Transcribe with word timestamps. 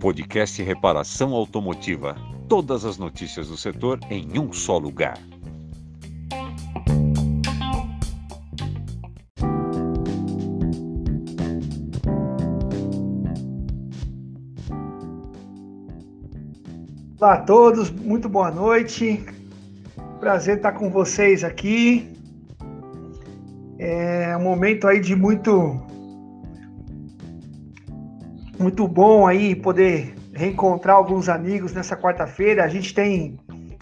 Podcast 0.00 0.62
Reparação 0.62 1.32
Automotiva. 1.32 2.16
Todas 2.48 2.84
as 2.84 2.98
notícias 2.98 3.48
do 3.48 3.56
setor 3.56 4.00
em 4.10 4.38
um 4.38 4.52
só 4.52 4.76
lugar. 4.76 5.18
Olá 17.20 17.34
a 17.34 17.40
todos, 17.42 17.90
muito 17.90 18.28
boa 18.28 18.50
noite. 18.50 19.24
Prazer 20.18 20.56
estar 20.56 20.72
com 20.72 20.90
vocês 20.90 21.44
aqui. 21.44 22.12
É 23.84 24.36
um 24.36 24.42
momento 24.42 24.86
aí 24.86 25.00
de 25.00 25.16
muito 25.16 25.80
muito 28.56 28.86
bom 28.86 29.26
aí 29.26 29.56
poder 29.56 30.14
reencontrar 30.32 30.94
alguns 30.94 31.28
amigos 31.28 31.72
nessa 31.72 31.96
quarta-feira. 31.96 32.62
A 32.62 32.68
gente 32.68 32.94
tem 32.94 33.36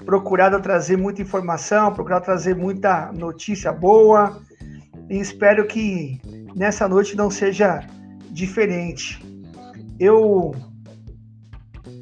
procurado 0.06 0.59
trazer 0.62 0.97
muita 0.97 1.20
informação, 1.20 1.92
procurado 1.92 2.25
trazer 2.25 2.56
muita 2.56 3.12
notícia 3.12 3.70
boa 3.75 4.41
e 5.11 5.20
espero 5.20 5.66
que 5.66 6.19
nessa 6.56 6.89
noite 6.89 7.14
não 7.14 7.30
seja 7.30 7.87
diferente. 8.30 9.23
Eu 9.98 10.55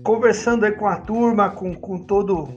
conversando 0.05 0.65
aí 0.65 0.71
com 0.71 0.87
a 0.87 0.99
turma, 0.99 1.51
com, 1.51 1.75
com 1.75 1.99
todo, 1.99 2.49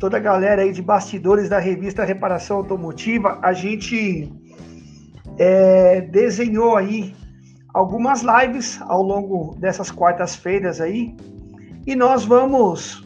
toda 0.00 0.16
a 0.16 0.20
galera 0.20 0.62
aí 0.62 0.72
de 0.72 0.82
bastidores 0.82 1.48
da 1.48 1.60
revista 1.60 2.02
Reparação 2.04 2.56
Automotiva, 2.56 3.38
a 3.40 3.52
gente 3.52 4.41
é, 5.38 6.00
desenhou 6.00 6.76
aí 6.76 7.14
algumas 7.72 8.22
lives 8.22 8.80
ao 8.82 9.02
longo 9.02 9.54
dessas 9.58 9.90
quartas-feiras 9.90 10.80
aí 10.80 11.16
e 11.86 11.96
nós 11.96 12.24
vamos 12.24 13.04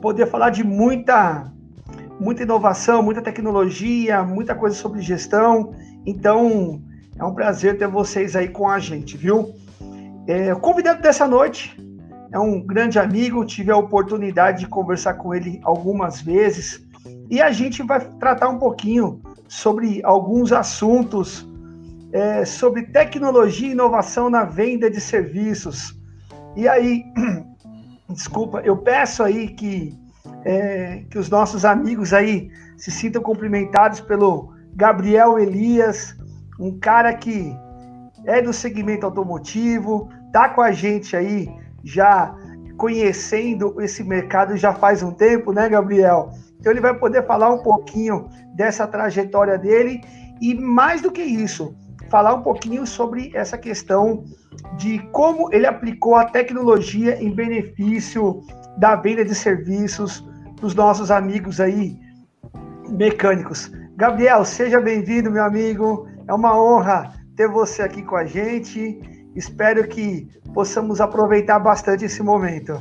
poder 0.00 0.26
falar 0.26 0.50
de 0.50 0.62
muita 0.62 1.50
muita 2.20 2.42
inovação, 2.42 3.02
muita 3.02 3.22
tecnologia, 3.22 4.22
muita 4.22 4.54
coisa 4.54 4.76
sobre 4.76 5.00
gestão. 5.00 5.72
Então 6.04 6.82
é 7.18 7.24
um 7.24 7.34
prazer 7.34 7.78
ter 7.78 7.88
vocês 7.88 8.36
aí 8.36 8.48
com 8.48 8.68
a 8.68 8.78
gente, 8.78 9.16
viu? 9.16 9.54
É, 10.26 10.52
o 10.52 10.60
convidado 10.60 11.00
dessa 11.00 11.26
noite 11.26 11.74
é 12.30 12.38
um 12.38 12.60
grande 12.60 12.98
amigo, 12.98 13.44
tive 13.44 13.70
a 13.72 13.76
oportunidade 13.76 14.60
de 14.60 14.66
conversar 14.68 15.14
com 15.14 15.34
ele 15.34 15.60
algumas 15.64 16.20
vezes 16.20 16.86
e 17.30 17.40
a 17.40 17.50
gente 17.50 17.82
vai 17.82 18.00
tratar 18.18 18.48
um 18.48 18.58
pouquinho 18.58 19.20
sobre 19.50 20.00
alguns 20.04 20.52
assuntos 20.52 21.44
é, 22.12 22.44
sobre 22.44 22.84
tecnologia 22.84 23.66
e 23.66 23.72
inovação 23.72 24.30
na 24.30 24.44
venda 24.44 24.88
de 24.88 25.00
serviços. 25.00 25.98
E 26.56 26.68
aí, 26.68 27.04
desculpa, 28.08 28.60
eu 28.60 28.76
peço 28.76 29.24
aí 29.24 29.48
que, 29.48 29.98
é, 30.44 31.02
que 31.10 31.18
os 31.18 31.28
nossos 31.28 31.64
amigos 31.64 32.12
aí 32.12 32.48
se 32.76 32.92
sintam 32.92 33.20
cumprimentados 33.20 34.00
pelo 34.00 34.54
Gabriel 34.72 35.36
Elias, 35.36 36.16
um 36.58 36.78
cara 36.78 37.12
que 37.12 37.52
é 38.26 38.40
do 38.40 38.52
segmento 38.52 39.04
automotivo, 39.04 40.08
tá 40.32 40.48
com 40.48 40.60
a 40.60 40.70
gente 40.70 41.16
aí 41.16 41.48
já 41.82 42.32
conhecendo 42.80 43.78
esse 43.82 44.02
mercado 44.02 44.56
já 44.56 44.72
faz 44.72 45.02
um 45.02 45.12
tempo, 45.12 45.52
né, 45.52 45.68
Gabriel? 45.68 46.30
Então 46.58 46.72
ele 46.72 46.80
vai 46.80 46.98
poder 46.98 47.26
falar 47.26 47.52
um 47.52 47.62
pouquinho 47.62 48.26
dessa 48.54 48.86
trajetória 48.86 49.58
dele 49.58 50.00
e 50.40 50.54
mais 50.54 51.02
do 51.02 51.12
que 51.12 51.20
isso, 51.20 51.76
falar 52.08 52.32
um 52.32 52.40
pouquinho 52.40 52.86
sobre 52.86 53.32
essa 53.34 53.58
questão 53.58 54.24
de 54.78 54.98
como 55.12 55.52
ele 55.52 55.66
aplicou 55.66 56.16
a 56.16 56.24
tecnologia 56.24 57.22
em 57.22 57.30
benefício 57.30 58.40
da 58.78 58.96
venda 58.96 59.26
de 59.26 59.34
serviços 59.34 60.26
dos 60.58 60.74
nossos 60.74 61.10
amigos 61.10 61.60
aí 61.60 61.98
mecânicos. 62.88 63.70
Gabriel, 63.94 64.42
seja 64.42 64.80
bem-vindo, 64.80 65.30
meu 65.30 65.44
amigo. 65.44 66.08
É 66.26 66.32
uma 66.32 66.58
honra 66.58 67.12
ter 67.36 67.46
você 67.46 67.82
aqui 67.82 68.02
com 68.02 68.16
a 68.16 68.24
gente. 68.24 68.98
Espero 69.34 69.86
que 69.86 70.28
possamos 70.52 71.00
aproveitar 71.00 71.58
bastante 71.58 72.04
esse 72.04 72.22
momento. 72.22 72.80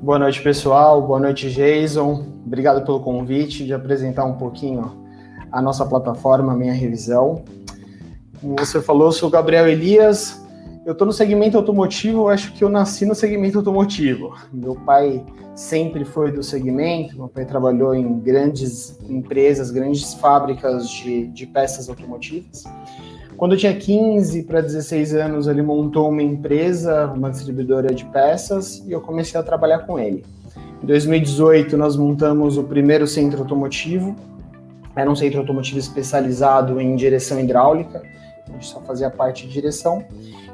Boa 0.00 0.18
noite, 0.18 0.42
pessoal. 0.42 1.02
Boa 1.06 1.20
noite, 1.20 1.50
Jason. 1.50 2.26
Obrigado 2.46 2.84
pelo 2.84 3.00
convite 3.00 3.64
de 3.64 3.72
apresentar 3.74 4.24
um 4.24 4.34
pouquinho 4.34 5.00
a 5.50 5.60
nossa 5.60 5.84
plataforma, 5.84 6.52
a 6.52 6.56
minha 6.56 6.72
revisão. 6.72 7.44
Como 8.40 8.56
você 8.58 8.80
falou, 8.80 9.08
eu 9.08 9.12
sou 9.12 9.28
o 9.28 9.32
Gabriel 9.32 9.68
Elias. 9.68 10.42
Eu 10.84 10.92
estou 10.92 11.06
no 11.06 11.12
segmento 11.12 11.56
automotivo, 11.56 12.28
acho 12.28 12.52
que 12.54 12.64
eu 12.64 12.68
nasci 12.68 13.06
no 13.06 13.14
segmento 13.14 13.58
automotivo. 13.58 14.34
Meu 14.52 14.74
pai 14.74 15.24
sempre 15.54 16.04
foi 16.04 16.32
do 16.32 16.42
segmento, 16.42 17.16
meu 17.16 17.28
pai 17.28 17.44
trabalhou 17.44 17.94
em 17.94 18.18
grandes 18.18 18.98
empresas, 19.08 19.70
grandes 19.70 20.14
fábricas 20.14 20.88
de, 20.88 21.28
de 21.28 21.46
peças 21.46 21.88
automotivas. 21.88 22.64
Quando 23.42 23.54
eu 23.54 23.58
tinha 23.58 23.74
15 23.74 24.44
para 24.44 24.60
16 24.60 25.14
anos, 25.14 25.48
ele 25.48 25.62
montou 25.62 26.08
uma 26.08 26.22
empresa, 26.22 27.06
uma 27.08 27.28
distribuidora 27.28 27.92
de 27.92 28.04
peças, 28.04 28.80
e 28.86 28.92
eu 28.92 29.00
comecei 29.00 29.40
a 29.40 29.42
trabalhar 29.42 29.80
com 29.80 29.98
ele. 29.98 30.24
Em 30.80 30.86
2018, 30.86 31.76
nós 31.76 31.96
montamos 31.96 32.56
o 32.56 32.62
primeiro 32.62 33.04
centro 33.04 33.40
automotivo. 33.40 34.14
Era 34.94 35.10
um 35.10 35.16
centro 35.16 35.40
automotivo 35.40 35.80
especializado 35.80 36.80
em 36.80 36.94
direção 36.94 37.40
hidráulica, 37.40 38.04
a 38.48 38.52
gente 38.52 38.66
só 38.66 38.80
fazia 38.82 39.10
parte 39.10 39.48
de 39.48 39.52
direção. 39.52 40.04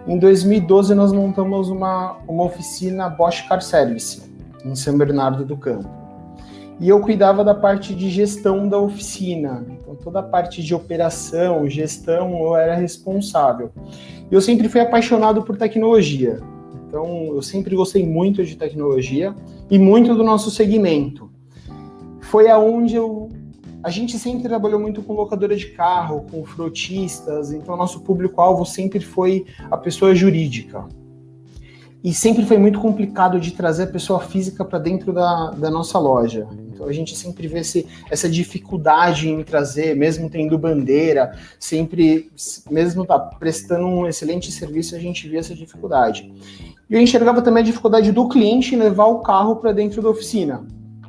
Em 0.06 0.18
2012, 0.18 0.94
nós 0.94 1.12
montamos 1.12 1.68
uma, 1.68 2.16
uma 2.26 2.44
oficina 2.44 3.10
Bosch 3.10 3.46
Car 3.46 3.60
Service, 3.60 4.22
em 4.64 4.74
São 4.74 4.96
Bernardo 4.96 5.44
do 5.44 5.58
Campo 5.58 6.07
e 6.80 6.88
eu 6.88 7.00
cuidava 7.00 7.42
da 7.42 7.54
parte 7.54 7.94
de 7.94 8.08
gestão 8.08 8.68
da 8.68 8.78
oficina. 8.78 9.66
Então, 9.68 9.96
toda 9.96 10.20
a 10.20 10.22
parte 10.22 10.62
de 10.62 10.74
operação, 10.74 11.68
gestão, 11.68 12.40
eu 12.42 12.56
era 12.56 12.74
responsável. 12.74 13.70
Eu 14.30 14.40
sempre 14.40 14.68
fui 14.68 14.80
apaixonado 14.80 15.42
por 15.42 15.56
tecnologia. 15.56 16.40
Então, 16.86 17.34
eu 17.34 17.42
sempre 17.42 17.74
gostei 17.74 18.06
muito 18.06 18.44
de 18.44 18.56
tecnologia 18.56 19.34
e 19.70 19.78
muito 19.78 20.14
do 20.14 20.22
nosso 20.22 20.50
segmento. 20.50 21.30
Foi 22.20 22.48
aonde 22.48 22.94
eu 22.94 23.28
a 23.82 23.90
gente 23.90 24.18
sempre 24.18 24.42
trabalhou 24.42 24.80
muito 24.80 25.02
com 25.02 25.12
locadora 25.12 25.56
de 25.56 25.66
carro, 25.68 26.26
com 26.30 26.44
frotistas, 26.44 27.52
então 27.52 27.76
nosso 27.76 28.00
público-alvo 28.00 28.66
sempre 28.66 29.00
foi 29.00 29.46
a 29.70 29.76
pessoa 29.76 30.14
jurídica. 30.14 30.84
E 32.02 32.14
sempre 32.14 32.46
foi 32.46 32.58
muito 32.58 32.78
complicado 32.78 33.40
de 33.40 33.50
trazer 33.50 33.84
a 33.84 33.86
pessoa 33.88 34.20
física 34.20 34.64
para 34.64 34.78
dentro 34.78 35.12
da, 35.12 35.50
da 35.50 35.70
nossa 35.70 35.98
loja. 35.98 36.46
Então 36.68 36.86
a 36.86 36.92
gente 36.92 37.16
sempre 37.16 37.48
vê 37.48 37.58
esse, 37.58 37.86
essa 38.08 38.28
dificuldade 38.28 39.28
em 39.28 39.42
trazer, 39.42 39.96
mesmo 39.96 40.30
tendo 40.30 40.56
bandeira, 40.56 41.36
sempre, 41.58 42.30
mesmo 42.70 43.04
tá 43.04 43.18
prestando 43.18 43.84
um 43.84 44.06
excelente 44.06 44.52
serviço, 44.52 44.94
a 44.94 44.98
gente 44.98 45.28
vê 45.28 45.38
essa 45.38 45.54
dificuldade. 45.54 46.32
E 46.88 46.94
eu 46.94 47.00
enxergava 47.00 47.42
também 47.42 47.62
a 47.62 47.66
dificuldade 47.66 48.12
do 48.12 48.28
cliente 48.28 48.76
em 48.76 48.78
levar 48.78 49.06
o 49.06 49.18
carro 49.18 49.56
para 49.56 49.72
dentro 49.72 50.00
da 50.00 50.08
oficina. 50.08 50.64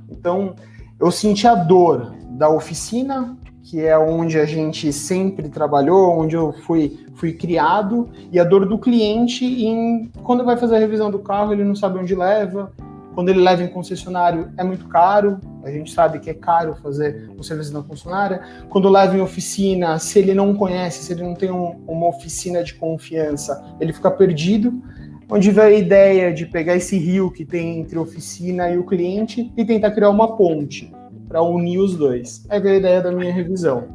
Então 0.10 0.56
eu 1.00 1.12
senti 1.12 1.48
a 1.48 1.54
dor 1.54 2.16
da 2.32 2.50
oficina, 2.50 3.38
que 3.70 3.86
é 3.86 3.96
onde 3.96 4.40
a 4.40 4.46
gente 4.46 4.92
sempre 4.92 5.48
trabalhou, 5.48 6.18
onde 6.18 6.36
eu 6.36 6.52
fui, 6.52 7.06
fui 7.14 7.34
criado, 7.34 8.10
e 8.32 8.40
a 8.40 8.44
dor 8.44 8.66
do 8.66 8.80
cliente 8.80 9.46
em 9.46 10.10
quando 10.24 10.44
vai 10.44 10.58
fazer 10.58 10.78
a 10.78 10.80
revisão 10.80 11.12
do 11.12 11.20
carro, 11.20 11.54
ele 11.54 11.64
não 11.64 11.76
sabe 11.76 12.00
onde 12.00 12.16
leva, 12.16 12.74
quando 13.14 13.30
ele 13.30 13.42
leva 13.42 13.62
em 13.62 13.68
concessionário 13.68 14.52
é 14.58 14.64
muito 14.64 14.88
caro, 14.88 15.40
a 15.64 15.70
gente 15.70 15.92
sabe 15.92 16.20
que 16.20 16.32
é 16.32 16.34
caro 16.34 16.74
fazer 16.82 17.30
o 17.38 17.44
serviço 17.44 17.72
na 17.72 17.84
concessionária. 17.84 18.42
Quando 18.70 18.90
leva 18.90 19.16
em 19.16 19.22
oficina, 19.22 20.00
se 20.00 20.18
ele 20.18 20.34
não 20.34 20.56
conhece, 20.56 21.04
se 21.04 21.14
ele 21.14 21.22
não 21.22 21.36
tem 21.36 21.52
um, 21.52 21.76
uma 21.88 22.08
oficina 22.08 22.64
de 22.64 22.74
confiança, 22.74 23.62
ele 23.80 23.94
fica 23.94 24.10
perdido. 24.10 24.82
Onde 25.30 25.52
vem 25.52 25.64
a 25.64 25.72
ideia 25.72 26.34
de 26.34 26.48
pegar 26.48 26.76
esse 26.76 26.98
rio 26.98 27.30
que 27.30 27.46
tem 27.46 27.80
entre 27.80 28.00
oficina 28.00 28.68
e 28.72 28.80
o 28.80 28.84
cliente 28.84 29.54
e 29.56 29.64
tentar 29.64 29.92
criar 29.92 30.10
uma 30.10 30.36
ponte 30.36 30.92
para 31.30 31.42
unir 31.44 31.78
os 31.78 31.96
dois. 31.96 32.44
É 32.50 32.58
a 32.58 32.76
ideia 32.76 33.02
da 33.02 33.12
minha 33.12 33.32
revisão. 33.32 33.88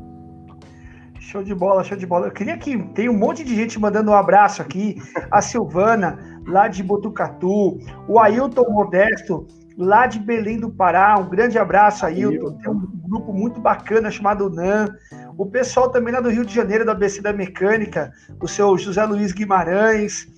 Show 1.18 1.42
de 1.42 1.52
bola, 1.52 1.82
show 1.82 1.98
de 1.98 2.06
bola. 2.06 2.28
Eu 2.28 2.30
queria 2.30 2.56
que 2.56 2.78
tem 2.94 3.08
um 3.08 3.18
monte 3.18 3.42
de 3.42 3.56
gente 3.56 3.78
mandando 3.78 4.12
um 4.12 4.14
abraço 4.14 4.62
aqui. 4.62 4.96
A 5.32 5.42
Silvana, 5.42 6.16
lá 6.46 6.68
de 6.68 6.80
Botucatu, 6.82 7.78
o 8.06 8.20
Ailton 8.20 8.70
Modesto, 8.70 9.48
lá 9.76 10.06
de 10.06 10.20
Belém 10.20 10.60
do 10.60 10.70
Pará. 10.70 11.18
Um 11.18 11.28
grande 11.28 11.58
abraço, 11.58 12.06
Ailton. 12.06 12.52
Tem 12.58 12.70
um 12.70 12.86
grupo 13.08 13.32
muito 13.32 13.60
bacana 13.60 14.12
chamado 14.12 14.48
NAN. 14.48 14.86
O 15.36 15.46
pessoal 15.46 15.90
também 15.90 16.14
lá 16.14 16.20
do 16.20 16.30
Rio 16.30 16.44
de 16.44 16.54
Janeiro, 16.54 16.84
da 16.84 16.92
ABC 16.92 17.20
da 17.20 17.32
Mecânica, 17.32 18.12
o 18.40 18.46
seu 18.46 18.78
José 18.78 19.04
Luiz 19.04 19.32
Guimarães. 19.32 20.28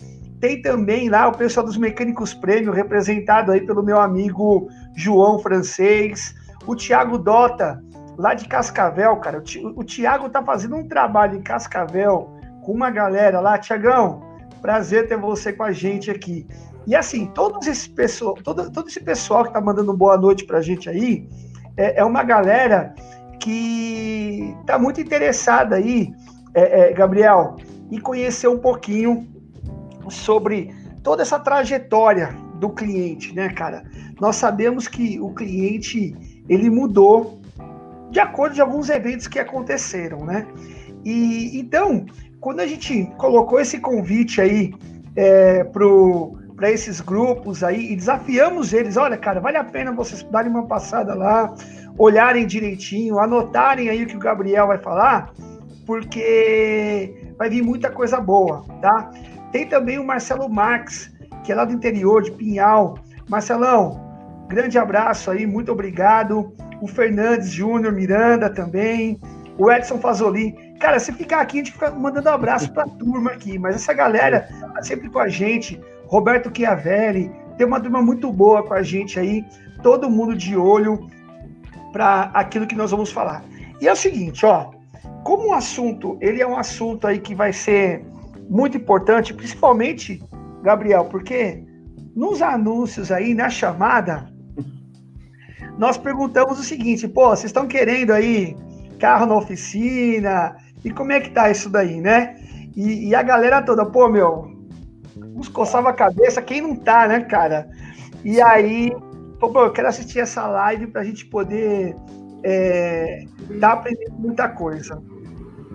Tem 0.41 0.63
também 0.63 1.11
lá 1.11 1.29
o 1.29 1.37
pessoal 1.37 1.67
dos 1.67 1.77
Mecânicos 1.77 2.33
Prêmio, 2.33 2.73
representado 2.73 3.53
aí 3.53 3.61
pelo 3.61 3.83
meu 3.83 4.01
amigo 4.01 4.69
João 4.95 5.39
Francês. 5.39 6.35
O 6.67 6.75
Thiago 6.75 7.19
Dota, 7.19 7.83
lá 8.19 8.35
de 8.35 8.49
Cascavel, 8.49 9.17
cara. 9.17 9.39
O, 9.39 9.81
o 9.81 9.85
Tiago 9.85 10.29
tá 10.29 10.43
fazendo 10.43 10.77
um 10.77 10.87
trabalho 10.87 11.37
em 11.37 11.43
Cascavel 11.43 12.31
com 12.63 12.73
uma 12.73 12.91
galera 12.91 13.41
lá. 13.41 13.59
Tiagão, 13.59 14.23
prazer 14.61 15.09
ter 15.09 15.17
você 15.17 15.53
com 15.53 15.63
a 15.63 15.73
gente 15.73 16.11
aqui. 16.11 16.47
E 16.87 16.95
assim, 16.95 17.27
todos 17.27 17.67
esse 17.67 17.91
pessoal, 17.91 18.35
todo, 18.35 18.71
todo 18.71 18.89
esse 18.89 19.01
pessoal 19.01 19.45
que 19.45 19.53
tá 19.53 19.61
mandando 19.61 19.93
boa 19.93 20.17
noite 20.17 20.45
pra 20.45 20.61
gente 20.61 20.89
aí, 20.89 21.29
é, 21.77 22.01
é 22.01 22.05
uma 22.05 22.23
galera 22.23 22.95
que 23.41 24.57
tá 24.67 24.79
muito 24.79 25.01
interessada 25.01 25.77
aí, 25.77 26.13
é, 26.55 26.91
é, 26.91 26.93
Gabriel, 26.93 27.57
em 27.91 28.01
conhecer 28.01 28.49
um 28.49 28.59
pouquinho 28.59 29.29
sobre 30.09 30.75
toda 31.03 31.23
essa 31.23 31.39
trajetória 31.39 32.35
do 32.55 32.71
cliente, 32.71 33.35
né, 33.35 33.51
cara? 33.51 33.85
Nós 34.21 34.37
sabemos 34.37 34.89
que 34.89 35.21
o 35.21 35.35
cliente 35.35 36.36
ele 36.49 36.71
mudou 36.71 37.41
de 38.11 38.21
acordo 38.21 38.57
com 38.57 38.63
alguns 38.63 38.89
eventos 38.89 39.27
que 39.27 39.39
aconteceram, 39.39 40.25
né? 40.25 40.47
E 41.05 41.59
então, 41.59 42.07
quando 42.41 42.61
a 42.61 42.67
gente 42.67 43.11
colocou 43.17 43.61
esse 43.61 43.79
convite 43.79 44.41
aí 44.41 44.75
é, 45.15 45.65
para 45.65 46.71
esses 46.71 47.01
grupos 47.01 47.63
aí 47.63 47.93
e 47.93 47.97
desafiamos 47.97 48.73
eles, 48.73 48.97
olha, 48.97 49.17
cara, 49.17 49.41
vale 49.41 49.57
a 49.57 49.65
pena 49.65 49.93
vocês 49.93 50.23
darem 50.25 50.51
uma 50.51 50.67
passada 50.67 51.15
lá, 51.15 51.55
olharem 51.99 52.47
direitinho, 52.47 53.19
anotarem 53.19 53.89
aí 53.89 54.03
o 54.05 54.07
que 54.07 54.17
o 54.17 54.21
Gabriel 54.21 54.67
vai 54.67 54.79
falar, 54.79 55.33
porque 55.87 57.33
vai 57.39 57.49
vir 57.49 57.63
muita 57.63 57.91
coisa 57.91 58.21
boa, 58.21 58.65
tá? 58.81 59.11
Tem 59.53 59.67
também 59.67 59.99
o 59.99 60.05
Marcelo 60.05 60.49
Marques, 60.49 61.13
que 61.45 61.53
é 61.53 61.55
lá 61.55 61.65
do 61.65 61.73
interior 61.73 62.23
de 62.23 62.33
Pinhal. 62.33 62.99
Marcelão, 63.29 64.06
grande 64.49 64.79
abraço 64.79 65.31
aí, 65.31 65.47
muito 65.47 65.73
obrigado. 65.73 66.53
O 66.81 66.87
Fernandes 66.87 67.51
Júnior 67.51 67.93
Miranda 67.93 68.51
também. 68.51 69.19
O 69.59 69.71
Edson 69.71 69.99
Fazoli. 69.99 70.55
Cara, 70.79 70.99
se 70.99 71.13
ficar 71.13 71.41
aqui, 71.41 71.57
a 71.57 71.65
gente 71.65 71.73
fica 71.73 71.91
mandando 71.91 72.29
abraço 72.29 72.71
pra 72.73 72.85
turma 72.85 73.31
aqui, 73.31 73.59
mas 73.59 73.77
essa 73.77 73.95
galera 73.95 74.47
tá 74.75 74.83
sempre 74.83 75.09
com 75.09 75.19
a 75.19 75.29
gente. 75.29 75.81
Roberto 76.07 76.53
Chiavelli, 76.55 77.31
tem 77.57 77.67
uma 77.67 77.81
turma 77.81 78.03
muito 78.03 78.31
boa 78.31 78.63
com 78.63 78.75
a 78.75 78.83
gente 78.83 79.19
aí, 79.19 79.45
todo 79.83 80.11
mundo 80.11 80.37
de 80.37 80.57
olho 80.57 81.09
para 81.93 82.31
aquilo 82.35 82.67
que 82.67 82.77
nós 82.77 82.91
vamos 82.91 83.11
falar. 83.11 83.43
E 83.81 83.89
é 83.89 83.93
o 83.93 83.97
seguinte, 83.97 84.45
ó, 84.45 84.71
como 85.25 85.49
o 85.49 85.55
assunto, 85.55 86.19
ele 86.21 86.43
é 86.43 86.47
um 86.47 86.57
assunto 86.57 87.07
aí 87.07 87.19
que 87.19 87.35
vai 87.35 87.53
ser 87.53 88.05
muito 88.49 88.77
importante, 88.77 89.35
principalmente, 89.35 90.23
Gabriel, 90.63 91.07
porque 91.07 91.65
nos 92.15 92.41
anúncios 92.41 93.11
aí, 93.11 93.35
na 93.35 93.51
chamada, 93.51 94.31
nós 95.79 95.97
perguntamos 95.99 96.59
o 96.59 96.65
seguinte, 96.65 97.07
pô, 97.07 97.29
vocês 97.29 97.47
estão 97.47 97.67
querendo 97.67 98.13
aí 98.13 98.57
carro 98.99 99.27
na 99.27 99.37
oficina? 99.37 100.57
E 100.85 100.91
como 100.91 101.13
é 101.13 101.21
que 101.21 101.31
tá 101.31 101.51
isso 101.51 101.69
daí, 101.69 102.01
né? 102.01 102.37
E, 102.75 103.09
e 103.09 103.15
a 103.15 103.23
galera 103.23 103.63
toda, 103.63 103.85
pô, 103.85 104.09
meu, 104.09 104.51
uns 105.35 105.49
coçava 105.49 105.91
a 105.91 105.95
cabeça, 105.95 106.43
quem 106.43 106.61
não 106.61 106.77
tá, 106.77 107.07
né, 107.07 107.21
cara? 107.21 107.69
E 108.25 108.41
aí, 108.41 108.91
pô, 109.39 109.51
pô 109.51 109.65
eu 109.65 109.73
quero 109.73 109.89
assistir 109.89 110.21
essa 110.21 110.47
live 110.47 110.87
pra 110.87 111.05
gente 111.05 111.27
poder 111.27 111.97
é, 112.43 113.25
tá 113.61 113.73
aprendendo 113.73 114.15
muita 114.19 114.49
coisa. 114.49 115.03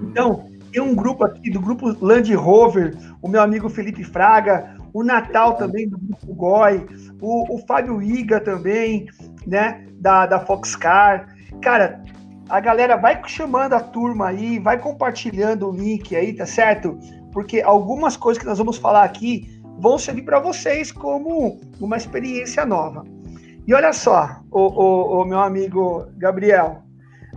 Então, 0.01 0.49
tem 0.71 0.81
um 0.81 0.95
grupo 0.95 1.25
aqui, 1.25 1.49
do 1.49 1.59
grupo 1.59 1.95
Land 2.03 2.33
Rover, 2.33 2.97
o 3.21 3.27
meu 3.27 3.41
amigo 3.41 3.69
Felipe 3.69 4.03
Fraga, 4.03 4.77
o 4.93 5.03
Natal 5.03 5.55
também, 5.55 5.87
do 5.87 5.97
grupo 5.97 6.33
Goi, 6.33 6.85
o, 7.21 7.55
o 7.55 7.57
Fábio 7.65 8.01
Iga 8.01 8.39
também, 8.39 9.07
né, 9.45 9.85
da, 9.93 10.25
da 10.25 10.39
Foxcar. 10.39 11.27
Cara, 11.61 12.03
a 12.49 12.59
galera 12.59 12.97
vai 12.97 13.21
chamando 13.25 13.73
a 13.73 13.79
turma 13.79 14.27
aí, 14.27 14.59
vai 14.59 14.77
compartilhando 14.77 15.69
o 15.69 15.71
link 15.71 16.15
aí, 16.15 16.33
tá 16.33 16.45
certo? 16.45 16.97
Porque 17.31 17.61
algumas 17.61 18.17
coisas 18.17 18.41
que 18.41 18.47
nós 18.47 18.57
vamos 18.57 18.77
falar 18.77 19.03
aqui 19.03 19.61
vão 19.79 19.97
servir 19.97 20.23
para 20.23 20.39
vocês 20.39 20.91
como 20.91 21.59
uma 21.79 21.97
experiência 21.97 22.65
nova. 22.65 23.05
E 23.65 23.73
olha 23.73 23.93
só, 23.93 24.41
o, 24.51 25.23
meu 25.25 25.39
amigo 25.39 26.07
Gabriel, 26.17 26.83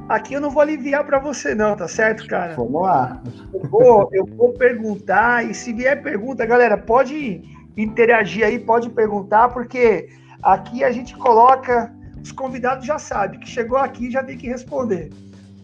Aqui 0.09 0.35
eu 0.35 0.41
não 0.41 0.51
vou 0.51 0.61
aliviar 0.61 1.05
para 1.05 1.19
você, 1.19 1.55
não, 1.55 1.75
tá 1.75 1.89
certo, 1.89 2.27
cara? 2.27 2.55
Vamos 2.55 2.83
lá. 2.83 3.23
Eu 3.55 3.69
vou, 3.71 4.11
eu 4.13 4.27
vou 4.27 4.53
perguntar, 4.53 5.49
e 5.49 5.55
se 5.55 5.73
vier 5.73 6.03
pergunta, 6.03 6.45
galera, 6.45 6.77
pode 6.77 7.43
interagir 7.75 8.45
aí, 8.45 8.59
pode 8.59 8.91
perguntar, 8.91 9.49
porque 9.49 10.09
aqui 10.45 10.85
a 10.85 10.93
gente 10.93 11.17
coloca. 11.17 11.93
Os 12.23 12.33
convidados 12.33 12.87
já 12.87 12.99
sabem 12.99 13.39
que 13.39 13.49
chegou 13.49 13.77
aqui 13.77 14.11
já 14.11 14.23
tem 14.23 14.39
que 14.39 14.47
responder. 14.47 15.11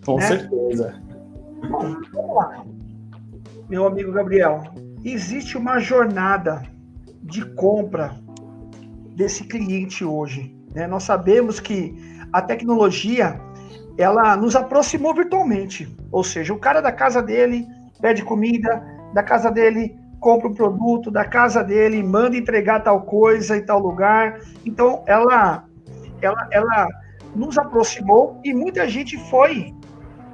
Com 0.04 0.16
né? 0.16 0.26
certeza. 0.26 0.94
Bom, 1.70 1.96
vamos 2.12 2.36
lá. 2.36 2.64
Meu 3.68 3.86
amigo 3.86 4.12
Gabriel, 4.12 4.64
existe 5.02 5.56
uma 5.56 5.78
jornada 5.78 6.62
de 7.22 7.44
compra 7.54 8.14
desse 9.16 9.44
cliente 9.44 10.04
hoje. 10.04 10.54
Né? 10.74 10.86
Nós 10.86 11.04
sabemos 11.04 11.60
que 11.60 11.94
a 12.32 12.42
tecnologia 12.42 13.40
ela 13.96 14.36
nos 14.36 14.54
aproximou 14.56 15.14
virtualmente. 15.14 15.88
Ou 16.10 16.24
seja, 16.24 16.52
o 16.52 16.58
cara 16.58 16.80
da 16.80 16.92
casa 16.92 17.22
dele 17.22 17.66
pede 18.00 18.22
comida, 18.22 18.82
da 19.14 19.22
casa 19.22 19.50
dele 19.50 19.98
compra 20.20 20.48
um 20.48 20.54
produto, 20.54 21.10
da 21.10 21.24
casa 21.24 21.64
dele 21.64 22.02
manda 22.02 22.36
entregar 22.36 22.80
tal 22.80 23.02
coisa 23.02 23.56
em 23.56 23.64
tal 23.64 23.80
lugar. 23.80 24.40
Então, 24.64 25.02
ela, 25.06 25.64
ela, 26.20 26.48
ela 26.52 26.88
nos 27.34 27.58
aproximou 27.58 28.38
e 28.44 28.52
muita 28.52 28.88
gente 28.88 29.18
foi 29.30 29.74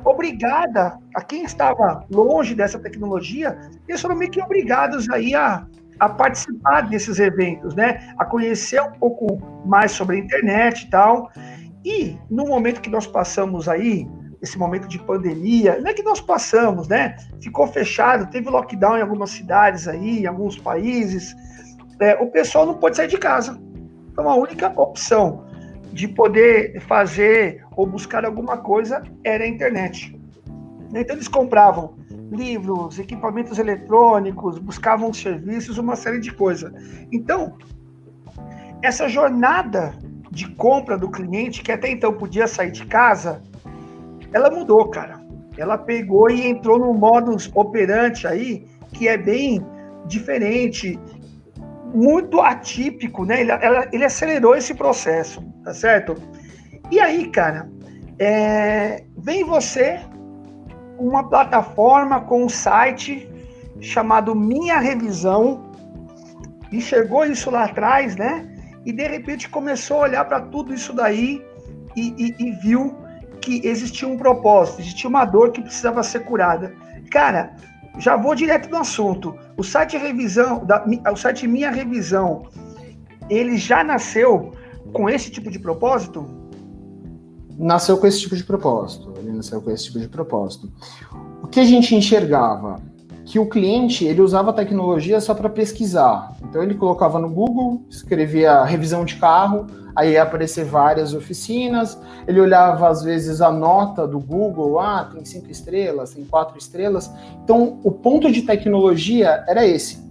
obrigada, 0.04 0.98
a 1.14 1.22
quem 1.22 1.44
estava 1.44 2.04
longe 2.10 2.54
dessa 2.54 2.78
tecnologia, 2.78 3.58
eles 3.88 4.00
foram 4.00 4.14
meio 4.14 4.30
que 4.30 4.40
obrigados 4.40 5.10
aí 5.10 5.34
a, 5.34 5.66
a 5.98 6.08
participar 6.08 6.82
desses 6.82 7.18
eventos, 7.18 7.74
né? 7.74 8.14
A 8.16 8.24
conhecer 8.24 8.80
um 8.80 8.92
pouco 8.92 9.38
mais 9.66 9.90
sobre 9.90 10.16
a 10.16 10.18
internet 10.20 10.82
e 10.82 10.90
tal. 10.90 11.30
E 11.84 12.16
no 12.30 12.46
momento 12.46 12.80
que 12.80 12.90
nós 12.90 13.06
passamos 13.06 13.68
aí, 13.68 14.06
esse 14.40 14.58
momento 14.58 14.86
de 14.86 14.98
pandemia, 14.98 15.80
não 15.80 15.90
é 15.90 15.94
que 15.94 16.02
nós 16.02 16.20
passamos, 16.20 16.88
né? 16.88 17.16
Ficou 17.40 17.66
fechado, 17.66 18.30
teve 18.30 18.48
lockdown 18.50 18.98
em 18.98 19.02
algumas 19.02 19.30
cidades 19.30 19.88
aí, 19.88 20.20
em 20.20 20.26
alguns 20.26 20.58
países. 20.58 21.34
É, 22.00 22.14
o 22.16 22.30
pessoal 22.30 22.66
não 22.66 22.74
pode 22.74 22.96
sair 22.96 23.08
de 23.08 23.18
casa. 23.18 23.60
Então 24.12 24.28
a 24.28 24.34
única 24.34 24.68
opção 24.80 25.44
de 25.92 26.06
poder 26.08 26.80
fazer 26.80 27.64
ou 27.74 27.86
buscar 27.86 28.24
alguma 28.24 28.58
coisa 28.58 29.02
era 29.24 29.44
a 29.44 29.48
internet. 29.48 30.18
Então 30.94 31.16
eles 31.16 31.28
compravam 31.28 31.96
livros, 32.30 32.98
equipamentos 32.98 33.58
eletrônicos, 33.58 34.58
buscavam 34.58 35.12
serviços, 35.12 35.78
uma 35.78 35.96
série 35.96 36.20
de 36.20 36.32
coisas. 36.32 36.72
Então, 37.12 37.56
essa 38.82 39.08
jornada 39.08 39.94
de 40.30 40.48
compra 40.50 40.98
do 40.98 41.10
cliente, 41.10 41.62
que 41.62 41.72
até 41.72 41.90
então 41.90 42.12
podia 42.12 42.46
sair 42.46 42.70
de 42.70 42.84
casa, 42.84 43.42
ela 44.36 44.50
mudou, 44.50 44.88
cara. 44.88 45.20
Ela 45.56 45.78
pegou 45.78 46.30
e 46.30 46.46
entrou 46.46 46.78
num 46.78 46.94
modus 46.94 47.50
operante 47.54 48.26
aí 48.26 48.66
que 48.92 49.08
é 49.08 49.16
bem 49.16 49.64
diferente, 50.06 50.98
muito 51.94 52.40
atípico, 52.40 53.24
né? 53.24 53.40
Ele, 53.40 53.50
ela, 53.50 53.88
ele 53.92 54.04
acelerou 54.04 54.54
esse 54.54 54.74
processo, 54.74 55.42
tá 55.64 55.72
certo? 55.72 56.14
E 56.90 57.00
aí, 57.00 57.28
cara, 57.28 57.68
é, 58.18 59.04
vem 59.16 59.44
você 59.44 59.98
uma 60.98 61.28
plataforma 61.28 62.20
com 62.22 62.44
um 62.44 62.48
site 62.48 63.28
chamado 63.80 64.34
Minha 64.34 64.78
Revisão, 64.78 65.70
enxergou 66.72 67.24
isso 67.24 67.50
lá 67.50 67.64
atrás, 67.64 68.16
né? 68.16 68.56
e 68.86 68.92
de 68.92 69.06
repente 69.08 69.48
começou 69.48 69.98
a 69.98 70.00
olhar 70.02 70.24
para 70.24 70.40
tudo 70.40 70.72
isso 70.72 70.92
daí 70.92 71.44
e, 71.96 72.14
e, 72.16 72.34
e, 72.38 72.52
viu 72.52 72.96
que 73.46 73.64
existia 73.64 74.08
um 74.08 74.16
propósito, 74.16 74.80
existia 74.80 75.08
uma 75.08 75.24
dor 75.24 75.52
que 75.52 75.62
precisava 75.62 76.02
ser 76.02 76.24
curada. 76.24 76.74
Cara, 77.12 77.54
já 77.96 78.16
vou 78.16 78.34
direto 78.34 78.68
no 78.68 78.78
assunto. 78.78 79.36
O 79.56 79.62
site 79.62 79.96
revisão, 79.96 80.64
da, 80.64 80.84
o 81.12 81.16
site 81.16 81.46
Minha 81.46 81.70
Revisão, 81.70 82.48
ele 83.30 83.56
já 83.56 83.84
nasceu 83.84 84.52
com 84.92 85.08
esse 85.08 85.30
tipo 85.30 85.48
de 85.48 85.60
propósito? 85.60 86.26
Nasceu 87.56 87.96
com 87.98 88.08
esse 88.08 88.20
tipo 88.20 88.34
de 88.34 88.42
propósito. 88.42 89.14
Ele 89.16 89.30
nasceu 89.30 89.62
com 89.62 89.70
esse 89.70 89.84
tipo 89.84 90.00
de 90.00 90.08
propósito. 90.08 90.68
O 91.40 91.46
que 91.46 91.60
a 91.60 91.64
gente 91.64 91.94
enxergava? 91.94 92.82
Que 93.26 93.40
o 93.40 93.46
cliente 93.46 94.04
ele 94.04 94.20
usava 94.22 94.50
a 94.50 94.54
tecnologia 94.54 95.20
só 95.20 95.34
para 95.34 95.50
pesquisar. 95.50 96.36
Então 96.48 96.62
ele 96.62 96.74
colocava 96.74 97.18
no 97.18 97.28
Google, 97.28 97.82
escrevia 97.90 98.62
revisão 98.62 99.04
de 99.04 99.16
carro, 99.16 99.66
aí 99.96 100.12
ia 100.12 100.22
aparecer 100.22 100.64
várias 100.64 101.12
oficinas. 101.12 101.98
Ele 102.26 102.40
olhava 102.40 102.88
às 102.88 103.02
vezes 103.02 103.40
a 103.40 103.50
nota 103.50 104.06
do 104.06 104.20
Google, 104.20 104.78
ah, 104.78 105.10
tem 105.12 105.24
cinco 105.24 105.50
estrelas, 105.50 106.14
tem 106.14 106.24
quatro 106.24 106.56
estrelas. 106.56 107.10
Então 107.42 107.80
o 107.82 107.90
ponto 107.90 108.30
de 108.30 108.42
tecnologia 108.42 109.44
era 109.48 109.66
esse. 109.66 110.06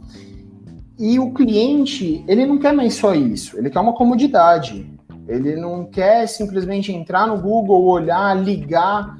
E 0.99 1.17
o 1.17 1.33
cliente 1.33 2.23
ele 2.27 2.45
não 2.45 2.59
quer 2.59 2.73
mais 2.73 2.95
só 2.95 3.15
isso, 3.15 3.57
ele 3.57 3.69
quer 3.69 3.79
uma 3.79 3.93
comodidade. 3.93 4.93
Ele 5.27 5.55
não 5.55 5.85
quer 5.85 6.27
simplesmente 6.27 6.91
entrar 6.91 7.25
no 7.25 7.41
Google, 7.41 7.85
olhar, 7.85 8.35
ligar, 8.35 9.17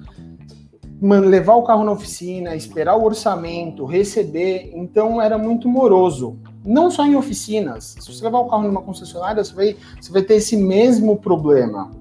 levar 1.01 1.55
o 1.55 1.63
carro 1.63 1.83
na 1.83 1.91
oficina, 1.91 2.55
esperar 2.55 2.95
o 2.95 3.03
orçamento, 3.03 3.85
receber. 3.85 4.71
Então 4.73 5.21
era 5.21 5.37
muito 5.37 5.67
moroso. 5.67 6.37
Não 6.63 6.89
só 6.89 7.05
em 7.05 7.15
oficinas. 7.15 7.95
Se 7.99 8.11
você 8.11 8.23
levar 8.23 8.39
o 8.39 8.49
carro 8.49 8.63
numa 8.63 8.81
concessionária, 8.81 9.43
você 9.43 9.53
vai, 9.53 9.75
você 9.99 10.11
vai 10.11 10.21
ter 10.21 10.35
esse 10.35 10.57
mesmo 10.57 11.17
problema. 11.17 11.91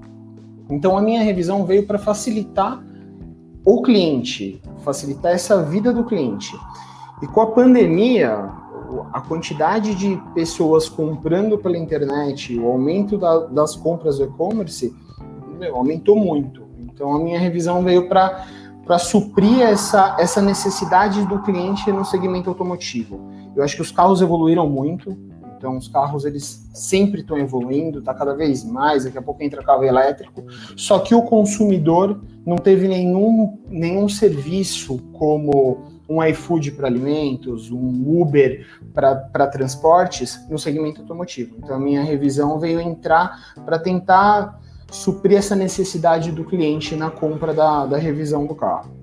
Então 0.70 0.96
a 0.96 1.02
minha 1.02 1.22
revisão 1.22 1.66
veio 1.66 1.86
para 1.86 1.98
facilitar 1.98 2.82
o 3.64 3.82
cliente, 3.82 4.60
facilitar 4.80 5.32
essa 5.32 5.62
vida 5.62 5.92
do 5.92 6.04
cliente. 6.04 6.54
E 7.22 7.26
com 7.26 7.40
a 7.40 7.46
pandemia, 7.46 8.50
a 9.12 9.20
quantidade 9.20 9.94
de 9.94 10.20
pessoas 10.34 10.88
comprando 10.88 11.58
pela 11.58 11.76
internet, 11.76 12.58
o 12.58 12.66
aumento 12.66 13.16
da, 13.16 13.38
das 13.46 13.74
compras 13.74 14.18
do 14.18 14.24
e-commerce, 14.24 14.94
aumentou 15.72 16.16
muito. 16.16 16.62
Então 16.78 17.14
a 17.14 17.18
minha 17.18 17.38
revisão 17.38 17.82
veio 17.82 18.08
para 18.08 18.46
para 18.84 18.98
suprir 18.98 19.60
essa, 19.60 20.16
essa 20.18 20.42
necessidade 20.42 21.24
do 21.26 21.40
cliente 21.40 21.90
no 21.90 22.04
segmento 22.04 22.50
automotivo. 22.50 23.20
Eu 23.56 23.62
acho 23.62 23.76
que 23.76 23.82
os 23.82 23.90
carros 23.90 24.20
evoluíram 24.20 24.68
muito, 24.68 25.16
então 25.56 25.78
os 25.78 25.88
carros 25.88 26.24
eles 26.24 26.68
sempre 26.74 27.22
estão 27.22 27.38
evoluindo, 27.38 28.00
está 28.00 28.12
cada 28.12 28.34
vez 28.34 28.64
mais, 28.64 29.04
daqui 29.04 29.16
a 29.16 29.22
pouco 29.22 29.42
entra 29.42 29.62
carro 29.62 29.84
elétrico, 29.84 30.44
só 30.76 30.98
que 30.98 31.14
o 31.14 31.22
consumidor 31.22 32.20
não 32.44 32.56
teve 32.56 32.86
nenhum, 32.86 33.58
nenhum 33.68 34.08
serviço 34.08 34.98
como 35.14 35.94
um 36.08 36.22
iFood 36.22 36.72
para 36.72 36.86
alimentos, 36.86 37.70
um 37.70 38.20
Uber 38.20 38.66
para 38.92 39.46
transportes 39.46 40.46
no 40.50 40.58
segmento 40.58 41.00
automotivo. 41.00 41.56
Então 41.58 41.76
a 41.76 41.80
minha 41.80 42.02
revisão 42.02 42.58
veio 42.58 42.78
entrar 42.80 43.54
para 43.64 43.78
tentar 43.78 44.60
suprir 44.94 45.38
essa 45.38 45.56
necessidade 45.56 46.30
do 46.30 46.44
cliente 46.44 46.94
na 46.94 47.10
compra 47.10 47.52
da, 47.52 47.84
da 47.84 47.98
revisão 47.98 48.46
do 48.46 48.54
carro. 48.54 48.94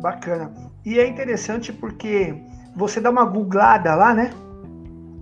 Bacana. 0.00 0.52
E 0.84 1.00
é 1.00 1.06
interessante 1.06 1.72
porque 1.72 2.32
você 2.76 3.00
dá 3.00 3.10
uma 3.10 3.24
googlada 3.24 3.92
lá, 3.96 4.14
né? 4.14 4.30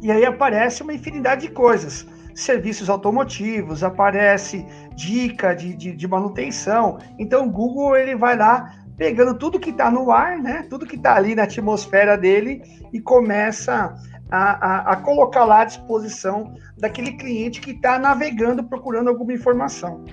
E 0.02 0.12
aí 0.12 0.26
aparece 0.26 0.82
uma 0.82 0.92
infinidade 0.92 1.48
de 1.48 1.52
coisas. 1.52 2.06
Serviços 2.34 2.90
automotivos, 2.90 3.82
aparece 3.82 4.66
dica 4.94 5.54
de, 5.54 5.74
de, 5.74 5.92
de 5.96 6.08
manutenção. 6.08 6.98
Então 7.18 7.46
o 7.46 7.50
Google 7.50 7.96
ele 7.96 8.14
vai 8.14 8.36
lá 8.36 8.74
pegando 9.00 9.32
tudo 9.32 9.58
que 9.58 9.70
está 9.70 9.90
no 9.90 10.10
ar, 10.10 10.36
né? 10.36 10.66
Tudo 10.68 10.84
que 10.84 10.96
está 10.96 11.14
ali 11.14 11.34
na 11.34 11.44
atmosfera 11.44 12.18
dele 12.18 12.62
e 12.92 13.00
começa 13.00 13.96
a, 14.30 14.66
a, 14.66 14.92
a 14.92 14.96
colocar 14.96 15.46
lá 15.46 15.62
à 15.62 15.64
disposição 15.64 16.52
daquele 16.76 17.12
cliente 17.12 17.62
que 17.62 17.70
está 17.70 17.98
navegando 17.98 18.62
procurando 18.62 19.08
alguma 19.08 19.32
informação. 19.32 20.04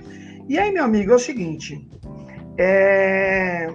E 0.48 0.58
aí, 0.58 0.72
meu 0.72 0.84
amigo, 0.84 1.12
é 1.12 1.16
o 1.16 1.18
seguinte: 1.18 1.86
é... 2.56 3.70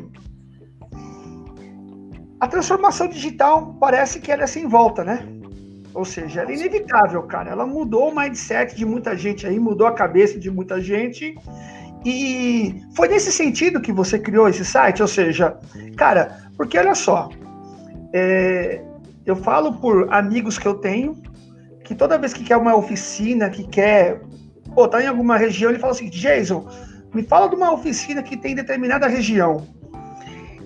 a 2.39 2.47
transformação 2.47 3.07
digital 3.07 3.75
parece 3.79 4.19
que 4.19 4.31
ela 4.31 4.45
é 4.45 4.47
sem 4.47 4.67
volta, 4.67 5.03
né? 5.03 5.27
Ou 5.93 6.05
seja, 6.05 6.41
ela 6.41 6.49
é 6.49 6.55
inevitável, 6.55 7.21
cara. 7.27 7.51
Ela 7.51 7.67
mudou 7.67 8.09
o 8.09 8.15
mindset 8.15 8.75
de 8.75 8.83
muita 8.83 9.15
gente 9.15 9.45
aí, 9.45 9.59
mudou 9.59 9.85
a 9.85 9.93
cabeça 9.93 10.39
de 10.39 10.49
muita 10.49 10.81
gente. 10.81 11.35
E 12.05 12.83
foi 12.95 13.07
nesse 13.07 13.31
sentido 13.31 13.81
que 13.81 13.91
você 13.91 14.19
criou 14.19 14.47
esse 14.47 14.65
site? 14.65 15.01
Ou 15.01 15.07
seja, 15.07 15.57
cara, 15.95 16.37
porque 16.57 16.77
olha 16.77 16.95
só, 16.95 17.29
é, 18.13 18.81
eu 19.25 19.35
falo 19.35 19.73
por 19.73 20.13
amigos 20.13 20.57
que 20.57 20.67
eu 20.67 20.75
tenho, 20.75 21.15
que 21.83 21.95
toda 21.95 22.17
vez 22.17 22.33
que 22.33 22.43
quer 22.43 22.57
uma 22.57 22.75
oficina, 22.75 23.49
que 23.49 23.63
quer 23.67 24.21
botar 24.69 24.97
tá 24.97 25.03
em 25.03 25.07
alguma 25.07 25.37
região, 25.37 25.69
ele 25.71 25.79
fala 25.79 25.93
assim, 25.93 26.09
Jason, 26.09 26.67
me 27.13 27.23
fala 27.23 27.47
de 27.47 27.55
uma 27.55 27.71
oficina 27.71 28.21
que 28.21 28.35
tem 28.35 28.55
determinada 28.55 29.07
região. 29.07 29.67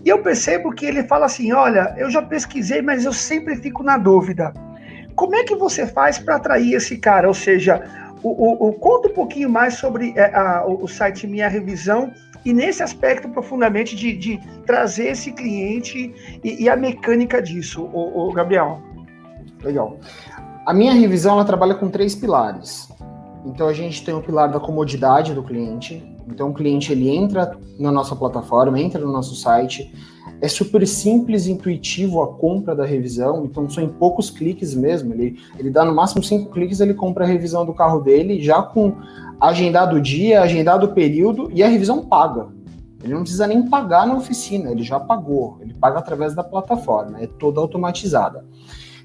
E 0.03 0.09
eu 0.09 0.19
percebo 0.19 0.71
que 0.71 0.85
ele 0.85 1.03
fala 1.03 1.25
assim, 1.25 1.51
olha, 1.51 1.93
eu 1.97 2.09
já 2.09 2.21
pesquisei, 2.21 2.81
mas 2.81 3.03
eu 3.03 3.13
sempre 3.13 3.55
fico 3.57 3.83
na 3.83 3.97
dúvida. 3.97 4.53
Como 5.15 5.35
é 5.35 5.43
que 5.43 5.55
você 5.55 5.85
faz 5.85 6.17
para 6.17 6.35
atrair 6.35 6.73
esse 6.73 6.97
cara? 6.97 7.27
Ou 7.27 7.33
seja, 7.33 7.83
o, 8.23 8.29
o, 8.29 8.69
o, 8.69 8.73
conta 8.73 9.09
um 9.09 9.13
pouquinho 9.13 9.49
mais 9.49 9.75
sobre 9.75 10.13
é, 10.15 10.35
a, 10.35 10.65
o 10.65 10.87
site 10.87 11.27
Minha 11.27 11.47
Revisão 11.47 12.11
e 12.45 12.53
nesse 12.53 12.81
aspecto 12.81 13.29
profundamente 13.29 13.95
de, 13.95 14.15
de 14.15 14.39
trazer 14.65 15.07
esse 15.11 15.31
cliente 15.31 16.13
e, 16.43 16.63
e, 16.63 16.69
a 16.69 16.75
mecânica 16.75 17.41
disso, 17.41 17.83
o, 17.83 18.29
o, 18.29 18.33
Gabriel. 18.33 18.81
Legal. 19.63 19.97
A 20.65 20.73
minha 20.73 20.93
revisão 20.93 21.33
ela 21.33 21.45
trabalha 21.45 21.75
com 21.75 21.89
três 21.89 22.15
pilares. 22.15 22.89
Então 23.45 23.67
a 23.67 23.73
gente 23.73 24.03
tem 24.03 24.13
o 24.13 24.21
pilar 24.21 24.49
da 24.51 24.59
comodidade 24.59 25.33
do 25.33 25.43
cliente. 25.43 26.03
Então 26.27 26.49
o 26.49 26.53
cliente 26.53 26.91
ele 26.91 27.09
entra 27.09 27.57
na 27.79 27.91
nossa 27.91 28.15
plataforma, 28.15 28.79
entra 28.79 28.99
no 28.99 29.11
nosso 29.11 29.35
site. 29.35 29.93
É 30.39 30.47
super 30.47 30.85
simples 30.87 31.47
e 31.47 31.51
intuitivo 31.51 32.21
a 32.21 32.27
compra 32.27 32.75
da 32.75 32.85
revisão, 32.85 33.45
então 33.45 33.67
são 33.69 33.83
em 33.83 33.89
poucos 33.89 34.29
cliques 34.29 34.75
mesmo. 34.75 35.13
Ele, 35.13 35.39
ele 35.57 35.69
dá 35.69 35.83
no 35.83 35.95
máximo 35.95 36.23
cinco 36.23 36.51
cliques, 36.51 36.79
ele 36.79 36.93
compra 36.93 37.23
a 37.23 37.27
revisão 37.27 37.65
do 37.65 37.73
carro 37.73 37.99
dele, 37.99 38.41
já 38.41 38.61
com 38.61 38.93
agendado 39.39 39.95
o 39.95 40.01
dia, 40.01 40.41
agendado 40.41 40.85
o 40.85 40.93
período 40.93 41.49
e 41.53 41.63
a 41.63 41.67
revisão 41.67 42.05
paga. 42.05 42.47
Ele 43.03 43.13
não 43.13 43.21
precisa 43.21 43.47
nem 43.47 43.67
pagar 43.67 44.05
na 44.05 44.15
oficina, 44.15 44.71
ele 44.71 44.83
já 44.83 44.99
pagou, 44.99 45.57
ele 45.61 45.73
paga 45.73 45.99
através 45.99 46.33
da 46.33 46.43
plataforma, 46.43 47.21
é 47.21 47.27
toda 47.27 47.59
automatizada. 47.59 48.45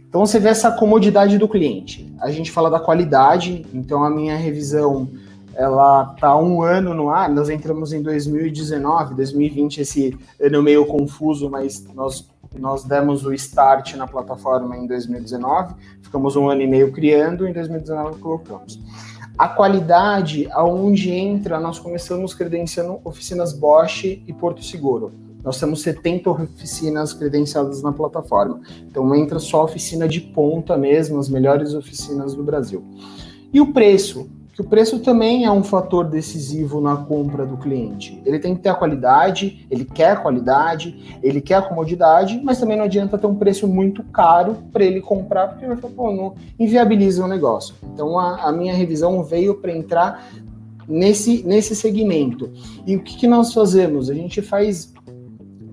Então 0.08 0.26
você 0.26 0.38
vê 0.38 0.50
essa 0.50 0.70
comodidade 0.72 1.38
do 1.38 1.48
cliente. 1.48 2.12
A 2.20 2.30
gente 2.30 2.50
fala 2.50 2.68
da 2.68 2.78
qualidade, 2.78 3.64
então 3.72 4.04
a 4.04 4.10
minha 4.10 4.36
revisão 4.36 5.08
ela 5.54 6.14
tá 6.20 6.36
um 6.36 6.62
ano 6.62 6.94
no 6.94 7.10
ar. 7.10 7.28
Nós 7.28 7.48
entramos 7.48 7.92
em 7.92 8.02
2019, 8.02 9.14
2020 9.14 9.80
esse 9.80 10.18
ano 10.40 10.62
meio 10.62 10.86
confuso, 10.86 11.50
mas 11.50 11.84
nós 11.94 12.30
nós 12.58 12.84
demos 12.84 13.24
o 13.24 13.32
start 13.32 13.94
na 13.94 14.06
plataforma 14.06 14.76
em 14.76 14.86
2019, 14.86 15.74
ficamos 16.02 16.36
um 16.36 16.50
ano 16.50 16.60
e 16.60 16.66
meio 16.66 16.92
criando, 16.92 17.46
em 17.46 17.52
2019 17.52 18.18
colocamos. 18.18 18.78
A 19.38 19.48
qualidade, 19.48 20.46
aonde 20.52 21.10
entra, 21.10 21.58
nós 21.58 21.78
começamos 21.78 22.34
credenciando 22.34 23.00
oficinas 23.04 23.52
Bosch 23.52 24.04
e 24.04 24.32
Porto 24.32 24.62
Seguro. 24.62 25.12
Nós 25.42 25.58
temos 25.58 25.82
70 25.82 26.30
oficinas 26.30 27.12
credenciadas 27.12 27.82
na 27.82 27.92
plataforma. 27.92 28.60
Então 28.86 29.12
entra 29.14 29.38
só 29.38 29.64
oficina 29.64 30.06
de 30.06 30.20
ponta 30.20 30.76
mesmo, 30.76 31.18
as 31.18 31.28
melhores 31.28 31.74
oficinas 31.74 32.34
do 32.34 32.44
Brasil. 32.44 32.84
E 33.52 33.60
o 33.60 33.72
preço? 33.72 34.28
Que 34.52 34.60
o 34.60 34.64
preço 34.64 34.98
também 34.98 35.44
é 35.44 35.50
um 35.50 35.64
fator 35.64 36.04
decisivo 36.04 36.80
na 36.80 36.96
compra 36.96 37.46
do 37.46 37.56
cliente. 37.56 38.20
Ele 38.24 38.38
tem 38.38 38.54
que 38.54 38.60
ter 38.60 38.68
a 38.68 38.74
qualidade, 38.74 39.66
ele 39.70 39.84
quer 39.84 40.10
a 40.10 40.16
qualidade, 40.16 41.18
ele 41.22 41.40
quer 41.40 41.54
a 41.54 41.62
comodidade, 41.62 42.40
mas 42.44 42.60
também 42.60 42.76
não 42.76 42.84
adianta 42.84 43.16
ter 43.16 43.26
um 43.26 43.34
preço 43.34 43.66
muito 43.66 44.02
caro 44.04 44.58
para 44.70 44.84
ele 44.84 45.00
comprar, 45.00 45.48
porque 45.48 45.64
ele 45.64 45.72
vai 45.72 45.80
falar, 45.80 45.94
pô, 45.94 46.12
não 46.12 46.34
inviabiliza 46.58 47.24
o 47.24 47.28
negócio. 47.28 47.74
Então 47.82 48.18
a, 48.18 48.48
a 48.48 48.52
minha 48.52 48.74
revisão 48.74 49.24
veio 49.24 49.54
para 49.54 49.72
entrar 49.72 50.28
nesse, 50.86 51.42
nesse 51.44 51.74
segmento. 51.74 52.50
E 52.86 52.94
o 52.94 53.02
que, 53.02 53.16
que 53.16 53.26
nós 53.26 53.54
fazemos? 53.54 54.10
A 54.10 54.14
gente 54.14 54.42
faz 54.42 54.92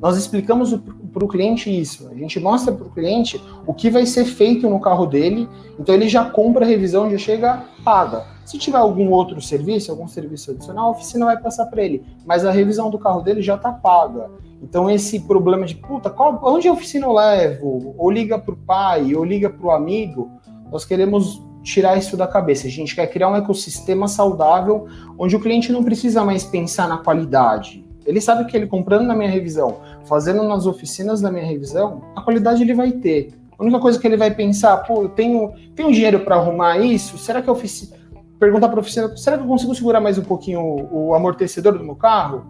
nós 0.01 0.17
explicamos 0.17 0.74
para 1.10 1.24
o 1.24 1.28
cliente 1.28 1.70
isso. 1.70 2.08
A 2.10 2.16
gente 2.16 2.39
mostra 2.39 2.74
para 2.74 2.86
o 2.86 2.89
cliente 2.89 3.42
o 3.66 3.74
que 3.74 3.89
vai 3.89 4.06
ser 4.06 4.25
feito 4.25 4.70
no 4.70 4.80
carro 4.80 5.06
dele, 5.06 5.48
então 5.80 5.94
ele 5.94 6.08
já 6.08 6.30
compra 6.30 6.66
a 6.66 6.68
revisão, 6.68 7.10
já 7.10 7.18
chega, 7.18 7.63
paga. 7.84 8.25
Se 8.46 8.58
tiver 8.58 8.78
algum 8.78 9.12
outro 9.12 9.42
serviço, 9.42 9.92
algum 9.92 10.08
serviço 10.08 10.51
adicional, 10.51 10.88
a 10.88 10.92
oficina 10.92 11.25
vai 11.25 11.38
passar 11.38 11.66
para 11.66 11.84
ele, 11.84 12.04
mas 12.25 12.46
a 12.46 12.51
revisão 12.51 12.89
do 12.89 12.98
carro 12.98 13.22
dele 13.22 13.42
já 13.42 13.56
está 13.56 13.72
paga. 13.72 14.30
Então 14.62 14.89
esse 14.89 15.20
problema 15.22 15.66
de 15.66 15.75
puta, 15.75 16.10
qual, 16.10 16.39
onde 16.44 16.68
a 16.68 16.74
oficina 16.74 17.06
eu 17.06 17.13
levo? 17.13 17.96
Ou 17.98 18.10
liga 18.10 18.38
para 18.38 18.54
o 18.54 18.58
pai, 18.58 19.16
ou 19.16 19.24
liga 19.24 19.50
para 19.50 19.68
o 19.68 19.72
amigo, 19.72 20.30
nós 20.72 20.86
queremos 20.86 21.42
tirar 21.63 21.98
isso 21.98 22.16
da 22.16 22.28
cabeça. 22.28 22.68
A 22.68 22.70
gente 22.70 22.96
quer 22.96 23.08
criar 23.08 23.30
um 23.30 23.36
ecossistema 23.36 24.08
saudável 24.08 24.88
onde 25.18 25.36
o 25.36 25.39
cliente 25.39 25.72
não 25.72 25.84
precisa 25.84 26.24
mais 26.24 26.44
pensar 26.44 26.88
na 26.88 26.98
qualidade 26.98 27.88
ele 28.10 28.20
sabe 28.20 28.46
que 28.46 28.58
ele 28.58 28.66
comprando 28.66 29.06
na 29.06 29.16
minha 29.16 29.30
revisão, 29.30 29.82
fazendo 30.06 30.42
nas 30.42 30.66
oficinas 30.66 31.22
da 31.22 31.32
minha 31.32 31.46
revisão, 31.46 32.01
a 32.16 32.22
qualidade 32.22 32.63
ele 32.63 32.74
vai 32.74 32.92
ter. 32.92 33.32
A 33.56 33.62
única 33.62 33.80
coisa 33.80 34.00
que 34.00 34.08
ele 34.08 34.18
vai 34.18 34.34
pensar, 34.34 34.78
pô, 34.78 35.04
eu 35.04 35.10
tenho, 35.10 35.54
tenho 35.75 35.92
dinheiro 35.92 36.22
para 36.22 36.36
arrumar 36.36 36.80
isso? 36.80 37.20
Será 37.20 37.39
que 37.39 37.48
a 37.48 37.54
oficina. 37.54 37.96
Perguntar 38.39 38.70
para 38.70 38.80
a 38.80 38.82
oficina, 38.82 39.16
será 39.16 39.38
que 39.38 39.44
eu 39.44 39.48
consigo 39.48 39.75
segurar 39.75 40.01
mais 40.01 40.18
um 40.18 40.24
pouquinho 40.24 40.60
o, 40.60 41.10
o 41.10 41.13
amortecedor 41.13 41.78
do 41.78 41.84
meu 41.84 41.96
carro? 41.96 42.44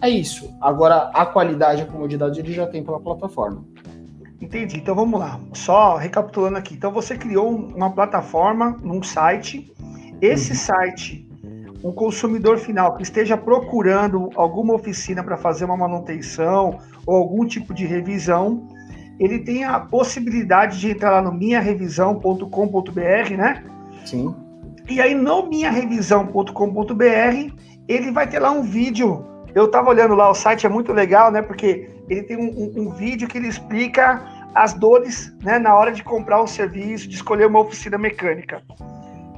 É 0.00 0.08
isso. 0.08 0.52
Agora, 0.60 1.10
a 1.14 1.24
qualidade, 1.24 1.82
a 1.82 1.86
comodidade 1.86 2.40
ele 2.40 2.52
já 2.52 2.66
tem 2.66 2.82
pela 2.82 2.98
plataforma. 2.98 3.64
Entendi. 4.40 4.78
Então 4.78 4.96
vamos 4.96 5.20
lá. 5.20 5.38
Só 5.52 5.96
recapitulando 5.96 6.58
aqui. 6.58 6.74
Então 6.74 6.90
você 6.90 7.16
criou 7.16 7.48
uma 7.50 7.90
plataforma 7.90 8.76
num 8.82 9.00
site. 9.00 9.72
Esse 10.20 10.50
uhum. 10.50 10.58
site 10.58 11.28
um 11.84 11.92
consumidor 11.92 12.56
final 12.56 12.96
que 12.96 13.02
esteja 13.02 13.36
procurando 13.36 14.30
alguma 14.34 14.72
oficina 14.72 15.22
para 15.22 15.36
fazer 15.36 15.66
uma 15.66 15.76
manutenção 15.76 16.78
ou 17.06 17.14
algum 17.14 17.44
tipo 17.44 17.74
de 17.74 17.84
revisão, 17.84 18.66
ele 19.20 19.40
tem 19.40 19.64
a 19.64 19.78
possibilidade 19.78 20.80
de 20.80 20.90
entrar 20.90 21.10
lá 21.10 21.20
no 21.20 21.30
minharevisão.com.br, 21.30 23.36
né? 23.36 23.62
Sim. 24.06 24.34
E 24.88 24.98
aí 24.98 25.14
no 25.14 25.46
minharevisão.com.br 25.46 27.52
ele 27.86 28.10
vai 28.10 28.26
ter 28.26 28.38
lá 28.38 28.50
um 28.50 28.62
vídeo. 28.62 29.22
Eu 29.54 29.66
estava 29.66 29.90
olhando 29.90 30.14
lá, 30.14 30.30
o 30.30 30.34
site 30.34 30.64
é 30.64 30.70
muito 30.70 30.90
legal, 30.90 31.30
né? 31.30 31.42
Porque 31.42 31.90
ele 32.08 32.22
tem 32.22 32.38
um, 32.38 32.48
um, 32.48 32.86
um 32.86 32.90
vídeo 32.90 33.28
que 33.28 33.36
ele 33.36 33.48
explica 33.48 34.24
as 34.54 34.72
dores 34.72 35.36
né, 35.42 35.58
na 35.58 35.74
hora 35.74 35.92
de 35.92 36.02
comprar 36.02 36.42
um 36.42 36.46
serviço, 36.46 37.08
de 37.08 37.16
escolher 37.16 37.46
uma 37.46 37.60
oficina 37.60 37.98
mecânica. 37.98 38.62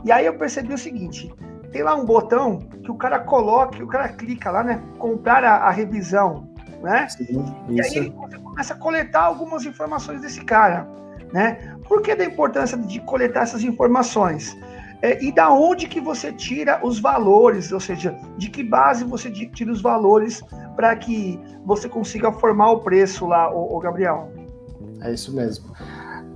E 0.04 0.12
aí 0.12 0.26
eu 0.26 0.34
percebi 0.34 0.72
o 0.72 0.78
seguinte: 0.78 1.28
tem 1.72 1.82
lá 1.82 1.94
um 1.94 2.04
botão 2.04 2.58
que 2.82 2.90
o 2.90 2.94
cara 2.94 3.18
coloca, 3.18 3.82
o 3.82 3.86
cara 3.86 4.08
clica 4.08 4.50
lá, 4.50 4.62
né? 4.62 4.82
Comprar 4.98 5.44
a, 5.44 5.56
a 5.56 5.70
revisão, 5.70 6.48
né? 6.82 7.08
Sim, 7.08 7.44
e 7.68 7.80
aí 7.80 8.10
você 8.10 8.38
começa 8.38 8.74
a 8.74 8.76
coletar 8.76 9.22
algumas 9.22 9.64
informações 9.64 10.20
desse 10.20 10.44
cara, 10.44 10.88
né? 11.32 11.76
Por 11.88 12.02
que 12.02 12.14
da 12.14 12.24
importância 12.24 12.76
de 12.76 13.00
coletar 13.00 13.42
essas 13.42 13.62
informações? 13.62 14.56
É, 15.02 15.22
e 15.22 15.30
da 15.30 15.52
onde 15.52 15.86
que 15.86 16.00
você 16.00 16.32
tira 16.32 16.80
os 16.82 16.98
valores, 16.98 17.70
ou 17.70 17.80
seja, 17.80 18.18
de 18.38 18.48
que 18.48 18.64
base 18.64 19.04
você 19.04 19.30
tira 19.30 19.70
os 19.70 19.82
valores 19.82 20.42
para 20.74 20.96
que 20.96 21.38
você 21.64 21.88
consiga 21.88 22.32
formar 22.32 22.70
o 22.70 22.80
preço 22.80 23.26
lá, 23.26 23.50
o, 23.54 23.78
Gabriel? 23.78 24.30
É 25.02 25.12
isso 25.12 25.34
mesmo. 25.34 25.66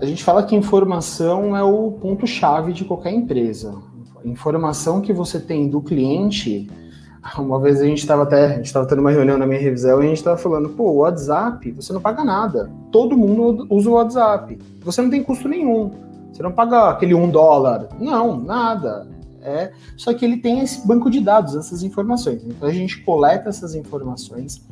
A 0.01 0.05
gente 0.05 0.23
fala 0.23 0.45
que 0.45 0.55
informação 0.55 1.57
é 1.57 1.63
o 1.63 1.93
ponto-chave 1.93 2.73
de 2.73 2.85
qualquer 2.85 3.13
empresa. 3.13 3.75
Informação 4.25 5.01
que 5.01 5.13
você 5.13 5.39
tem 5.39 5.69
do 5.69 5.81
cliente. 5.81 6.71
Uma 7.39 7.61
vez 7.61 7.81
a 7.81 7.85
gente 7.85 7.99
estava 7.99 8.23
até, 8.23 8.47
a 8.47 8.57
gente 8.57 8.67
estava 8.67 8.87
tendo 8.87 9.01
uma 9.01 9.11
reunião 9.11 9.37
na 9.37 9.47
minha 9.47 9.61
revisão 9.61 10.03
e 10.03 10.07
a 10.07 10.09
gente 10.09 10.19
estava 10.19 10.37
falando, 10.37 10.71
pô, 10.71 10.85
o 10.91 10.97
WhatsApp, 10.99 11.71
você 11.73 11.93
não 11.93 12.01
paga 12.01 12.25
nada. 12.25 12.71
Todo 12.91 13.17
mundo 13.17 13.67
usa 13.71 13.91
o 13.91 13.95
WhatsApp. 13.95 14.59
Você 14.83 15.03
não 15.03 15.11
tem 15.11 15.23
custo 15.23 15.49
nenhum. 15.49 15.91
Você 16.33 16.43
não 16.43 16.53
paga 16.53 16.91
aquele 16.91 17.15
um 17.15 17.29
dólar. 17.29 17.89
Não, 18.01 18.41
nada. 18.41 19.07
É, 19.43 19.73
só 19.97 20.13
que 20.13 20.25
ele 20.25 20.37
tem 20.37 20.61
esse 20.61 20.87
banco 20.87 21.11
de 21.11 21.21
dados, 21.21 21.55
essas 21.55 21.83
informações. 21.83 22.45
Então 22.45 22.69
a 22.69 22.73
gente 22.73 23.03
coleta 23.03 23.49
essas 23.49 23.75
informações. 23.75 24.63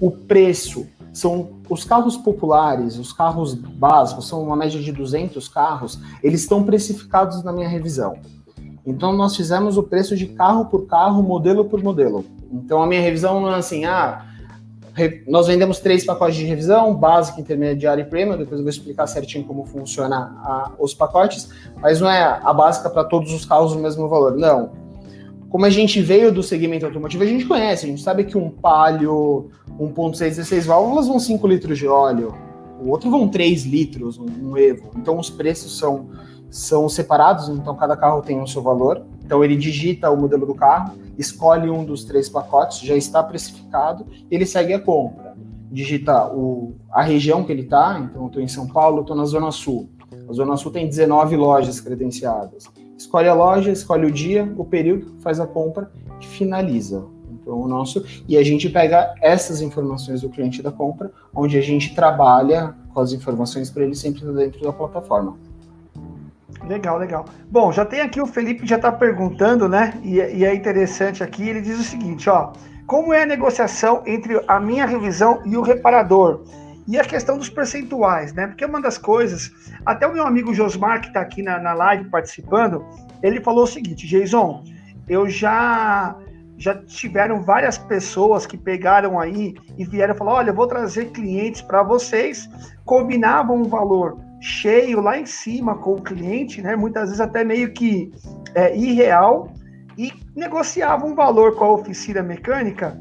O 0.00 0.10
preço 0.10 0.86
são 1.12 1.60
os 1.68 1.84
carros 1.84 2.16
populares, 2.16 2.98
os 2.98 3.12
carros 3.12 3.54
básicos, 3.54 4.26
são 4.26 4.42
uma 4.42 4.56
média 4.56 4.80
de 4.80 4.90
200 4.90 5.46
carros, 5.48 6.00
eles 6.22 6.40
estão 6.40 6.64
precificados 6.64 7.42
na 7.44 7.52
minha 7.52 7.68
revisão. 7.68 8.18
Então 8.86 9.12
nós 9.12 9.36
fizemos 9.36 9.76
o 9.76 9.82
preço 9.82 10.16
de 10.16 10.26
carro 10.26 10.66
por 10.66 10.86
carro, 10.86 11.22
modelo 11.22 11.64
por 11.64 11.82
modelo. 11.82 12.24
Então 12.52 12.82
a 12.82 12.86
minha 12.86 13.00
revisão 13.00 13.40
não 13.40 13.54
é 13.54 13.58
assim, 13.58 13.84
ah, 13.84 14.26
nós 15.26 15.46
vendemos 15.46 15.80
três 15.80 16.04
pacotes 16.04 16.36
de 16.36 16.44
revisão, 16.44 16.94
básica, 16.94 17.40
intermediária 17.40 18.02
e 18.02 18.04
premium, 18.04 18.36
depois 18.36 18.58
eu 18.58 18.64
vou 18.64 18.70
explicar 18.70 19.06
certinho 19.06 19.44
como 19.44 19.64
funciona 19.64 20.16
a, 20.16 20.72
os 20.78 20.94
pacotes, 20.94 21.48
mas 21.80 22.00
não 22.00 22.10
é 22.10 22.22
a 22.22 22.52
básica 22.52 22.88
para 22.90 23.04
todos 23.04 23.32
os 23.32 23.44
carros 23.44 23.72
o 23.72 23.78
mesmo 23.78 24.08
valor, 24.08 24.36
não 24.36 24.84
como 25.54 25.66
a 25.66 25.70
gente 25.70 26.02
veio 26.02 26.32
do 26.32 26.42
segmento 26.42 26.84
automotivo, 26.84 27.22
a 27.22 27.26
gente 27.26 27.46
conhece, 27.46 27.86
a 27.86 27.88
gente 27.88 28.02
sabe 28.02 28.24
que 28.24 28.36
um 28.36 28.50
Palio 28.50 29.50
1.6 29.78 30.18
16 30.18 30.66
válvulas 30.66 31.06
vão 31.06 31.20
5 31.20 31.46
litros 31.46 31.78
de 31.78 31.86
óleo, 31.86 32.34
o 32.82 32.90
outro 32.90 33.08
vão 33.08 33.28
3 33.28 33.64
litros, 33.64 34.18
um, 34.18 34.26
um 34.42 34.58
Evo. 34.58 34.90
Então 34.96 35.16
os 35.16 35.30
preços 35.30 35.78
são, 35.78 36.10
são 36.54 36.88
separados, 36.88 37.48
então 37.48 37.74
cada 37.74 37.96
carro 37.96 38.22
tem 38.22 38.40
o 38.40 38.46
seu 38.46 38.62
valor. 38.62 39.02
Então 39.24 39.42
ele 39.42 39.56
digita 39.56 40.10
o 40.10 40.16
modelo 40.16 40.46
do 40.46 40.54
carro, 40.54 40.94
escolhe 41.18 41.68
um 41.68 41.84
dos 41.84 42.04
três 42.04 42.28
pacotes, 42.28 42.80
já 42.80 42.94
está 42.94 43.22
precificado, 43.22 44.06
ele 44.30 44.46
segue 44.46 44.72
a 44.72 44.80
compra. 44.80 45.34
Digita 45.70 46.28
o, 46.28 46.74
a 46.92 47.02
região 47.02 47.42
que 47.42 47.50
ele 47.50 47.62
está, 47.62 47.98
então 47.98 48.26
estou 48.26 48.40
em 48.40 48.46
São 48.46 48.68
Paulo, 48.68 49.00
estou 49.00 49.16
na 49.16 49.24
Zona 49.24 49.50
Sul. 49.50 49.88
A 50.28 50.32
Zona 50.32 50.56
Sul 50.56 50.70
tem 50.70 50.88
19 50.88 51.36
lojas 51.36 51.80
credenciadas 51.80 52.68
escolhe 52.96 53.28
a 53.28 53.34
loja, 53.34 53.70
escolhe 53.70 54.06
o 54.06 54.10
dia, 54.10 54.50
o 54.56 54.64
período, 54.64 55.14
faz 55.20 55.38
a 55.38 55.46
compra 55.46 55.90
e 56.20 56.26
finaliza. 56.26 57.06
Então, 57.30 57.60
o 57.60 57.68
nosso 57.68 58.04
e 58.26 58.36
a 58.38 58.42
gente 58.42 58.70
pega 58.70 59.14
essas 59.20 59.60
informações 59.60 60.22
do 60.22 60.30
cliente 60.30 60.62
da 60.62 60.72
compra, 60.72 61.10
onde 61.34 61.58
a 61.58 61.60
gente 61.60 61.94
trabalha 61.94 62.74
com 62.92 63.00
as 63.00 63.12
informações 63.12 63.70
para 63.70 63.84
ele 63.84 63.94
sempre 63.94 64.24
dentro 64.32 64.62
da 64.62 64.72
plataforma. 64.72 65.36
Legal, 66.68 66.98
legal. 66.98 67.26
Bom, 67.50 67.70
já 67.72 67.84
tem 67.84 68.00
aqui 68.00 68.20
o 68.20 68.26
Felipe 68.26 68.66
já 68.66 68.76
está 68.76 68.90
perguntando, 68.90 69.68
né? 69.68 69.94
E, 70.02 70.16
e, 70.16 70.44
é 70.44 70.54
interessante 70.54 71.22
aqui. 71.22 71.48
Ele 71.48 71.60
diz 71.60 71.78
o 71.78 71.82
seguinte, 71.82 72.28
ó: 72.30 72.52
como 72.86 73.12
é 73.12 73.22
a 73.22 73.26
negociação 73.26 74.02
entre 74.06 74.42
a 74.48 74.58
minha 74.58 74.86
revisão 74.86 75.42
e 75.44 75.56
o 75.56 75.62
reparador? 75.62 76.44
E 76.86 76.98
a 76.98 77.04
questão 77.04 77.38
dos 77.38 77.48
percentuais, 77.48 78.34
né? 78.34 78.46
Porque 78.46 78.64
uma 78.64 78.80
das 78.80 78.98
coisas, 78.98 79.50
até 79.86 80.06
o 80.06 80.12
meu 80.12 80.26
amigo 80.26 80.52
Josmar, 80.52 81.00
que 81.00 81.08
está 81.08 81.20
aqui 81.20 81.42
na, 81.42 81.58
na 81.58 81.72
live 81.72 82.10
participando, 82.10 82.84
ele 83.22 83.40
falou 83.40 83.64
o 83.64 83.66
seguinte: 83.66 84.06
Jason, 84.06 84.64
eu 85.08 85.28
já 85.28 86.16
já 86.56 86.74
tiveram 86.74 87.42
várias 87.42 87.76
pessoas 87.76 88.46
que 88.46 88.56
pegaram 88.56 89.18
aí 89.18 89.54
e 89.76 89.84
vieram 89.84 90.14
falar: 90.14 90.34
olha, 90.34 90.50
eu 90.50 90.54
vou 90.54 90.66
trazer 90.66 91.06
clientes 91.06 91.60
para 91.60 91.82
vocês, 91.82 92.48
combinavam 92.84 93.56
um 93.56 93.64
valor 93.64 94.18
cheio 94.44 95.00
lá 95.00 95.18
em 95.18 95.24
cima 95.24 95.78
com 95.78 95.94
o 95.94 96.02
cliente, 96.02 96.60
né? 96.60 96.76
Muitas 96.76 97.04
vezes 97.04 97.20
até 97.20 97.42
meio 97.42 97.72
que 97.72 98.12
é, 98.54 98.76
irreal, 98.76 99.50
e 99.96 100.12
negociavam 100.36 101.12
um 101.12 101.14
valor 101.14 101.54
com 101.56 101.64
a 101.64 101.72
oficina 101.72 102.22
mecânica 102.22 103.00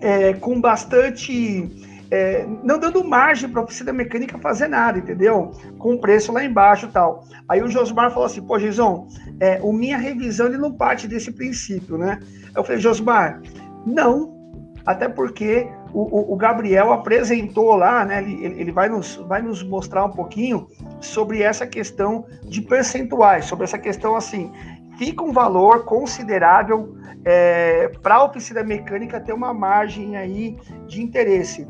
é, 0.00 0.34
com 0.34 0.60
bastante 0.60 1.68
é, 2.12 2.46
não 2.62 2.78
dando 2.78 3.02
margem 3.02 3.48
para 3.48 3.60
a 3.60 3.64
oficina 3.64 3.92
mecânica 3.92 4.38
fazer 4.38 4.68
nada, 4.68 4.98
entendeu? 4.98 5.50
Com 5.78 5.94
o 5.94 5.98
preço 5.98 6.30
lá 6.30 6.44
embaixo 6.44 6.86
tal. 6.92 7.24
Aí 7.48 7.60
o 7.60 7.68
Josmar 7.68 8.10
falou 8.10 8.26
assim, 8.26 8.42
pô, 8.42 8.56
Gizão, 8.58 9.08
é, 9.40 9.58
o 9.62 9.72
minha 9.72 9.96
revisão 9.96 10.46
ele 10.46 10.58
não 10.58 10.72
parte 10.72 11.08
desse 11.08 11.32
princípio, 11.32 11.98
né? 11.98 12.20
Eu 12.54 12.62
falei, 12.62 12.80
Josmar, 12.80 13.40
não, 13.84 14.41
até 14.84 15.08
porque 15.08 15.68
o, 15.92 16.32
o, 16.32 16.36
Gabriel 16.36 16.92
apresentou 16.92 17.74
lá, 17.74 18.04
né? 18.04 18.22
Ele, 18.22 18.60
ele 18.60 18.72
vai, 18.72 18.88
nos, 18.88 19.16
vai 19.16 19.42
nos 19.42 19.62
mostrar 19.62 20.04
um 20.04 20.10
pouquinho 20.10 20.68
sobre 21.00 21.42
essa 21.42 21.66
questão 21.66 22.24
de 22.44 22.60
percentuais, 22.60 23.44
sobre 23.44 23.64
essa 23.64 23.78
questão 23.78 24.16
assim, 24.16 24.50
fica 24.98 25.22
um 25.22 25.32
valor 25.32 25.84
considerável 25.84 26.96
é, 27.24 27.88
para 28.02 28.16
a 28.16 28.24
oficina 28.24 28.62
mecânica 28.62 29.20
ter 29.20 29.32
uma 29.32 29.52
margem 29.52 30.16
aí 30.16 30.56
de 30.86 31.02
interesse. 31.02 31.66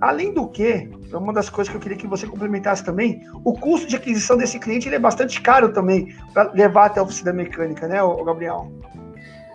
Além 0.00 0.34
do 0.34 0.48
que, 0.48 0.90
é 1.12 1.16
uma 1.16 1.32
das 1.32 1.48
coisas 1.48 1.70
que 1.70 1.76
eu 1.76 1.80
queria 1.80 1.96
que 1.96 2.08
você 2.08 2.26
complementasse 2.26 2.84
também, 2.84 3.22
o 3.44 3.52
custo 3.52 3.86
de 3.86 3.94
aquisição 3.94 4.36
desse 4.36 4.58
cliente 4.58 4.88
ele 4.88 4.96
é 4.96 4.98
bastante 4.98 5.40
caro 5.40 5.72
também 5.72 6.12
para 6.34 6.50
levar 6.52 6.86
até 6.86 6.98
a 6.98 7.04
oficina 7.04 7.32
mecânica, 7.32 7.86
né, 7.86 7.98
Gabriel? 8.24 8.72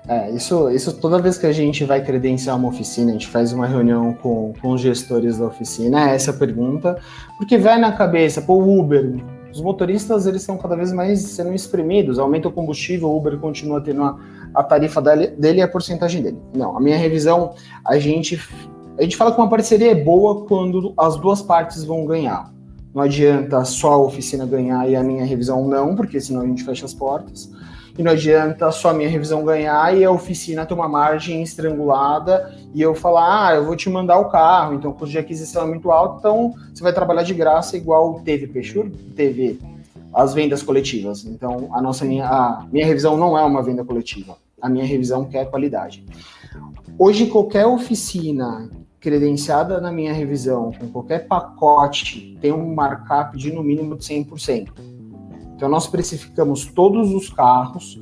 É, 0.08 0.32
isso, 0.32 0.70
isso 0.70 0.94
toda 0.94 1.20
vez 1.20 1.38
que 1.38 1.46
a 1.46 1.52
gente 1.52 1.84
vai 1.84 2.02
credenciar 2.02 2.56
uma 2.56 2.70
oficina, 2.70 3.10
a 3.10 3.14
gente 3.14 3.28
faz 3.28 3.52
uma 3.52 3.68
reunião 3.68 4.14
com, 4.14 4.54
com 4.62 4.70
os 4.72 4.80
gestores 4.80 5.38
da 5.38 5.46
oficina, 5.46 6.10
é 6.10 6.16
essa 6.16 6.32
pergunta, 6.32 6.98
porque 7.38 7.58
vai 7.58 7.78
na 7.78 7.92
cabeça, 7.92 8.42
pô, 8.42 8.58
Uber, 8.58 9.22
os 9.52 9.60
motoristas 9.60 10.26
eles 10.26 10.42
estão 10.42 10.58
cada 10.58 10.78
vez 10.78 10.94
mais 10.94 11.20
sendo 11.20 11.54
espremidos, 11.54 12.20
aumenta 12.20 12.48
o 12.48 12.52
combustível, 12.52 13.10
o 13.10 13.18
Uber 13.18 13.38
continua 13.38 13.82
tendo 13.82 14.02
a, 14.04 14.18
a 14.54 14.64
tarifa 14.64 15.02
dele, 15.02 15.28
dele 15.28 15.60
e 15.60 15.62
a 15.62 15.68
porcentagem 15.68 16.22
dele. 16.22 16.38
Não, 16.56 16.78
a 16.78 16.80
minha 16.80 16.98
revisão, 16.98 17.54
a 17.86 18.00
gente 18.00 18.40
a 18.98 19.04
gente 19.04 19.16
fala 19.16 19.32
que 19.32 19.40
uma 19.40 19.50
parceria 19.50 19.92
é 19.92 19.96
boa 19.96 20.46
quando 20.46 20.94
as 20.98 21.18
duas 21.18 21.42
partes 21.42 21.84
vão 21.84 22.06
ganhar. 22.06 22.52
Não 22.96 23.04
adianta 23.04 23.64
só 23.64 23.94
a 23.94 23.98
oficina 23.98 24.44
ganhar 24.44 24.90
e 24.90 24.96
a 24.96 25.04
minha 25.04 25.24
revisão 25.24 25.68
não, 25.68 25.96
porque 25.96 26.20
senão 26.20 26.42
a 26.42 26.46
gente 26.48 26.64
fecha 26.64 26.84
as 26.86 26.96
portas. 26.96 27.52
E 27.98 28.04
não 28.04 28.12
adianta 28.12 28.72
só 28.72 28.90
a 28.92 28.94
minha 28.94 29.10
revisão 29.10 29.44
ganhar 29.44 29.98
e 29.98 30.04
a 30.04 30.12
oficina 30.12 30.66
ter 30.66 30.74
uma 30.74 30.88
margem 30.88 31.42
estrangulada 31.42 32.54
e 32.74 32.82
eu 32.82 32.94
falar, 32.94 33.48
ah, 33.48 33.56
eu 33.56 33.66
vou 33.66 33.76
te 33.76 33.90
mandar 33.90 34.20
o 34.20 34.30
carro, 34.30 34.76
então 34.76 34.92
o 34.92 34.94
custo 34.94 35.12
de 35.12 35.18
aquisição 35.18 35.64
é 35.64 35.66
muito 35.66 35.90
alto, 35.90 36.20
então 36.20 36.54
você 36.74 36.84
vai 36.84 36.94
trabalhar 36.94 37.24
de 37.24 37.34
graça 37.34 37.76
igual 37.76 38.22
teve 38.24 38.46
Peixur, 38.46 38.92
teve 39.16 39.60
as 40.14 40.34
vendas 40.34 40.62
coletivas. 40.62 41.26
Então 41.26 41.70
a 41.72 41.82
nossa 41.82 42.06
minha, 42.06 42.28
a 42.28 42.68
minha 42.72 42.86
revisão 42.86 43.18
não 43.18 43.38
é 43.38 43.44
uma 43.44 43.64
venda 43.64 43.84
coletiva. 43.84 44.38
A 44.62 44.70
minha 44.70 44.86
revisão 44.86 45.26
quer 45.26 45.50
qualidade. 45.50 46.04
Hoje 46.98 47.28
qualquer 47.28 47.66
oficina 47.66 48.70
credenciada 49.00 49.80
na 49.80 49.92
minha 49.92 50.12
revisão 50.14 50.72
com 50.72 50.88
qualquer 50.90 51.28
pacote 51.28 52.38
tem 52.42 52.52
um 52.52 52.74
markup 52.74 53.38
de 53.38 53.52
no 53.52 53.64
mínimo 53.64 53.96
de 53.96 54.04
100%. 54.04 54.70
Então 55.58 55.68
nós 55.68 55.88
precificamos 55.88 56.66
todos 56.66 57.12
os 57.12 57.30
carros, 57.30 58.00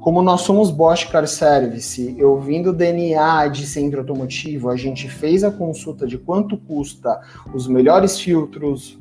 como 0.00 0.20
nós 0.22 0.40
somos 0.40 0.70
Bosch 0.70 1.04
Car 1.04 1.26
Service, 1.26 2.14
eu 2.18 2.40
vindo 2.40 2.72
DNA 2.72 3.46
de 3.48 3.66
centro 3.66 4.00
automotivo, 4.00 4.70
a 4.70 4.76
gente 4.76 5.08
fez 5.08 5.44
a 5.44 5.50
consulta 5.50 6.06
de 6.06 6.18
quanto 6.18 6.56
custa 6.56 7.20
os 7.54 7.68
melhores 7.68 8.18
filtros, 8.18 8.98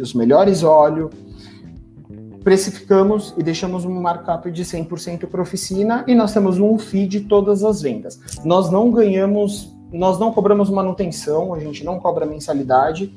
os 0.00 0.14
melhores 0.14 0.62
óleos, 0.62 1.10
precificamos 2.44 3.34
e 3.36 3.42
deixamos 3.42 3.84
um 3.84 4.00
markup 4.00 4.50
de 4.50 4.64
100% 4.64 5.26
para 5.26 5.42
oficina 5.42 6.04
e 6.06 6.14
nós 6.14 6.32
temos 6.32 6.58
um 6.58 6.78
fee 6.78 7.06
de 7.06 7.20
todas 7.20 7.64
as 7.64 7.82
vendas. 7.82 8.18
Nós 8.44 8.70
não 8.70 8.90
ganhamos 8.90 9.74
nós 9.92 10.18
não 10.18 10.32
cobramos 10.32 10.70
manutenção, 10.70 11.52
a 11.52 11.58
gente 11.58 11.84
não 11.84 11.98
cobra 11.98 12.24
mensalidade, 12.24 13.12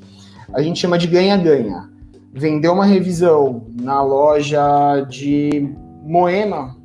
a 0.52 0.62
gente 0.62 0.80
chama 0.80 0.98
de 0.98 1.08
ganha-ganha. 1.08 1.93
Vendeu 2.36 2.74
uma 2.74 2.86
revisão 2.86 3.68
na 3.80 4.02
loja 4.02 5.02
de 5.08 5.72
Moema, 6.02 6.76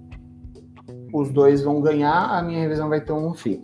os 1.13 1.31
dois 1.31 1.63
vão 1.63 1.81
ganhar, 1.81 2.39
a 2.39 2.43
minha 2.43 2.61
revisão 2.61 2.89
vai 2.89 3.01
ter 3.01 3.13
um 3.13 3.33
FII. 3.33 3.63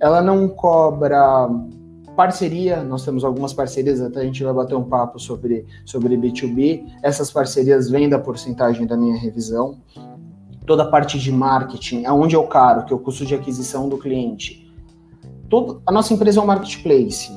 Ela 0.00 0.22
não 0.22 0.48
cobra 0.48 1.46
parceria, 2.16 2.82
nós 2.82 3.04
temos 3.04 3.22
algumas 3.22 3.52
parcerias, 3.52 4.00
até 4.00 4.20
a 4.20 4.24
gente 4.24 4.42
vai 4.42 4.54
bater 4.54 4.74
um 4.74 4.84
papo 4.84 5.18
sobre, 5.18 5.66
sobre 5.84 6.16
B2B. 6.16 6.86
Essas 7.02 7.30
parcerias 7.30 7.90
vêm 7.90 8.08
da 8.08 8.18
porcentagem 8.18 8.86
da 8.86 8.96
minha 8.96 9.16
revisão. 9.16 9.78
Toda 10.66 10.84
a 10.84 10.90
parte 10.90 11.18
de 11.18 11.30
marketing, 11.30 12.06
aonde 12.06 12.34
o 12.34 12.46
caro, 12.46 12.86
que 12.86 12.92
é 12.92 12.96
o 12.96 12.98
custo 12.98 13.26
de 13.26 13.34
aquisição 13.34 13.88
do 13.90 13.98
cliente. 13.98 14.74
Todo, 15.50 15.82
a 15.86 15.92
nossa 15.92 16.14
empresa 16.14 16.40
é 16.40 16.42
um 16.42 16.46
marketplace, 16.46 17.30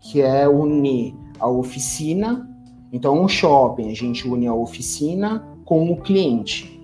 que 0.00 0.22
é 0.22 0.48
unir 0.48 1.14
a 1.38 1.48
oficina, 1.48 2.48
então 2.92 3.20
um 3.20 3.26
shopping, 3.26 3.90
a 3.90 3.94
gente 3.94 4.28
une 4.28 4.46
a 4.46 4.54
oficina 4.54 5.42
com 5.64 5.90
o 5.90 5.96
cliente. 5.96 6.80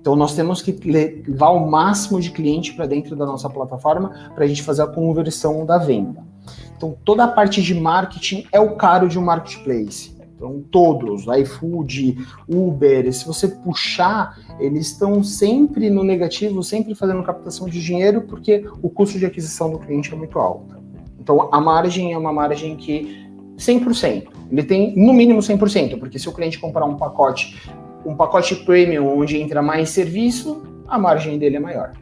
Então 0.00 0.16
nós 0.16 0.34
temos 0.34 0.60
que 0.60 0.72
levar 0.72 1.50
o 1.50 1.70
máximo 1.70 2.20
de 2.20 2.30
cliente 2.32 2.74
para 2.74 2.86
dentro 2.86 3.14
da 3.14 3.24
nossa 3.24 3.48
plataforma 3.48 4.32
para 4.34 4.44
a 4.44 4.48
gente 4.48 4.62
fazer 4.62 4.82
a 4.82 4.86
conversão 4.86 5.64
da 5.64 5.78
venda. 5.78 6.32
Então, 6.76 6.96
toda 7.04 7.22
a 7.22 7.28
parte 7.28 7.62
de 7.62 7.74
marketing 7.74 8.44
é 8.50 8.58
o 8.58 8.74
caro 8.74 9.08
de 9.08 9.16
um 9.16 9.22
marketplace. 9.22 10.16
Então, 10.34 10.64
todos, 10.72 11.26
iFood, 11.28 12.18
Uber, 12.48 13.12
se 13.12 13.24
você 13.24 13.46
puxar, 13.46 14.36
eles 14.58 14.88
estão 14.88 15.22
sempre 15.22 15.88
no 15.88 16.02
negativo, 16.02 16.60
sempre 16.64 16.96
fazendo 16.96 17.22
captação 17.22 17.68
de 17.68 17.80
dinheiro, 17.80 18.22
porque 18.22 18.68
o 18.82 18.90
custo 18.90 19.16
de 19.16 19.24
aquisição 19.24 19.70
do 19.70 19.78
cliente 19.78 20.12
é 20.12 20.16
muito 20.16 20.36
alto. 20.40 20.74
Então, 21.20 21.48
a 21.52 21.60
margem 21.60 22.12
é 22.12 22.18
uma 22.18 22.32
margem 22.32 22.74
que 22.74 23.21
100%. 23.62 24.28
Ele 24.50 24.62
tem 24.62 24.94
no 24.96 25.12
mínimo 25.12 25.40
100%, 25.40 25.98
porque 25.98 26.18
se 26.18 26.28
o 26.28 26.32
cliente 26.32 26.58
comprar 26.58 26.84
um 26.84 26.96
pacote, 26.96 27.58
um 28.04 28.14
pacote 28.14 28.56
premium 28.56 29.18
onde 29.18 29.40
entra 29.40 29.62
mais 29.62 29.90
serviço, 29.90 30.62
a 30.88 30.98
margem 30.98 31.38
dele 31.38 31.56
é 31.56 31.60
maior. 31.60 31.92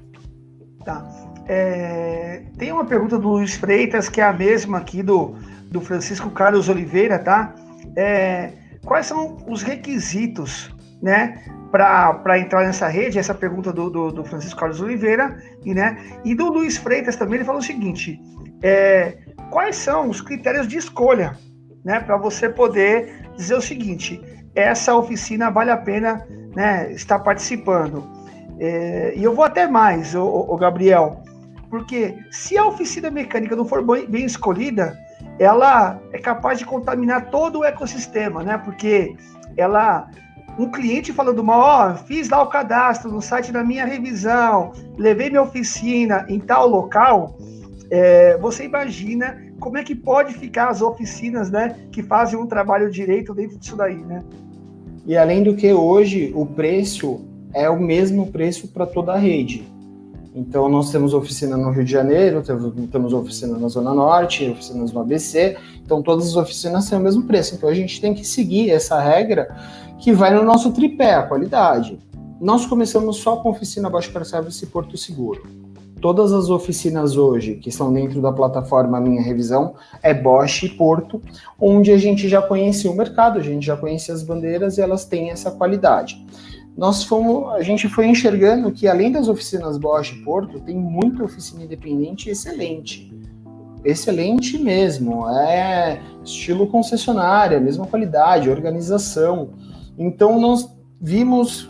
Tá. 0.84 1.06
É, 1.46 2.42
tem 2.58 2.72
uma 2.72 2.84
pergunta 2.84 3.18
do 3.18 3.28
Luiz 3.28 3.54
Freitas, 3.54 4.08
que 4.08 4.20
é 4.20 4.24
a 4.24 4.32
mesma 4.32 4.78
aqui 4.78 5.02
do, 5.02 5.34
do 5.70 5.80
Francisco 5.80 6.30
Carlos 6.30 6.68
Oliveira, 6.68 7.18
tá? 7.18 7.54
É, 7.96 8.52
quais 8.84 9.06
são 9.06 9.36
os 9.48 9.62
requisitos, 9.62 10.74
né, 11.02 11.42
para 11.70 12.38
entrar 12.38 12.64
nessa 12.64 12.88
rede? 12.88 13.18
Essa 13.18 13.34
pergunta 13.34 13.72
do, 13.72 13.90
do, 13.90 14.12
do, 14.12 14.24
Francisco 14.24 14.58
Carlos 14.58 14.80
Oliveira, 14.80 15.36
e, 15.64 15.74
né, 15.74 15.98
e 16.24 16.34
do 16.34 16.48
Luiz 16.52 16.76
Freitas 16.76 17.16
também, 17.16 17.36
ele 17.36 17.44
falou 17.44 17.60
o 17.60 17.64
seguinte: 17.64 18.20
é, 18.62 19.18
quais 19.50 19.76
são 19.76 20.08
os 20.08 20.20
critérios 20.20 20.68
de 20.68 20.78
escolha, 20.78 21.36
né, 21.84 22.00
para 22.00 22.16
você 22.16 22.48
poder 22.48 23.30
dizer 23.36 23.54
o 23.54 23.60
seguinte: 23.60 24.20
essa 24.54 24.94
oficina 24.94 25.50
vale 25.50 25.70
a 25.70 25.76
pena 25.76 26.26
né, 26.54 26.92
estar 26.92 27.18
participando? 27.20 28.08
É, 28.58 29.14
e 29.16 29.24
eu 29.24 29.34
vou 29.34 29.44
até 29.44 29.66
mais, 29.66 30.14
o, 30.14 30.56
Gabriel. 30.56 31.22
Porque 31.70 32.18
se 32.30 32.58
a 32.58 32.66
oficina 32.66 33.10
mecânica 33.10 33.56
não 33.56 33.64
for 33.64 33.82
bem 34.06 34.26
escolhida, 34.26 34.98
ela 35.38 35.98
é 36.12 36.18
capaz 36.18 36.58
de 36.58 36.66
contaminar 36.66 37.30
todo 37.30 37.60
o 37.60 37.64
ecossistema, 37.64 38.42
né? 38.42 38.58
Porque 38.58 39.16
ela 39.56 40.08
um 40.58 40.70
cliente 40.70 41.12
falando 41.12 41.42
mal, 41.42 41.60
ó, 41.60 41.94
fiz 41.94 42.28
lá 42.28 42.42
o 42.42 42.48
cadastro 42.48 43.10
no 43.10 43.22
site 43.22 43.50
da 43.52 43.64
minha 43.64 43.86
revisão, 43.86 44.72
levei 44.98 45.30
minha 45.30 45.42
oficina 45.42 46.26
em 46.28 46.38
tal 46.38 46.68
local, 46.68 47.38
é, 47.90 48.36
você 48.38 48.64
imagina 48.64 49.40
como 49.60 49.78
é 49.78 49.84
que 49.84 49.94
pode 49.94 50.34
ficar 50.34 50.68
as 50.68 50.82
oficinas, 50.82 51.50
né, 51.50 51.76
que 51.92 52.02
fazem 52.02 52.38
um 52.38 52.46
trabalho 52.46 52.90
direito 52.90 53.34
dentro 53.34 53.58
disso 53.58 53.76
daí, 53.76 53.98
né? 53.98 54.24
E 55.06 55.16
além 55.16 55.42
do 55.42 55.54
que 55.54 55.72
hoje 55.72 56.32
o 56.34 56.46
preço 56.46 57.20
é 57.52 57.68
o 57.68 57.78
mesmo 57.78 58.26
preço 58.32 58.68
para 58.68 58.86
toda 58.86 59.12
a 59.12 59.16
rede. 59.16 59.64
Então, 60.34 60.68
nós 60.68 60.92
temos 60.92 61.12
oficina 61.12 61.56
no 61.56 61.70
Rio 61.70 61.84
de 61.84 61.90
Janeiro, 61.90 62.42
temos 62.90 63.12
oficina 63.12 63.58
na 63.58 63.68
Zona 63.68 63.92
Norte, 63.92 64.48
oficinas 64.48 64.92
no 64.92 65.00
ABC, 65.00 65.56
então 65.84 66.02
todas 66.02 66.28
as 66.28 66.36
oficinas 66.36 66.88
têm 66.88 66.98
o 66.98 67.02
mesmo 67.02 67.24
preço. 67.24 67.56
Então, 67.56 67.68
a 67.68 67.74
gente 67.74 68.00
tem 68.00 68.14
que 68.14 68.24
seguir 68.24 68.70
essa 68.70 69.00
regra 69.00 69.48
que 69.98 70.12
vai 70.12 70.32
no 70.32 70.44
nosso 70.44 70.70
tripé, 70.70 71.14
a 71.14 71.24
qualidade. 71.24 71.98
Nós 72.40 72.64
começamos 72.64 73.16
só 73.16 73.36
com 73.36 73.50
oficina 73.50 73.90
Bosch 73.90 74.08
Car 74.12 74.24
Service 74.24 74.64
e 74.64 74.68
Porto 74.68 74.96
Seguro. 74.96 75.42
Todas 76.00 76.32
as 76.32 76.48
oficinas 76.48 77.16
hoje 77.16 77.56
que 77.56 77.68
estão 77.68 77.92
dentro 77.92 78.22
da 78.22 78.32
plataforma 78.32 79.00
Minha 79.00 79.22
Revisão 79.22 79.74
é 80.02 80.14
Bosch 80.14 80.64
e 80.64 80.68
Porto, 80.70 81.20
onde 81.60 81.92
a 81.92 81.98
gente 81.98 82.28
já 82.28 82.40
conhecia 82.40 82.90
o 82.90 82.96
mercado, 82.96 83.38
a 83.38 83.42
gente 83.42 83.66
já 83.66 83.76
conhecia 83.76 84.14
as 84.14 84.22
bandeiras 84.22 84.78
e 84.78 84.80
elas 84.80 85.04
têm 85.04 85.30
essa 85.30 85.50
qualidade 85.50 86.24
nós 86.80 87.04
fomos, 87.04 87.52
a 87.52 87.62
gente 87.62 87.88
foi 87.90 88.06
enxergando 88.06 88.72
que 88.72 88.88
além 88.88 89.12
das 89.12 89.28
oficinas 89.28 89.76
Bosch 89.76 90.12
e 90.12 90.24
Porto, 90.24 90.60
tem 90.60 90.76
muita 90.76 91.22
oficina 91.22 91.64
independente 91.64 92.30
excelente. 92.30 93.12
Excelente 93.84 94.58
mesmo, 94.58 95.28
é 95.28 96.00
estilo 96.24 96.66
concessionária, 96.68 97.60
mesma 97.60 97.86
qualidade, 97.86 98.48
organização. 98.48 99.50
Então 99.98 100.40
nós 100.40 100.74
vimos 100.98 101.68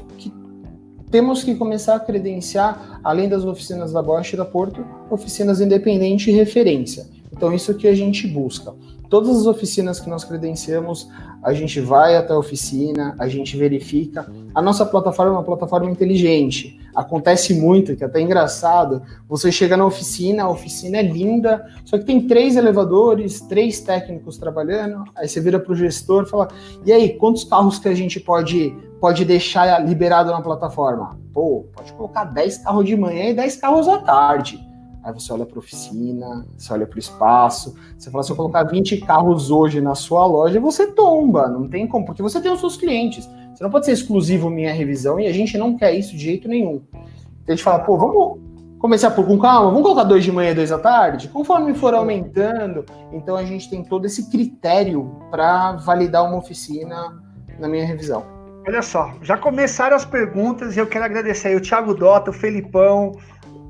temos 1.11 1.43
que 1.43 1.55
começar 1.55 1.97
a 1.97 2.01
credenciar, 2.01 3.01
além 3.03 3.29
das 3.29 3.45
oficinas 3.45 3.93
da 3.93 4.01
Bosch 4.01 4.33
e 4.33 4.37
da 4.37 4.45
Porto, 4.45 4.85
oficinas 5.11 5.61
independente 5.61 6.31
e 6.31 6.33
referência. 6.33 7.07
Então 7.33 7.53
isso 7.53 7.75
que 7.75 7.89
a 7.89 7.95
gente 7.95 8.27
busca. 8.27 8.73
Todas 9.11 9.37
as 9.37 9.47
oficinas 9.47 9.99
que 9.99 10.09
nós 10.09 10.23
credenciamos, 10.23 11.11
a 11.43 11.53
gente 11.53 11.81
vai 11.81 12.17
até 12.17 12.33
a 12.33 12.39
oficina, 12.39 13.17
a 13.19 13.27
gente 13.27 13.57
verifica. 13.57 14.31
A 14.55 14.63
nossa 14.63 14.87
plataforma 14.87 15.33
é 15.33 15.35
uma 15.35 15.43
plataforma 15.43 15.91
inteligente. 15.91 16.79
Acontece 16.95 17.53
muito, 17.53 17.97
que 17.97 18.05
é 18.05 18.07
até 18.07 18.21
engraçado. 18.21 19.03
Você 19.29 19.51
chega 19.51 19.77
na 19.77 19.85
oficina, 19.85 20.45
a 20.45 20.49
oficina 20.49 20.99
é 20.99 21.03
linda, 21.03 21.67
só 21.85 21.99
que 21.99 22.05
tem 22.05 22.29
três 22.29 22.57
elevadores, 22.57 23.41
três 23.41 23.81
técnicos 23.81 24.39
trabalhando. 24.39 25.03
Aí 25.17 25.27
você 25.27 25.41
vira 25.41 25.59
para 25.59 25.73
o 25.73 25.77
gestor 25.77 26.23
e 26.23 26.31
fala: 26.31 26.47
e 26.87 26.93
aí, 26.93 27.17
quantos 27.17 27.43
carros 27.43 27.81
que 27.81 27.89
a 27.89 27.95
gente 27.95 28.21
pode, 28.21 28.73
pode 29.01 29.25
deixar 29.25 29.85
liberado 29.85 30.31
na 30.31 30.41
plataforma? 30.41 31.19
Pô, 31.35 31.67
pode 31.75 31.93
colocar 31.95 32.25
10 32.25 32.59
carros 32.59 32.85
de 32.85 32.97
manhã 32.97 33.31
e 33.31 33.35
10 33.35 33.57
carros 33.57 33.89
à 33.89 33.99
tarde. 33.99 34.70
Aí 35.03 35.13
você 35.13 35.33
olha 35.33 35.47
para 35.47 35.57
a 35.57 35.59
oficina, 35.59 36.47
você 36.57 36.73
olha 36.73 36.87
para 36.87 36.97
o 36.97 36.99
espaço, 36.99 37.75
você 37.97 38.11
fala, 38.11 38.23
se 38.23 38.31
eu 38.31 38.37
colocar 38.37 38.65
20 38.65 38.99
carros 38.99 39.51
hoje 39.51 39.81
na 39.81 39.95
sua 39.95 40.27
loja, 40.27 40.61
você 40.61 40.89
tomba, 40.93 41.49
não 41.49 41.69
tem 41.69 41.87
como, 41.87 42.05
porque 42.05 42.23
você 42.23 42.41
tem 42.41 42.53
os 42.53 42.61
seus 42.61 42.77
clientes. 42.77 43.29
Você 43.55 43.65
não 43.65 43.71
pode 43.71 43.87
ser 43.87 43.93
exclusivo 43.93 44.51
minha 44.51 44.73
revisão 44.73 45.19
e 45.19 45.27
a 45.27 45.33
gente 45.33 45.57
não 45.57 45.77
quer 45.77 45.95
isso 45.95 46.13
de 46.13 46.23
jeito 46.23 46.49
nenhum. 46.49 46.83
Então 46.93 47.49
a 47.49 47.51
gente 47.53 47.63
fala, 47.63 47.79
pô, 47.81 47.97
vamos 47.97 48.39
começar 48.79 49.11
por 49.11 49.27
com 49.27 49.39
calma, 49.39 49.71
vamos 49.71 49.83
colocar 49.83 50.05
dois 50.05 50.25
de 50.25 50.33
manhã 50.33 50.53
e 50.53 50.55
dois 50.55 50.73
à 50.73 50.79
tarde? 50.79 51.29
Conforme 51.29 51.75
for 51.75 51.95
aumentando, 51.95 52.85
então 53.13 53.37
a 53.37 53.45
gente 53.45 53.69
tem 53.69 53.83
todo 53.83 54.07
esse 54.07 54.31
critério 54.31 55.17
para 55.31 55.73
validar 55.73 56.25
uma 56.25 56.39
oficina 56.39 57.23
na 57.59 57.69
minha 57.69 57.85
revisão. 57.85 58.25
Olha 58.67 58.83
só, 58.83 59.15
já 59.23 59.37
começaram 59.37 59.97
as 59.97 60.05
perguntas 60.05 60.77
e 60.77 60.81
eu 60.81 60.87
quero 60.87 61.05
agradecer 61.05 61.49
aí 61.49 61.57
o 61.57 61.61
Thiago 61.61 61.95
Dota, 61.95 62.31
o 62.31 62.33
Felipão, 62.33 63.13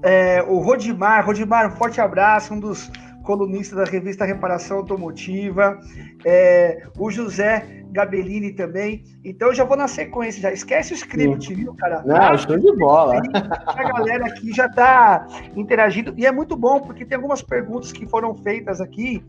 é, 0.03 0.43
o 0.43 0.59
Rodimar, 0.59 1.25
Rodimar, 1.25 1.67
um 1.67 1.77
forte 1.77 2.01
abraço, 2.01 2.55
um 2.55 2.61
dos 2.61 2.91
colunistas 3.23 3.79
da 3.79 3.85
revista 3.85 4.25
Reparação 4.25 4.79
Automotiva, 4.79 5.79
é, 6.25 6.85
o 6.99 7.11
José 7.11 7.85
Gabellini 7.93 8.53
também. 8.53 9.05
Então 9.25 9.49
eu 9.49 9.55
já 9.55 9.65
vou 9.65 9.77
na 9.77 9.87
sequência, 9.89 10.41
já 10.41 10.53
esquece 10.53 10.93
o 10.93 10.97
script, 10.97 11.47
Sim. 11.47 11.55
viu, 11.55 11.75
cara? 11.75 12.03
Não, 12.05 12.39
show 12.39 12.59
de 12.59 12.77
bola. 12.77 13.21
A 13.67 13.83
galera 13.93 14.27
aqui 14.27 14.53
já 14.53 14.67
está 14.67 15.27
interagindo 15.55 16.15
e 16.17 16.27
é 16.27 16.33
muito 16.33 16.57
bom 16.57 16.81
porque 16.81 17.05
tem 17.05 17.17
algumas 17.17 17.43
perguntas 17.43 17.93
que 17.93 18.07
foram 18.07 18.35
feitas 18.35 18.81
aqui 18.81 19.23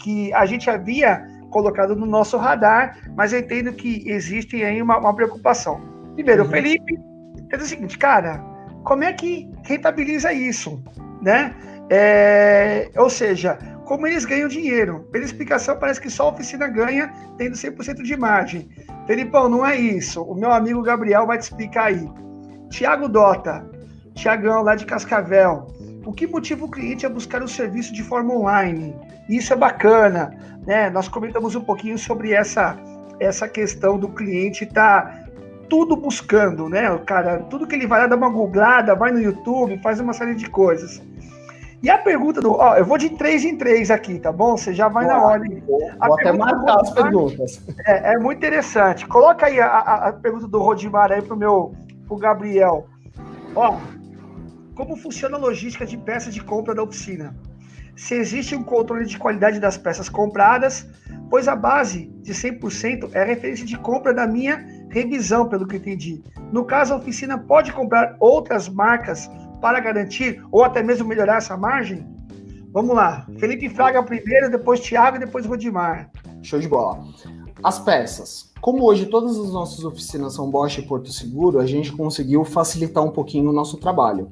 que 0.00 0.32
a 0.32 0.46
gente 0.46 0.70
havia 0.70 1.26
colocado 1.50 1.96
no 1.96 2.06
nosso 2.06 2.36
radar, 2.36 2.98
mas 3.16 3.32
eu 3.32 3.40
entendo 3.40 3.72
que 3.72 4.08
existe 4.08 4.62
aí 4.62 4.80
uma, 4.80 4.98
uma 4.98 5.14
preocupação. 5.14 5.80
Primeiro, 6.14 6.42
uhum. 6.42 6.48
o 6.48 6.52
Felipe 6.52 6.98
diz 7.50 7.62
o 7.62 7.66
seguinte, 7.66 7.98
cara, 7.98 8.44
como 8.88 9.04
é 9.04 9.12
que 9.12 9.46
rentabiliza 9.64 10.32
isso, 10.32 10.82
né? 11.20 11.54
É, 11.90 12.90
ou 12.96 13.10
seja, 13.10 13.58
como 13.84 14.06
eles 14.06 14.24
ganham 14.24 14.48
dinheiro? 14.48 15.06
Pela 15.12 15.26
explicação, 15.26 15.78
parece 15.78 16.00
que 16.00 16.08
só 16.08 16.24
a 16.24 16.32
oficina 16.32 16.66
ganha 16.66 17.12
tendo 17.36 17.54
100% 17.54 18.02
de 18.02 18.16
margem. 18.16 18.70
Felipão, 19.06 19.46
não 19.46 19.64
é 19.64 19.76
isso. 19.76 20.22
O 20.22 20.34
meu 20.34 20.50
amigo 20.50 20.82
Gabriel 20.82 21.26
vai 21.26 21.36
te 21.36 21.42
explicar 21.42 21.88
aí. 21.88 22.08
Tiago 22.70 23.08
Dota, 23.08 23.68
Tiagão 24.14 24.62
lá 24.62 24.74
de 24.74 24.86
Cascavel. 24.86 25.66
O 26.06 26.12
que 26.12 26.26
motiva 26.26 26.64
o 26.64 26.70
cliente 26.70 27.04
a 27.04 27.10
buscar 27.10 27.42
o 27.42 27.48
serviço 27.48 27.92
de 27.92 28.02
forma 28.02 28.32
online? 28.32 28.96
Isso 29.28 29.52
é 29.52 29.56
bacana, 29.56 30.30
né? 30.66 30.88
Nós 30.88 31.08
comentamos 31.08 31.54
um 31.54 31.60
pouquinho 31.60 31.98
sobre 31.98 32.32
essa, 32.32 32.78
essa 33.20 33.46
questão 33.46 33.98
do 33.98 34.08
cliente 34.08 34.64
estar 34.64 35.02
tá 35.02 35.27
tudo 35.68 35.96
buscando, 35.96 36.68
né? 36.68 36.90
O 36.90 37.00
cara, 37.00 37.40
tudo 37.50 37.66
que 37.66 37.74
ele 37.74 37.86
vai 37.86 38.00
lá, 38.00 38.06
dá 38.06 38.16
uma 38.16 38.30
googlada, 38.30 38.94
vai 38.94 39.12
no 39.12 39.20
YouTube, 39.20 39.80
faz 39.82 40.00
uma 40.00 40.12
série 40.12 40.34
de 40.34 40.48
coisas. 40.48 41.02
E 41.82 41.88
a 41.88 41.96
pergunta 41.96 42.40
do. 42.40 42.52
Ó, 42.52 42.76
eu 42.76 42.84
vou 42.84 42.98
de 42.98 43.10
três 43.10 43.44
em 43.44 43.56
três 43.56 43.90
aqui, 43.90 44.18
tá 44.18 44.32
bom? 44.32 44.56
Você 44.56 44.74
já 44.74 44.88
vai 44.88 45.04
Boa, 45.04 45.16
na 45.16 45.22
ordem. 45.24 45.60
Vou, 45.60 45.78
vou 45.78 46.14
até 46.14 46.32
marcar 46.32 46.80
as 46.80 46.90
perguntas. 46.90 47.62
É, 47.86 48.14
é, 48.14 48.18
muito 48.18 48.38
interessante. 48.38 49.06
Coloca 49.06 49.46
aí 49.46 49.60
a, 49.60 49.66
a, 49.66 50.08
a 50.08 50.12
pergunta 50.12 50.48
do 50.48 50.58
Rodimar 50.58 51.12
aí 51.12 51.22
pro 51.22 51.36
meu 51.36 51.72
pro 52.06 52.16
Gabriel. 52.16 52.86
Ó, 53.54 53.76
como 54.74 54.96
funciona 54.96 55.36
a 55.36 55.40
logística 55.40 55.86
de 55.86 55.96
peças 55.96 56.34
de 56.34 56.42
compra 56.42 56.74
da 56.74 56.82
oficina. 56.82 57.36
Se 57.94 58.14
existe 58.14 58.54
um 58.54 58.62
controle 58.62 59.04
de 59.06 59.18
qualidade 59.18 59.58
das 59.58 59.76
peças 59.76 60.08
compradas, 60.08 60.86
pois 61.28 61.48
a 61.48 61.56
base 61.56 62.06
de 62.22 62.32
100% 62.32 63.10
é 63.12 63.22
a 63.22 63.24
referência 63.24 63.66
de 63.66 63.76
compra 63.76 64.14
da 64.14 64.26
minha 64.26 64.64
revisão, 64.90 65.48
pelo 65.48 65.66
que 65.66 65.76
entendi. 65.76 66.22
No 66.52 66.64
caso, 66.64 66.94
a 66.94 66.96
oficina 66.96 67.38
pode 67.38 67.72
comprar 67.72 68.16
outras 68.20 68.68
marcas 68.68 69.30
para 69.60 69.80
garantir 69.80 70.42
ou 70.50 70.64
até 70.64 70.82
mesmo 70.82 71.08
melhorar 71.08 71.38
essa 71.38 71.56
margem? 71.56 72.06
Vamos 72.72 72.94
lá. 72.94 73.26
Felipe 73.38 73.68
Fraga 73.68 74.02
primeiro, 74.02 74.50
depois 74.50 74.80
Thiago 74.80 75.16
e 75.16 75.20
depois 75.20 75.46
Rodimar. 75.46 76.10
Show 76.42 76.60
de 76.60 76.68
bola. 76.68 77.04
As 77.62 77.78
peças. 77.78 78.52
Como 78.60 78.84
hoje 78.84 79.06
todas 79.06 79.38
as 79.38 79.52
nossas 79.52 79.84
oficinas 79.84 80.34
são 80.34 80.50
Bosch 80.50 80.78
e 80.78 80.82
Porto 80.82 81.10
Seguro, 81.10 81.58
a 81.58 81.66
gente 81.66 81.92
conseguiu 81.92 82.44
facilitar 82.44 83.04
um 83.04 83.10
pouquinho 83.10 83.50
o 83.50 83.52
nosso 83.52 83.78
trabalho. 83.78 84.30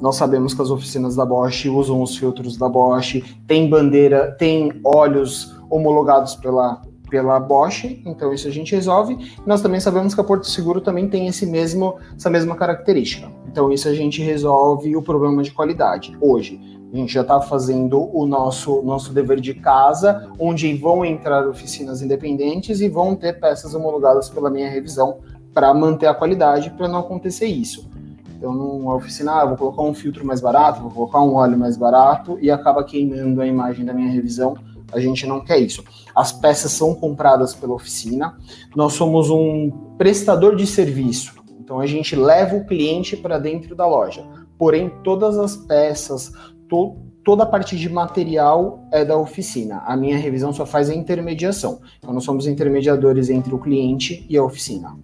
Nós 0.00 0.16
sabemos 0.16 0.54
que 0.54 0.62
as 0.62 0.70
oficinas 0.70 1.16
da 1.16 1.24
Bosch 1.24 1.66
usam 1.66 2.02
os 2.02 2.16
filtros 2.16 2.56
da 2.56 2.68
Bosch, 2.68 3.22
tem 3.46 3.68
bandeira, 3.68 4.32
tem 4.38 4.80
óleos 4.84 5.56
homologados 5.70 6.34
pela, 6.36 6.82
pela 7.10 7.38
Bosch, 7.40 7.84
então 8.04 8.32
isso 8.32 8.48
a 8.48 8.50
gente 8.50 8.74
resolve. 8.74 9.32
Nós 9.46 9.60
também 9.60 9.80
sabemos 9.80 10.14
que 10.14 10.20
a 10.20 10.24
Porto 10.24 10.46
Seguro 10.46 10.80
também 10.80 11.08
tem 11.08 11.26
esse 11.26 11.46
mesmo, 11.46 11.96
essa 12.16 12.30
mesma 12.30 12.54
característica. 12.54 13.30
Então 13.46 13.72
isso 13.72 13.88
a 13.88 13.94
gente 13.94 14.22
resolve 14.22 14.96
o 14.96 15.02
problema 15.02 15.42
de 15.42 15.50
qualidade 15.50 16.16
hoje. 16.20 16.60
A 16.92 16.96
gente 16.96 17.12
já 17.12 17.20
está 17.20 17.40
fazendo 17.40 18.08
o 18.16 18.26
nosso, 18.26 18.80
nosso 18.82 19.12
dever 19.12 19.40
de 19.40 19.52
casa, 19.52 20.30
onde 20.38 20.72
vão 20.74 21.04
entrar 21.04 21.46
oficinas 21.46 22.00
independentes 22.00 22.80
e 22.80 22.88
vão 22.88 23.14
ter 23.14 23.38
peças 23.38 23.74
homologadas 23.74 24.30
pela 24.30 24.48
minha 24.48 24.70
revisão 24.70 25.18
para 25.52 25.74
manter 25.74 26.06
a 26.06 26.14
qualidade, 26.14 26.70
para 26.70 26.88
não 26.88 27.00
acontecer 27.00 27.46
isso. 27.46 27.90
Então, 28.38 28.54
numa 28.54 28.94
oficina, 28.94 29.32
ah, 29.32 29.44
vou 29.44 29.56
colocar 29.56 29.82
um 29.82 29.92
filtro 29.92 30.24
mais 30.24 30.40
barato, 30.40 30.80
vou 30.80 30.90
colocar 30.92 31.20
um 31.20 31.34
óleo 31.34 31.58
mais 31.58 31.76
barato 31.76 32.38
e 32.40 32.50
acaba 32.50 32.84
queimando 32.84 33.40
a 33.42 33.46
imagem 33.46 33.84
da 33.84 33.92
minha 33.92 34.08
revisão. 34.08 34.56
A 34.92 35.00
gente 35.00 35.26
não 35.26 35.40
quer 35.40 35.58
isso. 35.58 35.84
As 36.14 36.32
peças 36.32 36.72
são 36.72 36.94
compradas 36.94 37.54
pela 37.54 37.74
oficina. 37.74 38.38
Nós 38.74 38.94
somos 38.94 39.30
um 39.30 39.70
prestador 39.96 40.56
de 40.56 40.66
serviço. 40.66 41.34
Então, 41.60 41.80
a 41.80 41.86
gente 41.86 42.16
leva 42.16 42.56
o 42.56 42.64
cliente 42.64 43.16
para 43.16 43.38
dentro 43.38 43.74
da 43.76 43.86
loja. 43.86 44.26
Porém, 44.56 44.90
todas 45.04 45.38
as 45.38 45.56
peças, 45.56 46.32
to 46.68 46.96
toda 47.24 47.42
a 47.42 47.46
parte 47.46 47.76
de 47.76 47.90
material 47.90 48.88
é 48.90 49.04
da 49.04 49.18
oficina. 49.18 49.82
A 49.84 49.94
minha 49.94 50.16
revisão 50.16 50.50
só 50.50 50.64
faz 50.64 50.88
a 50.88 50.94
intermediação. 50.94 51.80
Então, 51.98 52.14
nós 52.14 52.24
somos 52.24 52.46
intermediadores 52.46 53.28
entre 53.28 53.54
o 53.54 53.58
cliente 53.58 54.24
e 54.30 54.36
a 54.38 54.42
oficina. 54.42 54.96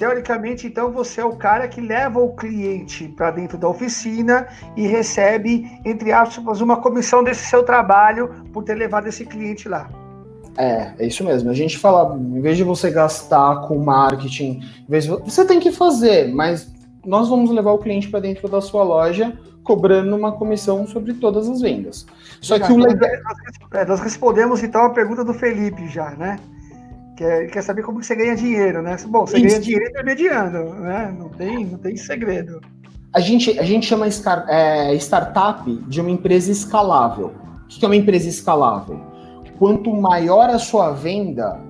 Teoricamente, 0.00 0.66
então, 0.66 0.90
você 0.90 1.20
é 1.20 1.24
o 1.26 1.36
cara 1.36 1.68
que 1.68 1.78
leva 1.78 2.18
o 2.18 2.34
cliente 2.34 3.06
para 3.08 3.30
dentro 3.30 3.58
da 3.58 3.68
oficina 3.68 4.48
e 4.74 4.86
recebe, 4.86 5.70
entre 5.84 6.10
aspas, 6.10 6.62
uma 6.62 6.78
comissão 6.78 7.22
desse 7.22 7.44
seu 7.44 7.62
trabalho 7.62 8.46
por 8.50 8.64
ter 8.64 8.76
levado 8.76 9.08
esse 9.08 9.26
cliente 9.26 9.68
lá. 9.68 9.90
É, 10.56 10.94
é 10.98 11.06
isso 11.06 11.22
mesmo. 11.22 11.50
A 11.50 11.54
gente 11.54 11.76
fala, 11.76 12.16
em 12.16 12.40
vez 12.40 12.56
de 12.56 12.64
você 12.64 12.90
gastar 12.90 13.68
com 13.68 13.76
marketing, 13.78 14.62
de, 14.88 15.06
você 15.06 15.44
tem 15.44 15.60
que 15.60 15.70
fazer, 15.70 16.32
mas 16.32 16.72
nós 17.04 17.28
vamos 17.28 17.50
levar 17.50 17.72
o 17.72 17.78
cliente 17.78 18.08
para 18.08 18.20
dentro 18.20 18.48
da 18.48 18.62
sua 18.62 18.82
loja 18.82 19.38
cobrando 19.62 20.16
uma 20.16 20.32
comissão 20.32 20.86
sobre 20.86 21.12
todas 21.12 21.46
as 21.46 21.60
vendas. 21.60 22.06
Só 22.40 22.58
que 22.58 22.72
o 22.72 22.78
legal. 22.78 23.10
Nós 23.86 24.00
respondemos 24.00 24.62
então 24.62 24.82
a 24.82 24.90
pergunta 24.94 25.22
do 25.22 25.34
Felipe 25.34 25.86
já, 25.88 26.12
né? 26.12 26.38
Quer, 27.20 27.50
quer 27.50 27.62
saber 27.62 27.82
como 27.82 28.02
você 28.02 28.16
ganha 28.16 28.34
dinheiro, 28.34 28.80
né? 28.80 28.96
Bom, 29.06 29.26
você 29.26 29.36
Isso. 29.36 29.46
ganha 29.46 29.60
dinheiro 29.60 29.90
intermediando, 29.90 30.74
né? 30.76 31.14
Não 31.16 31.28
tem, 31.28 31.66
não 31.66 31.78
tem 31.78 31.94
segredo. 31.96 32.60
A 33.12 33.20
gente, 33.20 33.58
a 33.58 33.62
gente 33.62 33.86
chama 33.86 34.06
é, 34.48 34.94
startup 34.94 35.70
de 35.86 36.00
uma 36.00 36.10
empresa 36.10 36.50
escalável. 36.50 37.34
O 37.64 37.66
que 37.66 37.84
é 37.84 37.88
uma 37.88 37.96
empresa 37.96 38.28
escalável? 38.28 39.00
Quanto 39.58 39.92
maior 39.92 40.48
a 40.48 40.58
sua 40.58 40.92
venda, 40.92 41.60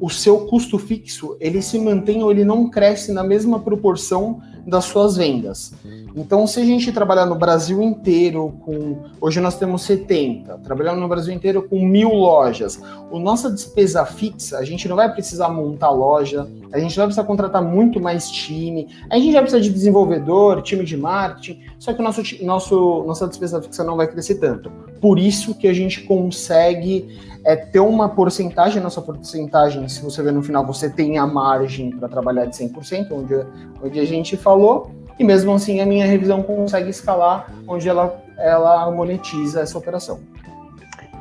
o 0.00 0.08
seu 0.08 0.46
custo 0.46 0.78
fixo 0.78 1.36
ele 1.38 1.60
se 1.60 1.78
mantém 1.78 2.22
ou 2.22 2.30
ele 2.30 2.44
não 2.44 2.70
cresce 2.70 3.12
na 3.12 3.22
mesma 3.22 3.60
proporção 3.60 4.40
das 4.66 4.86
suas 4.86 5.16
vendas. 5.16 5.72
Então, 6.14 6.46
se 6.46 6.60
a 6.60 6.64
gente 6.64 6.92
trabalhar 6.92 7.26
no 7.26 7.34
Brasil 7.34 7.82
inteiro 7.82 8.54
com. 8.64 8.98
Hoje 9.20 9.40
nós 9.40 9.58
temos 9.58 9.82
70, 9.82 10.58
trabalhando 10.58 11.00
no 11.00 11.08
Brasil 11.08 11.32
inteiro 11.34 11.62
com 11.62 11.84
mil 11.84 12.10
lojas. 12.10 12.80
O 13.10 13.18
nossa 13.18 13.50
despesa 13.50 14.04
fixa, 14.04 14.58
a 14.58 14.64
gente 14.64 14.88
não 14.88 14.96
vai 14.96 15.12
precisar 15.12 15.48
montar 15.48 15.90
loja, 15.90 16.48
a 16.72 16.78
gente 16.78 16.96
vai 16.96 17.06
precisar 17.06 17.24
contratar 17.24 17.62
muito 17.62 18.00
mais 18.00 18.30
time, 18.30 18.88
a 19.10 19.18
gente 19.18 19.32
vai 19.32 19.42
precisar 19.42 19.62
de 19.62 19.70
desenvolvedor, 19.70 20.62
time 20.62 20.84
de 20.84 20.96
marketing, 20.96 21.60
só 21.78 21.92
que 21.92 22.00
o 22.00 22.02
nosso, 22.02 22.22
nosso, 22.44 23.04
nossa 23.06 23.28
despesa 23.28 23.60
fixa 23.60 23.84
não 23.84 23.96
vai 23.96 24.06
crescer 24.06 24.36
tanto. 24.36 24.70
Por 25.00 25.18
isso 25.18 25.54
que 25.54 25.66
a 25.66 25.72
gente 25.72 26.02
consegue 26.02 27.18
é, 27.44 27.56
ter 27.56 27.80
uma 27.80 28.08
porcentagem, 28.08 28.82
nossa 28.82 29.00
porcentagem, 29.00 29.88
se 29.88 30.02
você 30.02 30.22
ver 30.22 30.32
no 30.32 30.42
final, 30.42 30.66
você 30.66 30.90
tem 30.90 31.18
a 31.18 31.26
margem 31.26 31.90
para 31.90 32.08
trabalhar 32.08 32.44
de 32.46 32.56
100%, 32.56 33.08
onde, 33.12 33.34
onde 33.82 33.98
a 33.98 34.04
gente 34.04 34.36
falou, 34.36 34.90
e 35.18 35.24
mesmo 35.24 35.52
assim 35.52 35.80
a 35.80 35.86
minha 35.86 36.06
revisão 36.06 36.42
consegue 36.42 36.90
escalar, 36.90 37.52
onde 37.66 37.88
ela, 37.88 38.22
ela 38.36 38.90
monetiza 38.90 39.60
essa 39.60 39.76
operação. 39.76 40.20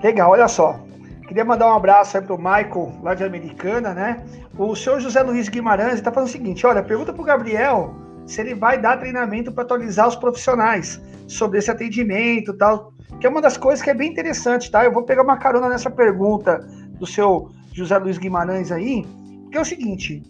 Legal, 0.03 0.31
olha 0.31 0.47
só. 0.47 0.79
Queria 1.27 1.45
mandar 1.45 1.67
um 1.67 1.75
abraço 1.75 2.17
aí 2.17 2.23
pro 2.23 2.37
Michael, 2.37 2.91
lá 3.03 3.13
de 3.13 3.23
Americana, 3.23 3.93
né? 3.93 4.23
O 4.57 4.75
senhor 4.75 4.99
José 4.99 5.21
Luiz 5.21 5.47
Guimarães 5.47 5.95
está 5.95 6.11
falando 6.11 6.27
o 6.27 6.31
seguinte: 6.31 6.65
olha, 6.65 6.81
pergunta 6.81 7.13
pro 7.13 7.23
Gabriel 7.23 7.93
se 8.29 8.39
ele 8.39 8.53
vai 8.53 8.79
dar 8.79 8.97
treinamento 8.97 9.51
para 9.51 9.63
atualizar 9.63 10.07
os 10.07 10.15
profissionais 10.15 11.01
sobre 11.27 11.57
esse 11.57 11.71
atendimento 11.71 12.53
tal 12.53 12.93
que 13.19 13.25
é 13.25 13.29
uma 13.29 13.41
das 13.41 13.57
coisas 13.57 13.83
que 13.83 13.89
é 13.89 13.93
bem 13.93 14.11
interessante, 14.11 14.71
tá? 14.71 14.85
Eu 14.85 14.93
vou 14.93 15.03
pegar 15.03 15.23
uma 15.23 15.37
carona 15.37 15.67
nessa 15.67 15.89
pergunta 15.89 16.59
do 16.99 17.05
seu 17.05 17.51
José 17.73 17.97
Luiz 17.97 18.17
Guimarães 18.17 18.71
aí, 18.71 19.05
que 19.51 19.57
é 19.57 19.61
o 19.61 19.65
seguinte: 19.65 20.23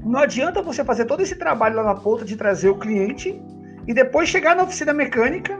não 0.00 0.20
adianta 0.20 0.62
você 0.62 0.84
fazer 0.84 1.04
todo 1.04 1.22
esse 1.22 1.36
trabalho 1.36 1.76
lá 1.76 1.82
na 1.82 1.94
ponta 1.94 2.24
de 2.24 2.36
trazer 2.36 2.70
o 2.70 2.78
cliente 2.78 3.40
e 3.86 3.92
depois 3.92 4.28
chegar 4.28 4.56
na 4.56 4.62
oficina 4.62 4.92
mecânica. 4.92 5.58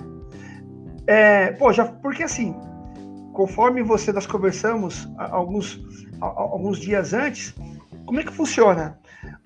É, 1.07 1.53
pô, 1.53 1.73
já, 1.73 1.85
porque 1.85 2.23
assim, 2.23 2.55
conforme 3.33 3.83
você 3.83 4.13
nós 4.13 4.27
conversamos 4.27 5.09
alguns, 5.19 5.81
alguns 6.21 6.79
dias 6.79 7.13
antes, 7.13 7.55
como 8.07 8.19
é 8.21 8.25
que 8.25 8.33
funciona? 8.33 8.99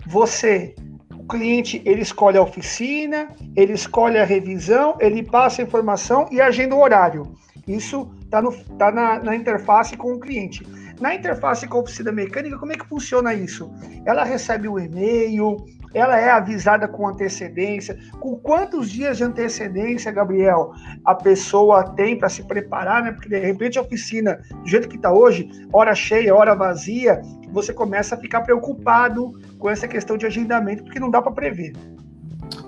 Você 0.07 0.75
cliente 1.23 1.81
ele 1.85 2.01
escolhe 2.01 2.37
a 2.37 2.41
oficina, 2.41 3.29
ele 3.55 3.73
escolhe 3.73 4.17
a 4.17 4.25
revisão, 4.25 4.95
ele 4.99 5.23
passa 5.23 5.61
a 5.61 5.65
informação 5.65 6.27
e 6.31 6.39
agenda 6.39 6.75
o 6.75 6.81
horário. 6.81 7.35
Isso 7.67 8.09
está 8.23 8.41
tá 8.77 8.91
na, 8.91 9.19
na 9.19 9.35
interface 9.35 9.95
com 9.95 10.13
o 10.13 10.19
cliente. 10.19 10.65
Na 11.01 11.15
interface 11.15 11.67
com 11.67 11.79
a 11.79 11.81
oficina 11.81 12.11
mecânica, 12.11 12.59
como 12.59 12.73
é 12.73 12.75
que 12.75 12.85
funciona 12.85 13.33
isso? 13.33 13.71
Ela 14.05 14.23
recebe 14.23 14.67
o 14.67 14.77
e-mail, 14.77 15.57
ela 15.95 16.15
é 16.19 16.29
avisada 16.29 16.87
com 16.87 17.07
antecedência. 17.07 17.97
Com 18.19 18.35
quantos 18.35 18.91
dias 18.91 19.17
de 19.17 19.23
antecedência, 19.23 20.11
Gabriel, 20.11 20.73
a 21.03 21.15
pessoa 21.15 21.89
tem 21.95 22.19
para 22.19 22.29
se 22.29 22.43
preparar, 22.43 23.03
né? 23.03 23.11
Porque 23.13 23.29
de 23.29 23.39
repente 23.39 23.79
a 23.79 23.81
oficina, 23.81 24.39
do 24.61 24.69
jeito 24.69 24.87
que 24.87 24.95
está 24.95 25.11
hoje, 25.11 25.49
hora 25.73 25.95
cheia, 25.95 26.35
hora 26.35 26.53
vazia, 26.53 27.19
você 27.51 27.73
começa 27.73 28.13
a 28.13 28.17
ficar 28.19 28.41
preocupado 28.41 29.31
com 29.57 29.71
essa 29.71 29.87
questão 29.87 30.15
de 30.15 30.27
agendamento, 30.27 30.83
porque 30.83 30.99
não 30.99 31.09
dá 31.09 31.19
para 31.19 31.31
prever. 31.31 31.73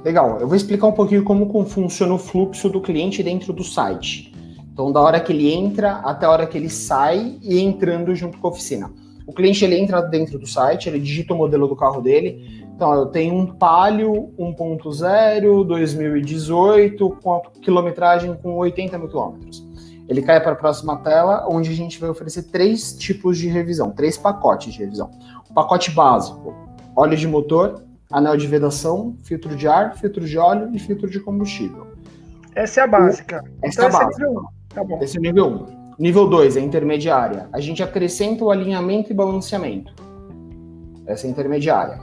Legal, 0.04 0.39
eu 0.39 0.48
vou 0.48 0.56
explicar 0.56 0.88
um 0.88 0.91
pouquinho 0.91 1.24
como 1.24 1.65
funciona 1.67 2.15
o 2.15 2.17
fluxo 2.17 2.67
do 2.67 2.82
cliente 2.82 3.22
dentro 3.22 3.54
do 3.54 3.63
site. 3.63 4.33
Então, 4.73 4.91
da 4.91 4.99
hora 4.99 5.19
que 5.19 5.31
ele 5.31 5.53
entra 5.53 5.99
até 5.99 6.25
a 6.25 6.31
hora 6.31 6.47
que 6.47 6.57
ele 6.57 6.69
sai 6.69 7.38
e 7.41 7.62
entrando 7.62 8.13
junto 8.15 8.38
com 8.39 8.47
a 8.47 8.49
oficina. 8.49 8.91
O 9.25 9.31
cliente 9.31 9.63
ele 9.63 9.79
entra 9.79 10.01
dentro 10.01 10.38
do 10.38 10.45
site, 10.45 10.89
ele 10.89 10.99
digita 10.99 11.33
o 11.33 11.38
modelo 11.38 11.67
do 11.67 11.75
carro 11.75 12.01
dele, 12.01 12.63
então, 12.75 12.93
eu 12.93 13.05
tenho 13.05 13.36
um 13.36 13.45
Palio 13.45 14.33
1.0 14.38 15.63
2018 15.65 17.17
com 17.21 17.36
a 17.36 17.41
quilometragem 17.62 18.36
com 18.36 18.55
80 18.55 18.97
mil 18.97 19.07
quilômetros. 19.07 19.65
Ele 20.09 20.21
cai 20.21 20.41
para 20.41 20.51
a 20.51 20.55
próxima 20.55 20.97
tela, 20.97 21.47
onde 21.47 21.69
a 21.69 21.75
gente 21.75 21.99
vai 21.99 22.09
oferecer 22.09 22.43
três 22.43 22.93
tipos 22.93 23.38
de 23.38 23.47
revisão, 23.47 23.91
três 23.91 24.17
pacotes 24.17 24.73
de 24.73 24.79
revisão. 24.79 25.12
O 25.49 25.53
pacote 25.53 25.91
básico, 25.91 26.53
óleo 26.95 27.15
de 27.15 27.27
motor, 27.27 27.81
anel 28.12 28.36
de 28.36 28.47
vedação, 28.47 29.15
filtro 29.23 29.55
de 29.55 29.67
ar, 29.67 29.95
filtro 29.95 30.25
de 30.25 30.38
óleo 30.38 30.69
e 30.73 30.79
filtro 30.79 31.09
de 31.09 31.19
combustível. 31.19 31.88
Essa 32.55 32.81
é 32.81 32.83
a 32.83 32.88
básica. 32.88 33.43
Essa 33.62 33.86
então, 33.86 33.99
é 33.99 34.03
a 34.03 34.05
básica. 34.05 34.31
Nível 34.73 34.81
1. 34.81 34.83
Tá 34.83 34.83
bom. 34.83 34.99
Esse 35.01 35.17
é 35.17 35.19
o 35.19 35.23
nível 35.23 35.47
1. 35.47 35.83
Nível 35.99 36.27
2 36.27 36.57
é 36.57 36.59
intermediária. 36.59 37.47
A 37.53 37.59
gente 37.59 37.83
acrescenta 37.83 38.43
o 38.43 38.51
alinhamento 38.51 39.12
e 39.12 39.15
balanceamento. 39.15 39.93
Essa 41.05 41.27
é 41.27 41.29
intermediária. 41.29 41.99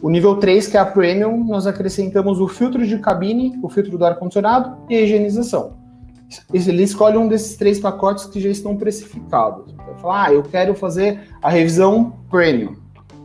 O 0.00 0.10
nível 0.10 0.36
3, 0.36 0.66
que 0.66 0.76
é 0.76 0.80
a 0.80 0.84
Premium, 0.84 1.44
nós 1.44 1.66
acrescentamos 1.66 2.40
o 2.40 2.48
filtro 2.48 2.84
de 2.84 2.98
cabine, 2.98 3.58
o 3.62 3.68
filtro 3.68 3.96
do 3.96 4.04
ar-condicionado 4.04 4.76
e 4.90 4.96
a 4.96 5.00
higienização. 5.00 5.80
Ele 6.52 6.82
escolhe 6.82 7.16
um 7.16 7.28
desses 7.28 7.56
três 7.56 7.78
pacotes 7.78 8.24
que 8.24 8.40
já 8.40 8.48
estão 8.48 8.76
precificados. 8.76 9.72
Vai 9.74 9.98
falar, 9.98 10.24
ah, 10.24 10.32
eu 10.32 10.42
quero 10.42 10.74
fazer 10.74 11.20
a 11.40 11.48
revisão 11.48 12.14
Premium. 12.30 12.74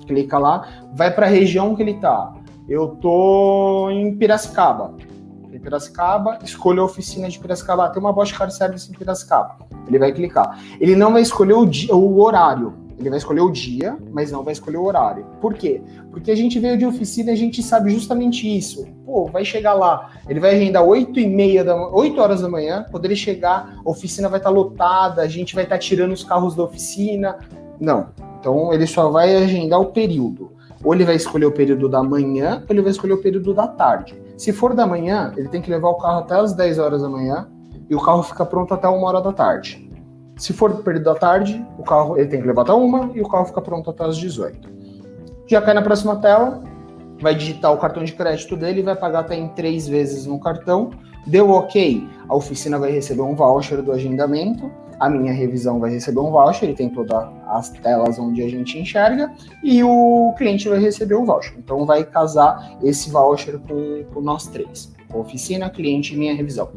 Clica 0.06 0.38
lá, 0.38 0.68
vai 0.94 1.14
para 1.14 1.26
a 1.26 1.30
região 1.30 1.76
que 1.76 1.82
ele 1.82 1.92
está. 1.92 2.34
Eu 2.68 2.90
tô 2.90 3.90
em 3.90 4.16
Piracicaba. 4.16 4.94
Em 5.52 5.60
Piracicaba, 5.60 6.40
escolha 6.44 6.82
a 6.82 6.86
oficina 6.86 7.30
de 7.30 7.40
Piracicaba. 7.40 7.86
Ah, 7.86 7.90
tem 7.90 8.02
uma 8.02 8.14
Bosch 8.14 8.32
Car 8.32 8.50
Service 8.52 8.90
em 8.90 8.94
Piracicaba. 8.94 9.58
Ele 9.88 10.00
vai 10.00 10.12
clicar. 10.12 10.60
Ele 10.80 10.96
não 10.96 11.14
vai 11.14 11.22
escolher 11.22 11.54
o, 11.54 11.66
dia, 11.66 11.96
o 11.96 12.20
horário. 12.20 12.74
Ele 13.00 13.10
vai 13.10 13.20
escolher 13.20 13.42
o 13.42 13.52
dia, 13.52 13.96
mas 14.12 14.32
não 14.32 14.44
vai 14.44 14.54
escolher 14.54 14.78
o 14.78 14.84
horário. 14.84 15.24
Por 15.40 15.54
quê? 15.54 15.82
Porque 16.10 16.32
a 16.32 16.36
gente 16.36 16.58
veio 16.60 16.78
de 16.78 16.86
oficina 16.86 17.30
e 17.30 17.34
a 17.34 17.38
gente 17.38 17.62
sabe 17.62 17.92
justamente 17.92 18.48
isso. 18.48 18.88
Pô, 19.06 19.26
vai 19.26 19.46
chegar 19.46 19.74
lá, 19.74 20.12
ele 20.28 20.40
vai 20.40 20.56
agendar 20.56 20.84
8 20.84 21.20
e 21.20 21.28
meia 21.28 21.64
da 21.64 21.76
8 21.76 22.20
horas 22.20 22.42
da 22.42 22.50
manhã, 22.50 22.86
ele 23.04 23.16
chegar, 23.16 23.80
a 23.86 23.90
oficina 23.90 24.28
vai 24.28 24.40
estar 24.40 24.50
lotada, 24.50 25.22
a 25.22 25.28
gente 25.28 25.54
vai 25.54 25.64
estar 25.64 25.78
tirando 25.78 26.12
os 26.12 26.24
carros 26.24 26.56
da 26.56 26.64
oficina. 26.64 27.38
Não. 27.80 28.08
Então 28.40 28.74
ele 28.74 28.88
só 28.88 29.10
vai 29.10 29.36
agendar 29.36 29.80
o 29.80 29.92
período. 29.92 30.52
Ou 30.84 30.94
ele 30.94 31.06
vai 31.06 31.16
escolher 31.16 31.46
o 31.46 31.52
período 31.52 31.88
da 31.88 32.02
manhã, 32.02 32.64
ou 32.68 32.76
ele 32.76 32.82
vai 32.82 32.92
escolher 32.92 33.14
o 33.14 33.22
período 33.22 33.54
da 33.54 33.68
tarde. 33.68 34.16
Se 34.38 34.54
for 34.54 34.76
da 34.76 34.86
manhã, 34.86 35.34
ele 35.36 35.50
tem 35.50 35.62
que 35.62 35.70
levar 35.72 35.90
o 35.90 35.96
carro 35.96 36.20
até 36.20 36.36
as 36.36 36.54
10 36.54 36.78
horas 36.78 37.02
da 37.02 37.10
manhã 37.10 37.48
e 37.90 37.96
o 37.96 38.00
carro 38.00 38.22
fica 38.22 38.46
pronto 38.46 38.72
até 38.72 38.88
uma 38.88 39.08
hora 39.08 39.20
da 39.20 39.34
tarde. 39.34 39.92
Se 40.38 40.54
for 40.54 40.72
do 40.72 40.84
período 40.84 41.06
da 41.06 41.16
tarde, 41.16 41.66
o 41.80 41.84
carro 41.84 42.16
ele 42.16 42.30
tem 42.30 42.40
que 42.40 42.48
levar 42.48 42.62
até 42.62 42.72
uma 42.72 43.10
e 43.16 43.22
o 43.22 43.28
carro 43.28 43.46
fica 43.46 43.60
pronto 43.62 43.90
até 43.90 44.06
as 44.06 44.16
18. 44.16 44.70
Já 45.48 45.60
cai 45.60 45.74
na 45.74 45.82
próxima 45.82 46.18
tela, 46.18 46.62
vai 47.20 47.34
digitar 47.34 47.74
o 47.74 47.78
cartão 47.78 48.04
de 48.04 48.14
crédito 48.14 48.56
dele 48.56 48.82
e 48.82 48.84
vai 48.84 48.96
pagar 48.96 49.22
até 49.22 49.36
em 49.36 49.48
três 49.50 49.88
vezes 49.88 50.28
no 50.28 50.40
cartão. 50.40 50.92
Deu 51.26 51.50
ok, 51.50 52.08
a 52.30 52.36
oficina 52.36 52.78
vai 52.78 52.92
receber 52.92 53.24
um 53.24 53.36
voucher 53.36 53.82
do 53.82 53.92
agendamento 53.92 54.72
a 55.00 55.10
minha 55.10 55.34
revisão 55.34 55.80
vai 55.80 55.92
receber 55.92 56.20
um 56.20 56.32
voucher, 56.32 56.66
ele 56.66 56.78
tem 56.78 56.90
todas 56.90 57.28
as 57.48 57.70
telas 57.70 58.18
onde 58.18 58.42
a 58.42 58.50
gente 58.50 58.78
enxerga, 58.78 59.32
e 59.64 59.84
o 59.84 60.34
cliente 60.38 60.68
vai 60.68 60.80
receber 60.80 61.16
o 61.16 61.26
voucher. 61.26 61.56
Então 61.58 61.86
vai 61.86 62.04
casar 62.04 62.78
esse 62.84 63.10
voucher 63.10 63.60
com, 63.60 64.04
com 64.14 64.22
nós 64.22 64.48
três. 64.48 64.92
Oficina, 65.14 65.70
cliente 65.70 66.14
e 66.14 66.18
minha 66.18 66.36
revisão. 66.36 66.70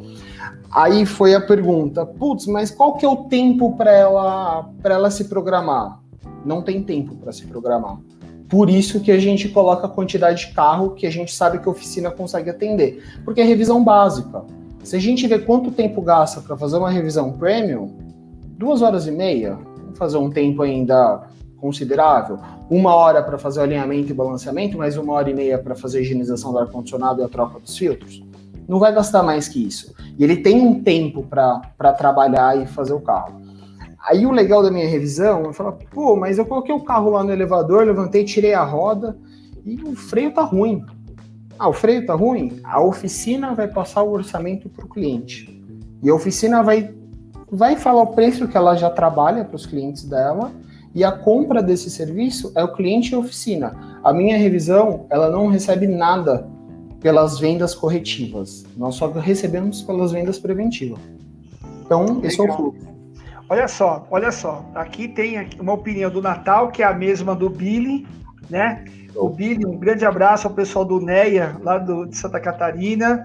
Aí 0.70 1.04
foi 1.04 1.34
a 1.34 1.40
pergunta, 1.40 2.06
putz, 2.06 2.46
mas 2.46 2.70
qual 2.70 2.96
que 2.96 3.04
é 3.04 3.08
o 3.08 3.24
tempo 3.24 3.76
para 3.76 3.90
ela, 3.90 4.70
ela 4.84 5.10
se 5.10 5.24
programar? 5.24 6.00
Não 6.44 6.62
tem 6.62 6.82
tempo 6.82 7.16
para 7.16 7.32
se 7.32 7.46
programar. 7.46 7.98
Por 8.48 8.68
isso 8.68 9.00
que 9.00 9.12
a 9.12 9.18
gente 9.18 9.48
coloca 9.48 9.86
a 9.86 9.90
quantidade 9.90 10.46
de 10.46 10.52
carro 10.52 10.90
que 10.90 11.06
a 11.06 11.10
gente 11.10 11.32
sabe 11.32 11.58
que 11.58 11.68
a 11.68 11.72
oficina 11.72 12.10
consegue 12.10 12.50
atender. 12.50 13.02
Porque 13.24 13.40
é 13.40 13.44
revisão 13.44 13.82
básica. 13.82 14.44
Se 14.82 14.96
a 14.96 14.98
gente 14.98 15.26
vê 15.26 15.38
quanto 15.38 15.70
tempo 15.70 16.00
gasta 16.02 16.40
para 16.40 16.56
fazer 16.56 16.78
uma 16.78 16.90
revisão 16.90 17.32
premium, 17.32 18.09
duas 18.60 18.82
horas 18.82 19.06
e 19.06 19.10
meia, 19.10 19.58
vamos 19.78 19.98
fazer 19.98 20.18
um 20.18 20.28
tempo 20.28 20.60
ainda 20.60 21.22
considerável, 21.56 22.38
uma 22.68 22.94
hora 22.94 23.22
para 23.22 23.38
fazer 23.38 23.60
o 23.60 23.62
alinhamento 23.62 24.10
e 24.10 24.14
balanceamento, 24.14 24.76
mais 24.76 24.98
uma 24.98 25.14
hora 25.14 25.30
e 25.30 25.34
meia 25.34 25.56
para 25.56 25.74
fazer 25.74 25.96
a 25.96 26.00
higienização 26.02 26.52
do 26.52 26.58
ar-condicionado 26.58 27.22
e 27.22 27.24
a 27.24 27.28
troca 27.28 27.58
dos 27.58 27.78
filtros. 27.78 28.22
Não 28.68 28.78
vai 28.78 28.92
gastar 28.94 29.22
mais 29.22 29.48
que 29.48 29.66
isso. 29.66 29.94
E 30.18 30.22
ele 30.22 30.36
tem 30.36 30.60
um 30.60 30.82
tempo 30.82 31.22
para 31.22 31.92
trabalhar 31.94 32.62
e 32.62 32.66
fazer 32.66 32.92
o 32.92 33.00
carro. 33.00 33.40
Aí 34.06 34.26
o 34.26 34.30
legal 34.30 34.62
da 34.62 34.70
minha 34.70 34.86
revisão, 34.86 35.44
eu 35.44 35.54
falo, 35.54 35.78
pô, 35.90 36.14
mas 36.14 36.36
eu 36.36 36.44
coloquei 36.44 36.74
o 36.74 36.84
carro 36.84 37.12
lá 37.12 37.24
no 37.24 37.32
elevador, 37.32 37.86
levantei, 37.86 38.24
tirei 38.24 38.52
a 38.52 38.62
roda 38.62 39.16
e 39.64 39.82
o 39.82 39.96
freio 39.96 40.34
tá 40.34 40.42
ruim. 40.42 40.84
Ah, 41.58 41.70
o 41.70 41.72
freio 41.72 42.04
tá 42.04 42.12
ruim? 42.12 42.60
A 42.62 42.78
oficina 42.78 43.54
vai 43.54 43.68
passar 43.68 44.02
o 44.02 44.10
orçamento 44.10 44.68
para 44.68 44.84
o 44.84 44.88
cliente. 44.88 45.58
E 46.02 46.10
a 46.10 46.14
oficina 46.14 46.62
vai 46.62 46.99
vai 47.50 47.76
falar 47.76 48.02
o 48.02 48.08
preço 48.08 48.46
que 48.46 48.56
ela 48.56 48.76
já 48.76 48.88
trabalha 48.88 49.44
para 49.44 49.56
os 49.56 49.66
clientes 49.66 50.04
dela 50.04 50.52
e 50.94 51.04
a 51.04 51.12
compra 51.12 51.62
desse 51.62 51.90
serviço 51.90 52.52
é 52.54 52.64
o 52.64 52.72
cliente 52.72 53.12
e 53.12 53.14
a 53.14 53.18
oficina. 53.18 54.00
A 54.02 54.12
minha 54.12 54.36
revisão, 54.36 55.06
ela 55.10 55.30
não 55.30 55.48
recebe 55.48 55.86
nada 55.86 56.48
pelas 57.00 57.38
vendas 57.38 57.74
corretivas. 57.74 58.64
Nós 58.76 58.94
só 58.96 59.08
recebemos 59.10 59.82
pelas 59.82 60.12
vendas 60.12 60.38
preventivas. 60.38 60.98
Então, 61.84 62.04
Legal. 62.04 62.24
esse 62.24 62.40
é 62.40 62.44
o 62.44 62.56
fluxo. 62.56 62.90
Olha 63.48 63.66
só, 63.66 64.06
olha 64.10 64.30
só. 64.30 64.64
Aqui 64.74 65.08
tem 65.08 65.48
uma 65.58 65.72
opinião 65.72 66.10
do 66.10 66.22
Natal, 66.22 66.70
que 66.70 66.82
é 66.82 66.86
a 66.86 66.94
mesma 66.94 67.34
do 67.34 67.50
Billy, 67.50 68.06
né? 68.48 68.84
O 69.16 69.28
Billy, 69.28 69.66
um 69.66 69.76
grande 69.76 70.04
abraço 70.04 70.46
ao 70.46 70.54
pessoal 70.54 70.84
do 70.84 71.00
NEA, 71.00 71.56
lá 71.62 71.78
do, 71.78 72.06
de 72.06 72.16
Santa 72.16 72.38
Catarina. 72.38 73.24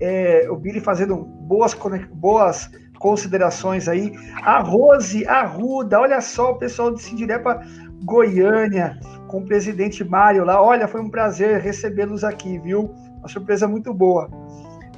É, 0.00 0.46
o 0.50 0.56
Billy 0.56 0.80
fazendo 0.80 1.16
boas, 1.16 1.76
boas 2.12 2.70
considerações 2.98 3.88
aí. 3.88 4.12
A 4.42 4.60
Rose 4.60 5.26
Arruda, 5.26 6.00
olha 6.00 6.20
só 6.20 6.52
o 6.52 6.58
pessoal 6.58 6.94
de 6.94 7.02
Sindirepa 7.02 7.60
Goiânia, 8.04 8.98
com 9.28 9.38
o 9.38 9.44
presidente 9.44 10.04
Mário 10.04 10.44
lá. 10.44 10.62
Olha, 10.62 10.88
foi 10.88 11.00
um 11.00 11.10
prazer 11.10 11.60
recebê-los 11.60 12.24
aqui, 12.24 12.58
viu? 12.58 12.94
Uma 13.18 13.28
surpresa 13.28 13.66
muito 13.66 13.92
boa. 13.92 14.30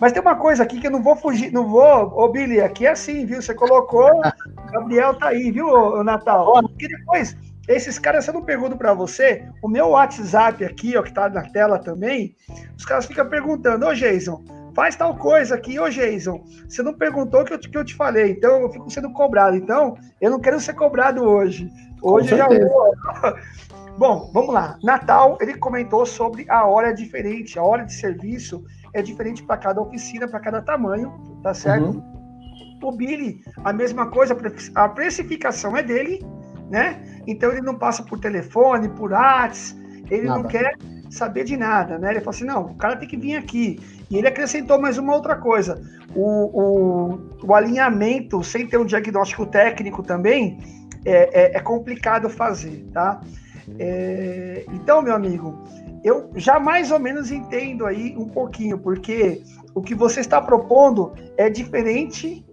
Mas 0.01 0.13
tem 0.13 0.23
uma 0.23 0.37
coisa 0.37 0.63
aqui 0.63 0.81
que 0.81 0.87
eu 0.87 0.93
não 0.93 1.03
vou 1.03 1.17
fugir, 1.17 1.53
não 1.53 1.67
vou, 1.67 2.13
ô 2.17 2.29
Billy, 2.29 2.61
aqui 2.61 2.87
é 2.87 2.91
assim, 2.91 3.27
viu? 3.27 3.43
Você 3.43 3.53
colocou, 3.53 4.21
Gabriel 4.71 5.15
tá 5.15 5.29
aí, 5.29 5.51
viu, 5.51 6.05
Natal? 6.05 6.53
Porque 6.63 6.87
depois, 6.87 7.37
esses 7.67 7.99
caras, 7.99 8.25
se 8.25 8.31
eu 8.31 8.35
não 8.35 8.45
pergunto 8.45 8.77
para 8.77 8.95
você, 8.95 9.45
o 9.61 9.69
meu 9.69 9.89
WhatsApp 9.89 10.65
aqui, 10.65 10.97
ó, 10.97 11.03
que 11.03 11.13
tá 11.13 11.29
na 11.29 11.43
tela 11.51 11.79
também, 11.79 12.37
os 12.77 12.85
caras 12.85 13.07
ficam 13.07 13.29
perguntando, 13.29 13.87
ô 13.87 13.95
Jason, 13.95 14.45
faz 14.79 14.95
tal 14.95 15.17
coisa 15.17 15.57
aqui, 15.57 15.77
ô 15.81 15.89
Jason, 15.89 16.41
você 16.69 16.85
não 16.85 16.95
perguntou 16.95 17.41
o 17.41 17.45
que 17.45 17.53
eu, 17.53 17.59
que 17.59 17.77
eu 17.77 17.85
te 17.85 17.97
falei, 17.97 18.31
então 18.31 18.61
eu 18.61 18.71
fico 18.71 18.89
sendo 18.89 19.11
cobrado. 19.11 19.57
Então, 19.57 19.99
eu 20.21 20.31
não 20.31 20.39
quero 20.39 20.61
ser 20.61 20.75
cobrado 20.75 21.21
hoje. 21.25 21.69
Hoje 22.01 22.29
já 22.37 22.47
vou. 22.47 22.95
Bom, 23.99 24.31
vamos 24.33 24.55
lá. 24.55 24.79
Natal, 24.81 25.37
ele 25.41 25.55
comentou 25.55 26.07
sobre 26.07 26.49
a 26.49 26.65
hora 26.65 26.93
diferente, 26.93 27.59
a 27.59 27.63
hora 27.65 27.85
de 27.85 27.93
serviço 27.93 28.65
é 28.95 29.03
diferente 29.03 29.43
para 29.43 29.57
cada 29.57 29.81
oficina, 29.81 30.29
para 30.29 30.39
cada 30.39 30.63
tamanho, 30.63 31.13
tá 31.43 31.53
certo? 31.53 31.97
Uhum. 31.97 32.79
O 32.81 32.93
Billy, 32.93 33.41
a 33.65 33.73
mesma 33.73 34.07
coisa, 34.07 34.37
a 34.77 34.89
precificação 34.89 35.77
é 35.77 35.83
dele, 35.83 36.25
né? 36.71 37.03
Então 37.27 37.51
ele 37.51 37.63
não 37.63 37.75
passa 37.75 38.05
por 38.05 38.21
telefone, 38.21 38.89
por 38.91 39.11
WhatsApp, 39.11 39.77
ele 40.09 40.29
Nada. 40.29 40.41
não 40.41 40.49
quer 40.49 40.77
saber 41.11 41.45
de 41.45 41.57
nada, 41.57 41.99
né? 41.99 42.11
Ele 42.11 42.21
falou 42.21 42.31
assim, 42.31 42.45
não, 42.45 42.67
o 42.67 42.75
cara 42.77 42.97
tem 42.97 43.09
que 43.09 43.17
vir 43.17 43.37
aqui. 43.37 43.81
E 44.11 44.17
ele 44.17 44.29
acrescentou 44.29 44.81
mais 44.81 44.99
uma 44.99 45.15
outra 45.15 45.37
coisa: 45.37 45.81
o, 46.15 46.25
o, 46.25 47.21
o 47.43 47.55
alinhamento, 47.55 48.43
sem 48.43 48.67
ter 48.67 48.79
um 48.79 48.87
diagnóstico 48.87 49.47
técnico 49.47 50.03
também, 50.03 50.59
é, 51.05 51.55
é, 51.55 51.57
é 51.57 51.61
complicado 51.61 52.29
fazer, 52.29 52.87
tá? 52.93 53.21
É, 53.79 54.65
então, 54.73 55.03
meu 55.03 55.15
amigo, 55.15 55.59
eu 56.03 56.31
já 56.37 56.59
mais 56.59 56.91
ou 56.91 56.99
menos 56.99 57.31
entendo 57.31 57.85
aí 57.85 58.15
um 58.17 58.29
pouquinho, 58.29 58.79
porque 58.79 59.43
o 59.75 59.83
que 59.83 59.95
você 59.95 60.21
está 60.21 60.41
propondo 60.41 61.13
é 61.37 61.51
diferente 61.51 62.45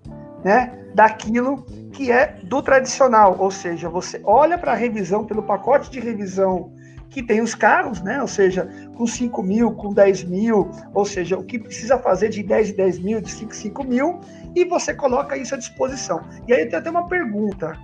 né, 0.43 0.77
daquilo 0.93 1.63
que 1.91 2.11
é 2.11 2.37
do 2.43 2.61
tradicional, 2.61 3.37
ou 3.39 3.49
seja, 3.49 3.87
você 3.87 4.19
olha 4.25 4.57
para 4.57 4.73
a 4.73 4.75
revisão, 4.75 5.23
pelo 5.23 5.43
pacote 5.43 5.89
de 5.89 5.99
revisão 5.99 6.74
que 7.15 7.23
tem 7.23 7.39
os 7.39 7.56
carros, 7.56 8.01
né? 8.01 8.21
Ou 8.21 8.28
seja, 8.28 8.67
com 8.97 9.08
5 9.08 9.41
mil, 9.41 9.71
com 9.71 9.93
10 9.93 10.25
mil, 10.25 10.69
ou 10.93 11.06
seja, 11.06 11.38
o 11.38 11.45
que 11.45 11.58
precisa 11.58 11.97
fazer 11.97 12.28
de 12.28 12.43
10 12.43 12.71
em 12.71 12.73
10 12.73 12.99
mil, 12.99 13.21
de 13.21 13.32
5 13.32 13.54
em 13.54 13.56
5 13.56 13.84
mil, 13.86 14.19
e 14.54 14.65
você 14.65 14.93
coloca 14.93 15.38
isso 15.38 15.56
à 15.56 15.58
disposição. 15.58 16.19
E 16.45 16.54
aí 16.54 16.65
tenho 16.65 16.78
até 16.78 16.89
uma 16.89 17.08
pergunta. 17.08 17.80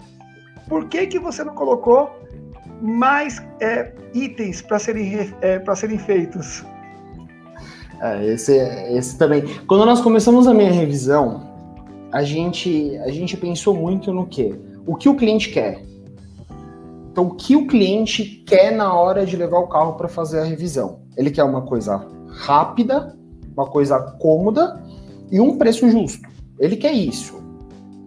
Por 0.68 0.90
que, 0.90 1.08
que 1.08 1.18
você 1.18 1.46
não 1.46 1.56
colocou 1.56 2.12
mais 2.82 3.42
é, 3.62 3.94
itens 4.14 4.62
para 4.62 4.78
serem, 4.78 5.34
é, 5.40 5.76
serem 5.76 5.98
feitos? 5.98 6.66
É, 8.02 8.26
esse, 8.34 8.58
esse 8.58 9.18
também. 9.18 9.44
Quando 9.66 9.86
nós 9.86 10.02
começamos 10.02 10.46
a 10.46 10.54
minha 10.54 10.74
revisão, 10.74 11.50
a 12.12 12.22
gente, 12.22 12.98
a 12.98 13.10
gente 13.10 13.38
pensou 13.38 13.74
muito 13.74 14.12
no 14.12 14.28
quê? 14.28 14.54
O 14.86 14.98
que 14.98 15.08
o 15.08 15.16
cliente 15.16 15.52
quer? 15.52 15.82
Então, 17.12 17.26
o 17.26 17.36
que 17.36 17.58
o 17.58 17.68
cliente 17.68 18.24
quer 18.48 18.72
na 18.72 18.94
hora 18.94 19.26
de 19.26 19.36
levar 19.36 19.60
o 19.60 19.68
carro 19.68 19.94
para 19.94 20.08
fazer 20.08 20.40
a 20.40 20.44
revisão? 20.46 21.02
Ele 21.18 21.30
quer 21.30 21.44
uma 21.44 21.62
coisa 21.64 22.08
rápida, 22.30 23.18
uma 23.56 23.66
coisa 23.66 24.00
cômoda 24.18 24.82
e 25.30 25.40
um 25.40 25.58
preço 25.58 25.90
justo. 25.90 26.28
Ele 26.58 26.78
quer 26.78 26.94
isso. 26.94 27.42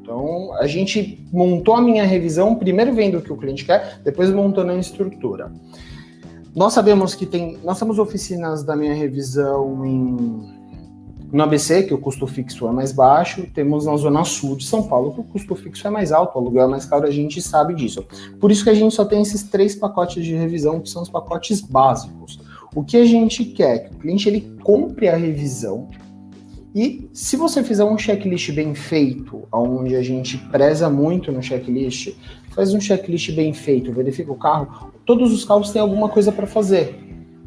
Então, 0.01 0.55
a 0.55 0.67
gente 0.67 1.23
montou 1.31 1.75
a 1.75 1.83
minha 1.83 2.05
revisão, 2.05 2.55
primeiro 2.55 2.95
vendo 2.95 3.19
o 3.19 3.23
que 3.23 3.33
o 3.33 3.37
cliente 3.37 3.65
quer, 3.65 4.01
depois 4.03 4.31
montando 4.31 4.73
a 4.73 4.77
estrutura. 4.77 5.53
Nós 6.55 6.73
sabemos 6.73 7.15
que 7.15 7.27
tem. 7.27 7.59
Nós 7.63 7.79
temos 7.79 7.99
oficinas 7.99 8.63
da 8.63 8.77
minha 8.77 8.95
revisão 8.95 9.85
em 9.85 10.64
no 11.35 11.43
ABC, 11.43 11.83
que 11.83 11.93
o 11.93 11.99
custo 11.99 12.29
fixo 12.29 12.69
é 12.69 12.71
mais 12.71 12.93
baixo, 12.93 13.45
temos 13.53 13.87
na 13.87 13.97
zona 13.97 14.23
sul 14.23 14.55
de 14.55 14.65
São 14.65 14.85
Paulo, 14.85 15.13
que 15.13 15.21
o 15.21 15.25
custo 15.25 15.57
fixo 15.57 15.85
é 15.85 15.91
mais 15.91 16.13
alto, 16.13 16.37
o 16.37 16.41
aluguel 16.41 16.67
é 16.67 16.69
mais 16.69 16.87
caro, 16.87 17.09
a 17.09 17.11
gente 17.11 17.43
sabe 17.43 17.75
disso. 17.75 18.07
Por 18.39 18.53
isso 18.53 18.63
que 18.63 18.71
a 18.71 18.75
gente 18.75 18.95
só 18.95 19.05
tem 19.05 19.21
esses 19.21 19.43
três 19.43 19.75
pacotes 19.75 20.25
de 20.25 20.33
revisão, 20.33 20.81
que 20.81 20.89
são 20.89 21.03
os 21.03 21.09
pacotes 21.09 21.61
básicos. 21.61 22.39
O 22.73 22.85
que 22.85 22.97
a 22.97 23.05
gente 23.05 23.45
quer? 23.47 23.89
Que 23.89 23.97
o 23.97 23.99
cliente 23.99 24.29
ele 24.29 24.57
compre 24.63 25.09
a 25.09 25.17
revisão, 25.17 25.89
e 26.73 27.09
se 27.13 27.37
você 27.37 27.65
fizer 27.65 27.85
um 27.85 27.99
checklist 27.99 28.53
bem 28.53 28.73
feito, 28.73 29.43
onde 29.53 29.97
a 29.97 30.03
gente 30.03 30.39
preza 30.39 30.89
muito 30.89 31.33
no 31.33 31.43
checklist, 31.43 32.15
faz 32.51 32.73
um 32.73 32.81
checklist 32.81 33.33
bem 33.33 33.53
feito, 33.53 33.93
verifica 33.93 34.31
o 34.31 34.37
carro, 34.37 34.93
todos 35.05 35.33
os 35.33 35.45
carros 35.45 35.73
têm 35.73 35.83
alguma 35.83 36.09
coisa 36.09 36.31
para 36.31 36.47
fazer. 36.47 36.97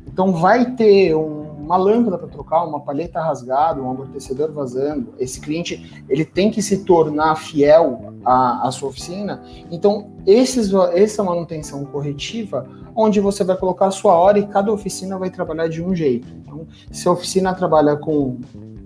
Então 0.06 0.34
vai 0.34 0.72
ter 0.76 1.16
um 1.16 1.37
uma 1.68 1.76
lâmpada 1.76 2.18
para 2.18 2.30
trocar, 2.30 2.64
uma 2.64 2.80
palheta 2.80 3.20
rasgada, 3.20 3.82
um 3.82 3.92
amortecedor 3.92 4.54
vazando, 4.54 5.14
esse 5.20 5.42
cliente 5.42 6.02
ele 6.08 6.24
tem 6.24 6.50
que 6.50 6.62
se 6.62 6.86
tornar 6.86 7.36
fiel 7.36 8.14
à, 8.24 8.66
à 8.66 8.72
sua 8.72 8.88
oficina. 8.88 9.44
Então, 9.70 10.12
esses, 10.26 10.74
essa 10.94 11.22
manutenção 11.22 11.84
corretiva, 11.84 12.66
onde 12.96 13.20
você 13.20 13.44
vai 13.44 13.58
colocar 13.58 13.88
a 13.88 13.92
sua 13.92 14.16
hora 14.16 14.40
e 14.40 14.48
cada 14.48 14.72
oficina 14.72 15.20
vai 15.20 15.30
trabalhar 15.30 15.68
de 15.68 15.84
um 15.84 15.94
jeito. 15.94 16.30
Então, 16.42 16.66
se 16.90 17.06
a 17.06 17.12
oficina 17.12 17.54
trabalha 17.54 17.98
com 17.98 18.40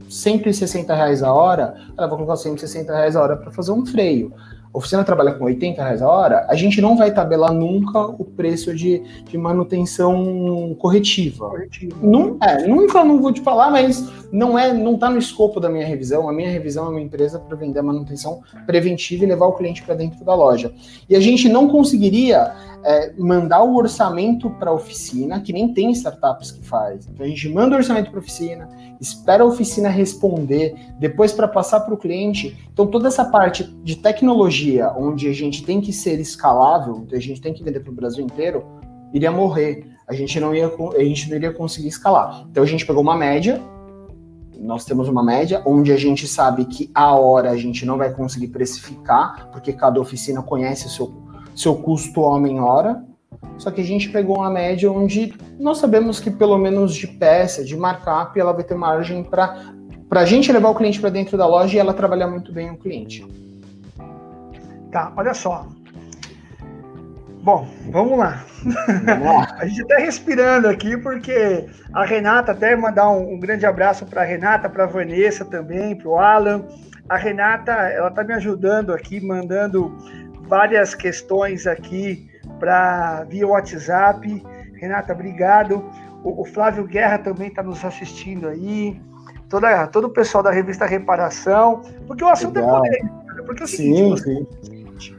160 0.09 0.93
reais 0.93 1.21
a 1.21 1.32
hora, 1.32 1.75
ela 1.95 2.07
vai 2.07 2.17
colocar 2.17 2.36
160 2.36 2.91
reais 2.93 3.15
a 3.15 3.21
hora 3.21 3.38
para 3.38 3.51
fazer 3.51 3.71
um 3.71 3.86
freio 3.86 4.34
oficina 4.74 5.03
trabalha 5.03 5.34
com 5.34 5.45
80 5.45 5.82
reais 5.82 6.01
a 6.01 6.09
hora, 6.09 6.45
a 6.47 6.55
gente 6.55 6.82
não 6.82 6.97
vai 6.97 7.11
tabelar 7.11 7.53
nunca 7.53 7.99
o 7.99 8.24
preço 8.24 8.74
de, 8.74 9.01
de 9.26 9.38
manutenção 9.38 10.76
corretiva. 10.80 11.49
corretiva. 11.49 11.95
Não, 12.01 12.38
é, 12.41 12.67
nunca 12.67 13.03
não 13.03 13.22
vou 13.22 13.34
te 13.34 13.41
falar, 13.41 13.69
mas 13.69 14.09
não 14.32 14.57
é, 14.57 14.74
não 14.74 14.95
está 14.95 15.09
no 15.09 15.17
escopo 15.17 15.59
da 15.59 15.69
minha 15.69 15.86
revisão. 15.86 16.30
A 16.30 16.34
minha 16.34 16.49
revisão 16.49 16.88
é 16.88 16.89
uma 16.89 17.01
empresa 17.01 17.39
para 17.39 17.55
vender 17.57 17.80
a 17.80 17.84
manutenção 17.84 18.41
preventiva 18.65 19.26
e 19.26 19.28
levar 19.28 19.47
o 19.47 19.53
cliente 19.53 19.84
para 19.84 19.95
dentro 19.95 20.24
da 20.24 20.34
loja. 20.34 20.72
E 21.09 21.15
a 21.15 21.19
gente 21.19 21.49
não 21.49 21.67
conseguiria 21.67 22.53
é, 22.84 23.13
mandar 23.17 23.63
o 23.63 23.75
orçamento 23.75 24.49
para 24.49 24.71
a 24.71 24.73
oficina, 24.73 25.39
que 25.39 25.53
nem 25.53 25.73
tem 25.73 25.91
startups 25.91 26.51
que 26.51 26.65
faz. 26.65 27.07
Então 27.07 27.25
a 27.25 27.29
gente 27.29 27.49
manda 27.49 27.75
o 27.75 27.77
orçamento 27.77 28.09
para 28.09 28.19
a 28.19 28.21
oficina, 28.21 28.69
espera 28.99 29.43
a 29.43 29.45
oficina 29.45 29.89
responder, 29.89 30.75
depois 30.99 31.32
para 31.32 31.47
passar 31.47 31.82
para 31.82 31.93
o 31.93 31.97
cliente. 31.97 32.57
Então 32.71 32.88
toda 32.88 33.07
essa 33.07 33.25
parte 33.25 33.63
de 33.84 33.95
tecnologia, 33.95 34.91
onde 34.97 35.27
a 35.27 35.34
gente 35.34 35.63
tem 35.63 35.79
que 35.82 35.93
ser 35.93 36.19
escalável, 36.19 37.05
a 37.11 37.19
gente 37.19 37.41
tem 37.41 37.53
que 37.53 37.63
vender 37.63 37.82
para 37.82 37.91
o 37.91 37.95
Brasil 37.95 38.23
inteiro, 38.23 38.65
iria 39.13 39.32
morrer. 39.32 39.88
A 40.07 40.13
gente 40.13 40.39
não 40.39 40.53
ia, 40.53 40.67
a 40.67 41.03
gente 41.03 41.29
não 41.29 41.38
iria 41.38 41.53
conseguir 41.53 41.88
escalar. 41.88 42.45
Então 42.49 42.63
a 42.63 42.67
gente 42.67 42.86
pegou 42.86 43.01
uma 43.01 43.15
média 43.15 43.61
nós 44.61 44.86
temos 44.86 45.09
uma 45.09 45.23
média 45.23 45.61
onde 45.65 45.91
a 45.91 45.97
gente 45.97 46.27
sabe 46.27 46.65
que 46.65 46.91
a 46.93 47.15
hora 47.15 47.49
a 47.49 47.57
gente 47.57 47.84
não 47.86 47.97
vai 47.97 48.13
conseguir 48.13 48.49
precificar, 48.49 49.49
porque 49.51 49.73
cada 49.73 49.99
oficina 49.99 50.41
conhece 50.43 50.86
o 50.86 50.89
seu, 50.89 51.11
seu 51.56 51.76
custo 51.76 52.22
homem-hora. 52.22 53.04
Só 53.58 53.70
que 53.72 53.82
a 53.82 53.84
gente 53.84 54.10
pegou 54.10 54.38
uma 54.38 54.49
média 54.49 54.91
onde 54.91 55.34
nós 55.60 55.78
sabemos 55.78 56.20
que 56.20 56.32
pelo 56.32 56.58
menos 56.58 56.95
de 56.95 57.08
peça, 57.08 57.64
de 57.64 57.78
markup, 57.78 58.39
ela 58.39 58.54
vai 58.54 58.64
ter 58.64 58.76
margem 58.76 59.24
para 59.24 59.74
a 60.12 60.26
gente 60.26 60.52
levar 60.52 60.70
o 60.70 60.76
cliente 60.76 60.99
para 60.99 61.10
dentro 61.10 61.38
da 61.38 61.45
loja 61.45 61.76
e 61.76 61.80
ela 61.80 61.93
trabalhar 61.93 62.28
muito 62.28 62.52
bem 62.52 62.72
o 62.72 62.78
cliente. 62.78 63.26
Tá, 64.91 65.14
olha 65.16 65.34
só. 65.34 65.68
Bom, 67.43 67.68
vamos 67.89 68.20
lá. 68.20 68.43
Vamos 69.06 69.26
lá. 69.26 69.47
a 69.58 69.66
gente 69.66 69.82
está 69.82 69.97
respirando 69.97 70.68
aqui 70.68 70.95
porque 70.97 71.66
a 71.93 72.06
Renata, 72.06 72.52
até 72.52 72.76
mandar 72.76 73.10
um, 73.10 73.34
um 73.34 73.39
grande 73.39 73.66
abraço 73.66 74.06
para 74.06 74.22
a 74.22 74.26
Renata, 74.26 74.70
para 74.70 74.84
a 74.84 74.88
Vanessa 74.88 75.45
também, 75.45 75.95
para 75.95 76.08
o 76.08 76.18
Alan. 76.18 76.66
A 77.10 77.18
Renata, 77.18 77.72
ela 77.72 78.10
está 78.10 78.24
me 78.24 78.34
ajudando 78.34 78.93
aqui, 78.93 79.20
mandando 79.20 79.97
várias 80.52 80.93
questões 80.93 81.66
aqui 81.66 82.30
para 82.60 83.24
via 83.24 83.47
WhatsApp. 83.47 84.43
Renata, 84.74 85.14
obrigado. 85.14 85.89
O, 86.26 86.41
o 86.41 86.45
Flávio 86.45 86.84
Guerra 86.84 87.20
também 87.20 87.47
está 87.47 87.64
nos 87.64 87.86
assistindo 87.86 88.49
aí. 88.49 89.02
Toda, 89.47 89.88
todo 89.88 90.08
o 90.08 90.10
pessoal 90.10 90.43
da 90.43 90.52
revista 90.52 90.86
Reparação, 90.86 91.82
porque 92.06 92.22
o 92.22 92.28
assunto 92.28 92.58
é 92.58 92.62
Legal. 92.62 92.86
é 92.86 92.89
polêmico. 92.89 93.45
Porque 93.45 93.64
é 93.64 93.66
o 93.66 93.68
seguinte, 93.68 94.22
sim, 94.22 94.47
sim. 94.99 95.18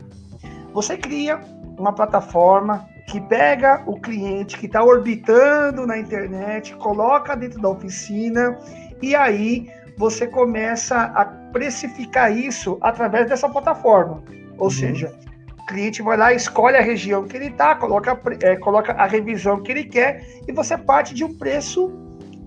você 0.74 0.98
cria 0.98 1.40
uma 1.78 1.94
plataforma 1.94 2.86
que 3.06 3.18
pega 3.18 3.82
o 3.86 3.98
cliente 3.98 4.58
que 4.58 4.66
está 4.66 4.84
orbitando 4.84 5.86
na 5.86 5.96
internet, 5.98 6.76
coloca 6.76 7.34
dentro 7.34 7.58
da 7.60 7.70
oficina 7.70 8.58
e 9.00 9.16
aí 9.16 9.70
você 9.96 10.26
começa 10.26 10.96
a 10.96 11.24
precificar 11.24 12.36
isso 12.36 12.76
através 12.82 13.28
dessa 13.28 13.48
plataforma. 13.48 14.22
Ou 14.62 14.68
uhum. 14.68 14.70
seja, 14.70 15.12
o 15.60 15.66
cliente 15.66 16.02
vai 16.02 16.16
lá, 16.16 16.32
escolhe 16.32 16.76
a 16.76 16.80
região 16.80 17.24
que 17.24 17.36
ele 17.36 17.48
está, 17.48 17.74
coloca, 17.74 18.16
é, 18.40 18.54
coloca 18.54 18.92
a 18.92 19.06
revisão 19.06 19.60
que 19.60 19.72
ele 19.72 19.82
quer 19.82 20.24
e 20.46 20.52
você 20.52 20.78
parte 20.78 21.12
de 21.12 21.24
um 21.24 21.34
preço 21.34 21.88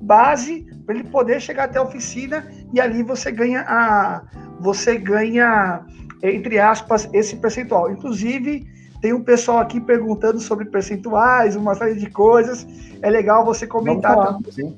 base 0.01 0.66
para 0.86 0.95
ele 0.95 1.03
poder 1.03 1.41
chegar 1.41 1.66
até 1.66 1.78
a 1.78 1.82
oficina 1.82 2.49
e 2.74 2.80
ali 2.80 3.03
você 3.03 3.32
ganha 3.32 3.66
a 3.68 4.24
você 4.61 4.97
ganha 4.97 5.86
entre 6.24 6.57
aspas 6.57 7.09
esse 7.11 7.36
percentual. 7.36 7.91
Inclusive 7.91 8.66
tem 9.01 9.11
um 9.11 9.22
pessoal 9.22 9.59
aqui 9.59 9.82
perguntando 9.82 10.39
sobre 10.39 10.63
percentuais, 10.63 11.57
uma 11.57 11.76
série 11.76 11.95
de 11.95 12.09
coisas. 12.09 12.66
É 13.01 13.09
legal 13.09 13.43
você 13.43 13.68
comentar 13.68 14.16
também. 14.16 14.74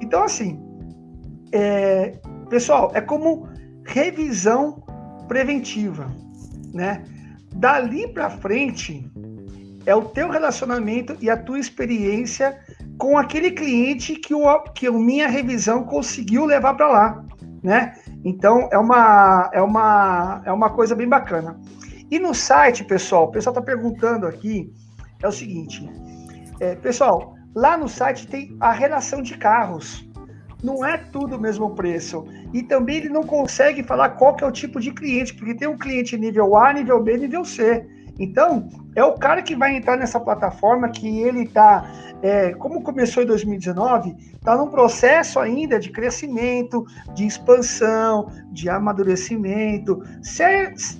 Então, 0.00 0.22
assim, 0.22 0.60
é, 1.50 2.14
pessoal, 2.48 2.92
é 2.94 3.00
como 3.00 3.48
revisão 3.84 4.84
preventiva, 5.26 6.06
né? 6.76 7.02
Dali 7.54 8.06
para 8.12 8.30
frente 8.30 9.10
é 9.86 9.94
o 9.94 10.02
teu 10.02 10.28
relacionamento 10.30 11.16
e 11.20 11.30
a 11.30 11.36
tua 11.36 11.58
experiência 11.58 12.60
com 12.98 13.16
aquele 13.18 13.50
cliente 13.50 14.16
que 14.16 14.34
o 14.34 14.62
que 14.74 14.86
a 14.86 14.92
minha 14.92 15.28
revisão 15.28 15.84
conseguiu 15.84 16.44
levar 16.44 16.74
para 16.74 16.88
lá, 16.88 17.24
né? 17.62 17.94
Então 18.24 18.68
é 18.70 18.78
uma 18.78 19.50
é 19.52 19.62
uma 19.62 20.42
é 20.44 20.52
uma 20.52 20.70
coisa 20.70 20.94
bem 20.94 21.08
bacana. 21.08 21.58
E 22.10 22.18
no 22.18 22.34
site, 22.34 22.84
pessoal, 22.84 23.24
o 23.24 23.30
pessoal 23.30 23.52
está 23.52 23.62
perguntando 23.62 24.26
aqui, 24.26 24.72
é 25.22 25.26
o 25.26 25.32
seguinte, 25.32 25.88
é, 26.60 26.74
pessoal, 26.76 27.34
lá 27.54 27.76
no 27.76 27.88
site 27.88 28.28
tem 28.28 28.56
a 28.60 28.70
relação 28.70 29.22
de 29.22 29.36
carros. 29.36 30.05
Não 30.62 30.84
é 30.84 30.96
tudo 30.96 31.36
o 31.36 31.40
mesmo 31.40 31.74
preço. 31.74 32.24
E 32.52 32.62
também 32.62 32.96
ele 32.96 33.08
não 33.08 33.22
consegue 33.22 33.82
falar 33.82 34.10
qual 34.10 34.34
que 34.34 34.42
é 34.42 34.46
o 34.46 34.52
tipo 34.52 34.80
de 34.80 34.92
cliente, 34.92 35.34
porque 35.34 35.54
tem 35.54 35.68
um 35.68 35.76
cliente 35.76 36.16
nível 36.16 36.56
A, 36.56 36.72
nível 36.72 37.02
B, 37.02 37.16
nível 37.16 37.44
C. 37.44 37.86
Então, 38.18 38.68
é 38.94 39.04
o 39.04 39.12
cara 39.12 39.42
que 39.42 39.54
vai 39.54 39.76
entrar 39.76 39.96
nessa 39.96 40.18
plataforma 40.18 40.88
que 40.88 41.20
ele 41.20 41.42
está, 41.42 41.90
é, 42.22 42.54
como 42.54 42.82
começou 42.82 43.22
em 43.22 43.26
2019, 43.26 44.16
está 44.34 44.56
num 44.56 44.68
processo 44.68 45.38
ainda 45.38 45.78
de 45.78 45.90
crescimento, 45.90 46.84
de 47.14 47.26
expansão, 47.26 48.30
de 48.50 48.70
amadurecimento, 48.70 50.02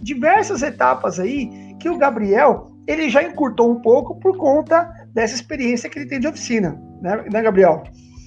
diversas 0.03 0.63
etapas 0.63 1.19
aí 1.19 1.75
que 1.81 1.89
o 1.89 1.97
Gabriel 1.97 2.71
ele 2.87 3.09
já 3.09 3.23
encurtou 3.23 3.71
um 3.71 3.81
pouco 3.81 4.15
por 4.21 4.37
conta 4.37 4.89
dessa 5.13 5.35
experiência 5.35 5.89
que 5.89 5.99
ele 5.99 6.09
tem 6.09 6.21
de 6.21 6.29
oficina, 6.29 6.81
né, 7.01 7.25
né 7.33 7.43
Gabriel? 7.43 7.83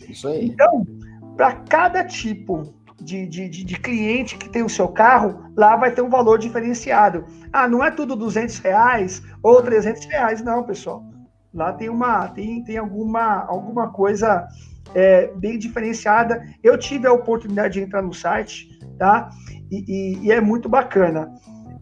Isso 0.10 0.28
aí. 0.28 0.48
Então, 0.48 0.86
para 1.40 1.54
cada 1.54 2.04
tipo 2.04 2.74
de, 3.00 3.26
de, 3.26 3.48
de, 3.48 3.80
cliente 3.80 4.38
que 4.38 4.50
tem 4.50 4.62
o 4.62 4.68
seu 4.68 4.90
carro, 4.90 5.50
lá 5.56 5.78
vai 5.78 5.90
ter 5.90 6.02
um 6.02 6.10
valor 6.10 6.38
diferenciado. 6.38 7.24
Ah, 7.54 7.66
não 7.66 7.82
é 7.82 7.90
tudo 7.90 8.14
200 8.14 8.60
reais 8.60 9.24
ou 9.42 9.62
300 9.62 10.04
reais, 10.08 10.44
não, 10.44 10.66
pessoal. 10.66 11.02
Lá 11.54 11.72
tem 11.72 11.88
uma 11.88 12.28
tem, 12.28 12.62
tem 12.66 12.78
alguma, 12.78 13.46
alguma 13.46 13.90
coisa 13.90 14.50
é, 14.94 15.32
bem 15.34 15.58
diferenciada. 15.58 16.44
Eu 16.62 16.78
tive 16.78 17.08
a 17.08 17.14
oportunidade 17.14 17.76
de 17.76 17.86
entrar 17.86 18.02
no 18.02 18.14
site, 18.14 18.78
tá? 18.98 19.30
E, 19.72 19.86
e, 19.88 20.26
e 20.26 20.32
é 20.34 20.42
muito 20.42 20.68
bacana. 20.68 21.34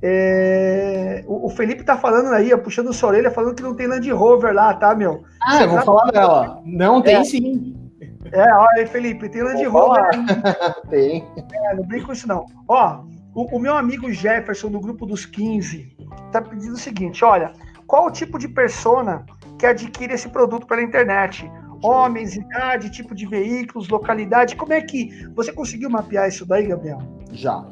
É, 0.03 1.23
o, 1.25 1.47
o, 1.47 1.49
Felipe 1.49 1.83
tá 1.83 1.97
falando 1.97 2.31
aí, 2.31 2.55
puxando 2.57 2.93
sua 2.93 3.09
orelha, 3.09 3.31
falando 3.31 3.55
que 3.55 3.63
não 3.63 3.73
tem 3.73 3.87
Land 3.87 4.11
Rover 4.11 4.53
lá, 4.53 4.75
tá, 4.75 4.93
meu? 4.93 5.23
Ah, 5.41 5.57
Você 5.57 5.63
eu 5.63 5.69
vou 5.69 5.81
falar 5.81 6.11
dela. 6.11 6.61
Não, 6.63 7.01
tem 7.01 7.15
é. 7.15 7.23
sim. 7.23 7.86
É, 8.31 8.53
olha 8.53 8.69
aí, 8.77 8.87
Felipe, 8.87 9.29
tem 9.29 9.43
Land 9.43 9.63
Rover. 9.65 10.09
tem. 10.89 11.25
É, 11.53 11.75
não 11.75 11.83
brinca 11.83 12.07
com 12.07 12.13
isso 12.13 12.27
não. 12.27 12.45
Ó, 12.67 13.03
o, 13.33 13.57
o, 13.57 13.59
meu 13.59 13.75
amigo 13.75 14.11
Jefferson, 14.11 14.69
do 14.69 14.79
grupo 14.79 15.05
dos 15.05 15.25
15, 15.25 15.95
tá 16.31 16.41
pedindo 16.41 16.73
o 16.73 16.77
seguinte: 16.77 17.23
olha, 17.23 17.53
qual 17.85 18.07
o 18.07 18.11
tipo 18.11 18.37
de 18.37 18.47
persona 18.47 19.25
que 19.57 19.65
adquire 19.65 20.13
esse 20.13 20.29
produto 20.29 20.67
pela 20.67 20.81
internet? 20.81 21.49
Homens, 21.83 22.35
idade, 22.35 22.89
tipo 22.89 23.13
de 23.13 23.27
veículos, 23.27 23.87
localidade. 23.87 24.55
Como 24.55 24.73
é 24.73 24.81
que 24.81 25.09
você 25.35 25.53
conseguiu 25.53 25.89
mapear 25.89 26.27
isso 26.27 26.45
daí, 26.45 26.67
Gabriel? 26.67 26.99
Já. 27.31 27.63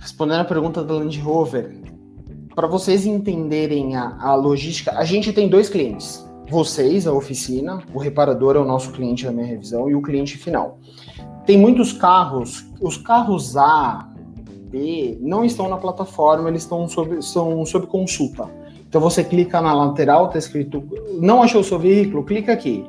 Respondendo 0.00 0.40
a 0.40 0.44
pergunta 0.44 0.82
do 0.82 0.98
Land 0.98 1.20
Rover, 1.20 1.70
para 2.54 2.66
vocês 2.66 3.04
entenderem 3.04 3.96
a, 3.96 4.16
a 4.18 4.34
logística, 4.34 4.92
a 4.92 5.04
gente 5.04 5.32
tem 5.32 5.48
dois 5.48 5.68
clientes 5.68 6.24
vocês, 6.48 7.06
a 7.06 7.12
oficina, 7.12 7.82
o 7.94 7.98
reparador 7.98 8.56
é 8.56 8.58
o 8.58 8.64
nosso 8.64 8.92
cliente 8.92 9.24
da 9.24 9.32
minha 9.32 9.46
revisão 9.46 9.88
e 9.88 9.94
o 9.94 10.02
cliente 10.02 10.36
final. 10.36 10.78
Tem 11.46 11.58
muitos 11.58 11.92
carros, 11.92 12.66
os 12.80 12.96
carros 12.96 13.56
A, 13.56 14.08
B, 14.70 15.18
não 15.20 15.44
estão 15.44 15.68
na 15.68 15.76
plataforma, 15.76 16.48
eles 16.48 16.62
estão 16.62 16.88
sob, 16.88 17.22
são 17.22 17.64
sob 17.66 17.86
consulta. 17.86 18.48
Então 18.88 19.00
você 19.00 19.24
clica 19.24 19.60
na 19.60 19.72
lateral, 19.72 20.26
está 20.26 20.38
escrito, 20.38 20.84
não 21.18 21.42
achou 21.42 21.62
seu 21.64 21.78
veículo? 21.78 22.24
Clica 22.24 22.52
aqui. 22.52 22.84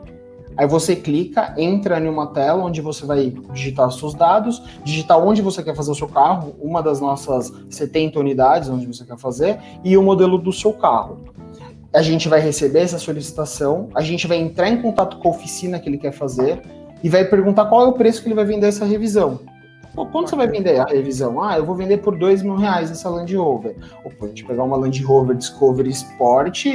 Aí 0.55 0.67
você 0.67 0.95
clica, 0.95 1.53
entra 1.57 1.99
em 1.99 2.07
uma 2.07 2.27
tela 2.27 2.63
onde 2.63 2.79
você 2.79 3.05
vai 3.05 3.33
digitar 3.51 3.91
seus 3.91 4.13
dados, 4.13 4.61
digitar 4.83 5.17
onde 5.17 5.41
você 5.41 5.63
quer 5.63 5.75
fazer 5.75 5.91
o 5.91 5.95
seu 5.95 6.07
carro, 6.07 6.55
uma 6.61 6.81
das 6.81 7.01
nossas 7.01 7.51
70 7.69 8.19
unidades 8.19 8.69
onde 8.69 8.85
você 8.85 9.03
quer 9.03 9.17
fazer, 9.17 9.59
e 9.83 9.97
o 9.97 10.03
modelo 10.03 10.37
do 10.37 10.53
seu 10.53 10.73
carro 10.73 11.33
a 11.93 12.01
gente 12.01 12.27
vai 12.27 12.39
receber 12.39 12.79
essa 12.79 12.97
solicitação, 12.97 13.89
a 13.93 14.01
gente 14.01 14.27
vai 14.27 14.37
entrar 14.37 14.69
em 14.69 14.81
contato 14.81 15.17
com 15.17 15.27
a 15.27 15.31
oficina 15.31 15.79
que 15.79 15.87
ele 15.87 15.97
quer 15.97 16.11
fazer, 16.11 16.61
e 17.03 17.09
vai 17.09 17.25
perguntar 17.25 17.65
qual 17.65 17.83
é 17.83 17.87
o 17.87 17.93
preço 17.93 18.21
que 18.21 18.27
ele 18.27 18.35
vai 18.35 18.45
vender 18.45 18.67
essa 18.67 18.85
revisão. 18.85 19.41
Pô, 19.93 20.07
quanto 20.07 20.29
você 20.29 20.35
vai 20.35 20.47
vender 20.47 20.79
a 20.79 20.85
revisão? 20.85 21.41
Ah, 21.43 21.57
eu 21.57 21.65
vou 21.65 21.75
vender 21.75 21.97
por 21.97 22.17
dois 22.17 22.41
mil 22.41 22.55
reais 22.55 22.89
essa 22.89 23.09
Land 23.09 23.35
Rover. 23.35 23.75
Ou 24.03 24.09
pô, 24.09 24.25
a 24.25 24.27
gente 24.29 24.43
pegar 24.43 24.63
uma 24.63 24.75
Land 24.75 25.03
Rover 25.03 25.35
Discovery 25.35 25.91
Sport, 25.91 26.65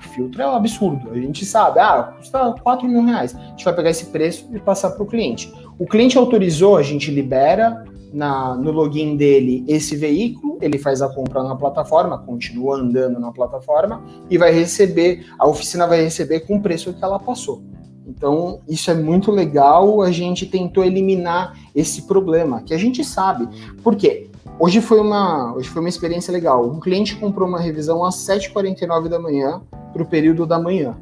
filtro 0.00 0.40
é 0.40 0.46
um 0.46 0.54
absurdo. 0.54 1.10
A 1.10 1.14
gente 1.14 1.44
sabe, 1.44 1.80
ah, 1.80 2.14
custa 2.16 2.54
quatro 2.62 2.86
mil 2.86 3.04
reais. 3.04 3.34
A 3.34 3.50
gente 3.50 3.64
vai 3.64 3.74
pegar 3.74 3.90
esse 3.90 4.06
preço 4.06 4.48
e 4.52 4.58
passar 4.58 4.90
para 4.90 5.02
o 5.02 5.06
cliente. 5.06 5.52
O 5.78 5.86
cliente 5.86 6.18
autorizou, 6.18 6.76
a 6.76 6.82
gente 6.82 7.10
libera 7.10 7.84
na, 8.12 8.54
no 8.54 8.70
login 8.70 9.16
dele 9.16 9.64
esse 9.68 9.96
veículo, 9.96 10.58
ele 10.60 10.78
faz 10.78 11.02
a 11.02 11.08
compra 11.08 11.42
na 11.42 11.54
plataforma, 11.54 12.18
continua 12.18 12.76
andando 12.76 13.20
na 13.20 13.32
plataforma 13.32 14.02
e 14.30 14.38
vai 14.38 14.50
receber, 14.52 15.26
a 15.38 15.46
oficina 15.46 15.86
vai 15.86 16.02
receber 16.02 16.40
com 16.40 16.56
o 16.56 16.62
preço 16.62 16.92
que 16.92 17.04
ela 17.04 17.18
passou. 17.18 17.62
Então, 18.06 18.60
isso 18.66 18.90
é 18.90 18.94
muito 18.94 19.30
legal. 19.30 20.00
A 20.00 20.10
gente 20.10 20.46
tentou 20.46 20.82
eliminar 20.82 21.54
esse 21.74 22.02
problema, 22.02 22.62
que 22.62 22.72
a 22.72 22.78
gente 22.78 23.04
sabe. 23.04 23.46
Por 23.82 23.94
quê? 23.94 24.30
Hoje 24.58 24.80
foi 24.80 24.98
uma, 24.98 25.54
hoje 25.54 25.68
foi 25.68 25.80
uma 25.80 25.88
experiência 25.88 26.32
legal. 26.32 26.66
Um 26.66 26.80
cliente 26.80 27.14
comprou 27.16 27.46
uma 27.46 27.60
revisão 27.60 28.02
às 28.02 28.16
7h49 28.16 29.08
da 29.08 29.18
manhã 29.18 29.60
para 29.92 30.02
o 30.02 30.06
período 30.06 30.46
da 30.46 30.58
manhã. 30.58 30.96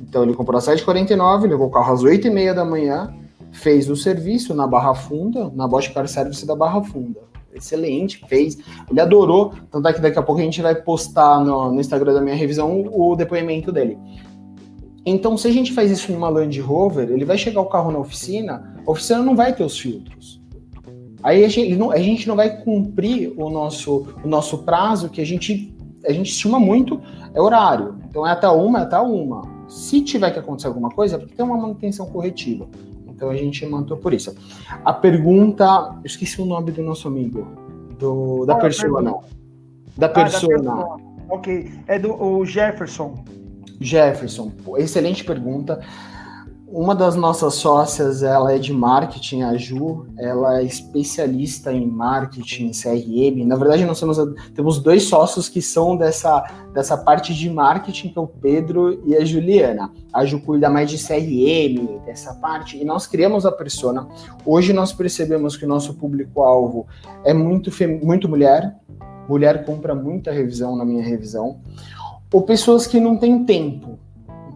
Então, 0.00 0.22
ele 0.22 0.34
comprou 0.34 0.58
às 0.58 0.66
7h49, 0.66 1.48
levou 1.48 1.68
o 1.68 1.70
carro 1.70 1.92
às 1.92 2.02
8h30 2.02 2.54
da 2.54 2.64
manhã, 2.64 3.12
fez 3.50 3.88
o 3.88 3.96
serviço 3.96 4.54
na 4.54 4.66
Barra 4.66 4.94
Funda, 4.94 5.50
na 5.54 5.66
Bosch 5.66 5.88
Car 5.88 6.06
Service 6.06 6.46
da 6.46 6.54
Barra 6.54 6.82
Funda. 6.82 7.20
Excelente, 7.54 8.24
fez. 8.28 8.58
Ele 8.90 9.00
adorou. 9.00 9.54
Tanto 9.70 9.88
é 9.88 9.92
que 9.92 10.00
daqui 10.00 10.18
a 10.18 10.22
pouco 10.22 10.40
a 10.40 10.44
gente 10.44 10.60
vai 10.60 10.74
postar 10.74 11.38
no, 11.40 11.72
no 11.72 11.80
Instagram 11.80 12.12
da 12.12 12.20
minha 12.20 12.34
revisão 12.34 12.84
o 12.92 13.14
depoimento 13.14 13.70
dele. 13.70 13.96
Então, 15.06 15.36
se 15.36 15.46
a 15.46 15.52
gente 15.52 15.72
faz 15.72 15.90
isso 15.90 16.10
numa 16.10 16.28
Land 16.28 16.58
Rover, 16.60 17.10
ele 17.10 17.24
vai 17.24 17.36
chegar 17.36 17.60
o 17.60 17.66
carro 17.66 17.92
na 17.92 17.98
oficina, 17.98 18.74
a 18.86 18.90
oficina 18.90 19.20
não 19.20 19.36
vai 19.36 19.54
ter 19.54 19.62
os 19.62 19.78
filtros. 19.78 20.42
Aí 21.22 21.44
a 21.44 21.48
gente 21.48 21.74
não, 21.74 21.90
a 21.90 21.98
gente 21.98 22.26
não 22.26 22.36
vai 22.36 22.62
cumprir 22.62 23.32
o 23.36 23.48
nosso, 23.50 24.06
o 24.22 24.28
nosso 24.28 24.58
prazo, 24.58 25.08
que 25.08 25.20
a 25.20 25.26
gente, 25.26 25.73
a 26.06 26.12
gente 26.12 26.30
estima 26.30 26.58
muito, 26.58 27.00
é 27.32 27.40
horário. 27.40 27.96
Então 28.08 28.26
é 28.26 28.30
até 28.30 28.48
uma, 28.48 28.80
é 28.80 28.82
até 28.82 28.98
uma. 28.98 29.42
Se 29.68 30.00
tiver 30.02 30.30
que 30.30 30.38
acontecer 30.38 30.68
alguma 30.68 30.90
coisa, 30.90 31.16
é 31.16 31.18
porque 31.18 31.34
tem 31.34 31.44
uma 31.44 31.56
manutenção 31.56 32.06
corretiva. 32.06 32.66
Então 33.08 33.30
a 33.30 33.36
gente 33.36 33.64
mantou 33.66 33.96
por 33.96 34.12
isso. 34.12 34.34
A 34.84 34.92
pergunta, 34.92 35.64
eu 35.96 36.06
esqueci 36.06 36.40
o 36.40 36.44
nome 36.44 36.72
do 36.72 36.82
nosso 36.82 37.08
amigo, 37.08 37.46
do, 37.98 38.44
da 38.44 38.54
ah, 38.54 38.58
persona. 38.58 39.14
Da 39.96 40.08
persona. 40.08 40.72
Ah, 40.72 40.74
da 40.74 41.34
ok, 41.34 41.70
é 41.86 41.98
do 41.98 42.12
o 42.12 42.44
Jefferson. 42.44 43.24
Jefferson, 43.80 44.52
excelente 44.76 45.24
pergunta. 45.24 45.80
Uma 46.76 46.92
das 46.92 47.14
nossas 47.14 47.54
sócias, 47.54 48.24
ela 48.24 48.52
é 48.52 48.58
de 48.58 48.72
marketing, 48.72 49.42
a 49.42 49.56
Ju, 49.56 50.08
ela 50.18 50.58
é 50.58 50.64
especialista 50.64 51.72
em 51.72 51.86
marketing, 51.86 52.72
CRM. 52.72 53.46
Na 53.46 53.54
verdade, 53.54 53.84
nós 53.84 54.00
temos, 54.00 54.18
temos 54.52 54.80
dois 54.80 55.04
sócios 55.04 55.48
que 55.48 55.62
são 55.62 55.96
dessa, 55.96 56.42
dessa 56.74 56.96
parte 56.96 57.32
de 57.32 57.48
marketing, 57.48 58.08
que 58.08 58.18
é 58.18 58.20
o 58.20 58.26
Pedro 58.26 59.00
e 59.06 59.14
a 59.14 59.24
Juliana. 59.24 59.88
A 60.12 60.24
Ju 60.24 60.40
cuida 60.40 60.68
mais 60.68 60.90
de 60.90 60.98
CRM, 60.98 62.00
dessa 62.04 62.34
parte, 62.34 62.76
e 62.76 62.84
nós 62.84 63.06
criamos 63.06 63.46
a 63.46 63.52
persona. 63.52 64.08
Hoje 64.44 64.72
nós 64.72 64.92
percebemos 64.92 65.56
que 65.56 65.64
o 65.64 65.68
nosso 65.68 65.94
público-alvo 65.94 66.88
é 67.24 67.32
muito, 67.32 67.70
muito 68.04 68.28
mulher, 68.28 68.74
mulher 69.28 69.64
compra 69.64 69.94
muita 69.94 70.32
revisão 70.32 70.74
na 70.74 70.84
minha 70.84 71.04
revisão 71.04 71.60
ou 72.32 72.42
pessoas 72.42 72.84
que 72.84 72.98
não 72.98 73.16
têm 73.16 73.44
tempo. 73.44 73.96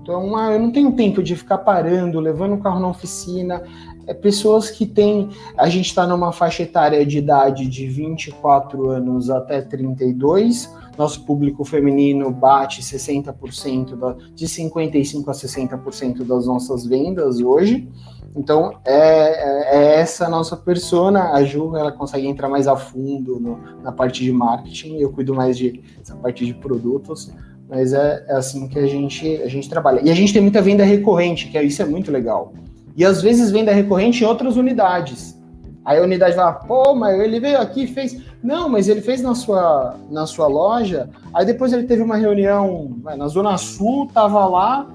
Então, 0.09 0.34
ah, 0.36 0.54
eu 0.54 0.59
não 0.59 0.72
tenho 0.72 0.90
tempo 0.92 1.22
de 1.22 1.36
ficar 1.36 1.59
parando, 1.59 2.18
levando 2.18 2.54
o 2.54 2.59
carro 2.61 2.80
na 2.80 2.88
oficina. 2.88 3.62
É 4.06 4.14
pessoas 4.14 4.70
que 4.70 4.86
têm. 4.86 5.28
A 5.54 5.68
gente 5.68 5.84
está 5.84 6.06
numa 6.06 6.32
faixa 6.32 6.62
etária 6.62 7.04
de 7.04 7.18
idade 7.18 7.66
de 7.66 7.86
24 7.86 8.88
anos 8.88 9.28
até 9.28 9.61
32. 9.61 10.74
Nosso 10.96 11.26
público 11.26 11.62
feminino 11.62 12.30
bate 12.30 12.80
60%, 12.80 13.96
da, 13.96 14.16
de 14.34 14.46
55% 14.46 15.28
a 15.28 15.32
60% 15.32 16.24
das 16.24 16.46
nossas 16.46 16.86
vendas 16.86 17.40
hoje. 17.40 17.86
Então, 18.34 18.78
é, 18.86 18.94
é, 18.94 19.76
é 19.76 20.00
essa 20.00 20.26
nossa 20.26 20.56
persona. 20.56 21.32
A 21.32 21.44
Ju, 21.44 21.76
ela 21.76 21.92
consegue 21.92 22.26
entrar 22.26 22.48
mais 22.48 22.66
a 22.66 22.76
fundo 22.76 23.38
no, 23.38 23.59
na 23.82 23.92
parte 23.92 24.24
de 24.24 24.32
marketing. 24.32 24.96
Eu 24.96 25.12
cuido 25.12 25.34
mais 25.34 25.59
de 25.59 25.82
essa 26.00 26.16
parte 26.16 26.46
de 26.46 26.54
produtos. 26.54 27.30
Mas 27.68 27.92
é, 27.92 28.24
é, 28.28 28.34
assim 28.34 28.66
que 28.66 28.78
a 28.78 28.86
gente, 28.86 29.42
a 29.42 29.48
gente 29.48 29.68
trabalha. 29.68 30.00
E 30.02 30.10
a 30.10 30.14
gente 30.14 30.32
tem 30.32 30.40
muita 30.40 30.62
venda 30.62 30.84
recorrente, 30.84 31.48
que 31.48 31.58
é, 31.58 31.62
isso 31.62 31.82
é 31.82 31.84
muito 31.84 32.10
legal. 32.10 32.52
E 32.96 33.04
às 33.04 33.20
vezes 33.20 33.50
venda 33.50 33.72
recorrente 33.72 34.24
em 34.24 34.26
outras 34.26 34.56
unidades. 34.56 35.38
Aí 35.84 35.98
a 35.98 36.02
unidade 36.02 36.34
vai, 36.34 36.58
pô, 36.66 36.94
mas 36.94 37.18
ele 37.20 37.40
veio 37.40 37.60
aqui 37.60 37.84
e 37.84 37.86
fez. 37.86 38.20
Não, 38.42 38.68
mas 38.68 38.88
ele 38.88 39.00
fez 39.00 39.22
na 39.22 39.34
sua, 39.34 39.96
na 40.10 40.26
sua 40.26 40.46
loja. 40.46 41.08
Aí 41.32 41.44
depois 41.46 41.72
ele 41.72 41.84
teve 41.84 42.02
uma 42.02 42.16
reunião 42.16 42.96
na 43.16 43.28
Zona 43.28 43.56
Sul, 43.56 44.08
tava 44.12 44.44
lá, 44.46 44.86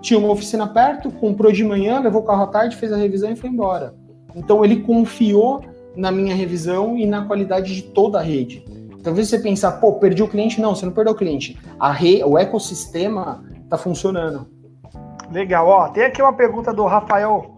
tinha 0.00 0.18
uma 0.18 0.30
oficina 0.30 0.66
perto, 0.66 1.10
comprou 1.10 1.50
de 1.50 1.64
manhã, 1.64 2.00
levou 2.00 2.22
o 2.22 2.24
carro 2.24 2.44
à 2.44 2.46
tarde, 2.46 2.76
fez 2.76 2.92
a 2.92 2.96
revisão 2.96 3.30
e 3.30 3.36
foi 3.36 3.50
embora. 3.50 3.94
Então 4.34 4.64
ele 4.64 4.76
confiou 4.82 5.64
na 5.96 6.12
minha 6.12 6.34
revisão 6.34 6.96
e 6.96 7.06
na 7.06 7.24
qualidade 7.24 7.74
de 7.74 7.82
toda 7.82 8.18
a 8.18 8.22
rede. 8.22 8.64
Talvez 9.06 9.28
você 9.28 9.38
pensar, 9.38 9.70
pô, 9.70 9.92
perdi 9.92 10.20
o 10.20 10.26
cliente. 10.26 10.60
Não, 10.60 10.74
você 10.74 10.84
não 10.84 10.92
perdeu 10.92 11.12
o 11.14 11.16
cliente. 11.16 11.56
A 11.78 11.92
re... 11.92 12.24
O 12.24 12.36
ecossistema 12.36 13.44
está 13.62 13.78
funcionando. 13.78 14.48
Legal, 15.30 15.68
ó. 15.68 15.86
Tem 15.90 16.06
aqui 16.06 16.20
uma 16.20 16.32
pergunta 16.32 16.72
do 16.72 16.84
Rafael 16.86 17.54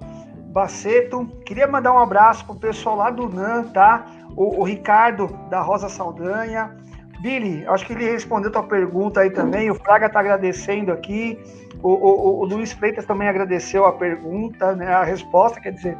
Baceto. 0.53 1.25
Queria 1.47 1.67
mandar 1.67 1.95
um 1.95 1.99
abraço 1.99 2.45
pro 2.45 2.55
pessoal 2.55 2.97
lá 2.97 3.11
do 3.11 3.31
NAN, 3.31 3.63
tá? 3.73 4.05
O, 4.37 4.61
o 4.61 4.63
Ricardo 4.63 5.27
da 5.49 5.63
Rosa 5.63 5.89
Saldanha. 5.89 6.77
Billy, 7.23 7.67
acho 7.67 7.87
que 7.87 7.95
ele 7.95 8.11
respondeu 8.11 8.53
tua 8.53 8.65
pergunta 8.65 9.21
aí 9.21 9.31
também. 9.31 9.71
O 9.71 9.75
Fraga 9.75 10.11
tá 10.11 10.21
agradecendo 10.21 10.93
aqui. 10.93 11.39
O, 11.83 11.89
o, 11.89 12.41
o 12.41 12.45
Luiz 12.45 12.73
Freitas 12.73 13.07
também 13.07 13.27
agradeceu 13.27 13.87
a 13.87 13.93
pergunta, 13.93 14.77
né? 14.77 14.93
A 14.93 15.03
resposta, 15.03 15.59
quer 15.63 15.73
dizer. 15.73 15.97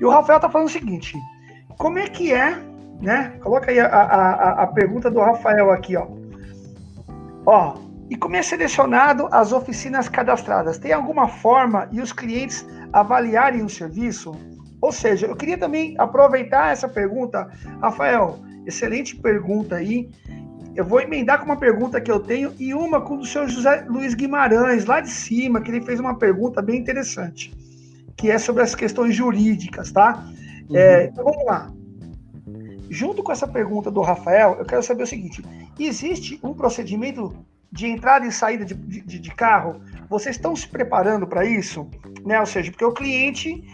E 0.00 0.04
o 0.04 0.10
Rafael 0.10 0.40
tá 0.40 0.50
falando 0.50 0.66
o 0.66 0.72
seguinte: 0.72 1.16
como 1.78 2.00
é 2.00 2.08
que 2.08 2.32
é 2.32 2.71
né? 3.02 3.34
Coloca 3.40 3.70
aí 3.70 3.80
a, 3.80 3.86
a, 3.86 4.62
a 4.62 4.66
pergunta 4.68 5.10
do 5.10 5.20
Rafael 5.20 5.70
aqui, 5.72 5.96
ó. 5.96 6.06
Ó, 7.44 7.74
e 8.08 8.16
como 8.16 8.36
é 8.36 8.42
selecionado 8.42 9.28
as 9.32 9.52
oficinas 9.52 10.08
cadastradas? 10.08 10.78
Tem 10.78 10.92
alguma 10.92 11.26
forma 11.26 11.88
e 11.90 12.00
os 12.00 12.12
clientes 12.12 12.64
avaliarem 12.92 13.64
o 13.64 13.68
serviço? 13.68 14.32
Ou 14.80 14.92
seja, 14.92 15.26
eu 15.26 15.34
queria 15.34 15.58
também 15.58 15.96
aproveitar 15.98 16.72
essa 16.72 16.88
pergunta, 16.88 17.50
Rafael, 17.80 18.38
excelente 18.64 19.16
pergunta 19.16 19.76
aí. 19.76 20.08
Eu 20.76 20.84
vou 20.84 21.00
emendar 21.00 21.38
com 21.38 21.44
uma 21.44 21.56
pergunta 21.56 22.00
que 22.00 22.10
eu 22.10 22.20
tenho 22.20 22.54
e 22.58 22.72
uma 22.72 23.00
com 23.00 23.16
o 23.18 23.26
senhor 23.26 23.48
José 23.48 23.84
Luiz 23.88 24.14
Guimarães, 24.14 24.86
lá 24.86 25.00
de 25.00 25.10
cima, 25.10 25.60
que 25.60 25.70
ele 25.70 25.84
fez 25.84 25.98
uma 25.98 26.16
pergunta 26.16 26.62
bem 26.62 26.78
interessante, 26.78 27.52
que 28.16 28.30
é 28.30 28.38
sobre 28.38 28.62
as 28.62 28.74
questões 28.74 29.14
jurídicas, 29.14 29.90
tá? 29.90 30.24
Uhum. 30.70 30.76
É, 30.76 31.04
então 31.06 31.24
vamos 31.24 31.44
lá 31.44 31.70
junto 32.92 33.22
com 33.22 33.32
essa 33.32 33.48
pergunta 33.48 33.90
do 33.90 34.02
Rafael, 34.02 34.56
eu 34.58 34.66
quero 34.66 34.82
saber 34.82 35.04
o 35.04 35.06
seguinte: 35.06 35.42
existe 35.78 36.38
um 36.42 36.52
procedimento 36.52 37.34
de 37.72 37.86
entrada 37.86 38.26
e 38.26 38.30
saída 38.30 38.66
de, 38.66 38.74
de, 38.74 39.18
de 39.18 39.34
carro? 39.34 39.80
Vocês 40.10 40.36
estão 40.36 40.54
se 40.54 40.68
preparando 40.68 41.26
para 41.26 41.44
isso? 41.44 41.88
Né? 42.24 42.38
Ou 42.38 42.44
seja, 42.44 42.70
porque 42.70 42.84
o 42.84 42.92
cliente, 42.92 43.64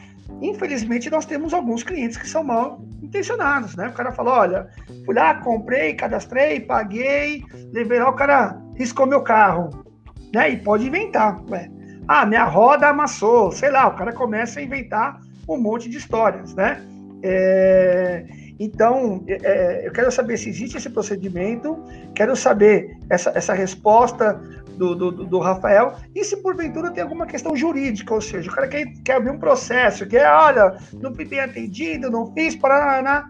infelizmente, 0.40 1.10
nós 1.10 1.26
temos 1.26 1.52
alguns 1.52 1.82
clientes 1.82 2.16
que 2.16 2.28
são 2.28 2.44
mal 2.44 2.80
intencionados, 3.02 3.74
né? 3.74 3.88
O 3.88 3.92
cara 3.92 4.12
falou: 4.12 4.34
olha, 4.34 4.68
fui 5.04 5.14
lá, 5.14 5.34
comprei, 5.34 5.94
cadastrei, 5.94 6.60
paguei, 6.60 7.42
levei 7.72 7.98
lá, 7.98 8.08
o 8.08 8.14
cara 8.14 8.56
riscou 8.76 9.04
meu 9.04 9.22
carro, 9.22 9.84
né? 10.32 10.50
E 10.50 10.56
pode 10.58 10.86
inventar, 10.86 11.42
ué. 11.50 11.68
Ah, 12.06 12.24
minha 12.24 12.44
roda 12.44 12.88
amassou, 12.88 13.50
sei 13.50 13.70
lá, 13.70 13.88
o 13.88 13.96
cara 13.96 14.12
começa 14.12 14.60
a 14.60 14.62
inventar 14.62 15.20
um 15.48 15.60
monte 15.60 15.90
de 15.90 15.98
histórias, 15.98 16.54
né? 16.54 16.82
É... 17.22 18.37
Então, 18.58 19.22
é, 19.28 19.38
é, 19.42 19.86
eu 19.86 19.92
quero 19.92 20.10
saber 20.10 20.36
se 20.36 20.48
existe 20.48 20.76
esse 20.76 20.90
procedimento, 20.90 21.78
quero 22.14 22.34
saber 22.34 22.96
essa, 23.08 23.30
essa 23.34 23.54
resposta 23.54 24.34
do, 24.76 24.94
do, 24.94 25.10
do, 25.10 25.38
Rafael, 25.38 25.94
e 26.14 26.24
se 26.24 26.36
porventura 26.38 26.90
tem 26.90 27.02
alguma 27.02 27.26
questão 27.26 27.54
jurídica, 27.56 28.14
ou 28.14 28.20
seja, 28.20 28.50
o 28.50 28.54
cara 28.54 28.66
quer, 28.66 28.86
quer 29.04 29.16
abrir 29.16 29.30
um 29.30 29.38
processo, 29.38 30.06
quer, 30.06 30.28
olha, 30.30 30.76
não 31.00 31.14
fui 31.14 31.24
bem 31.24 31.40
atendido, 31.40 32.10
não 32.10 32.32
fiz, 32.32 32.56
para 32.56 33.28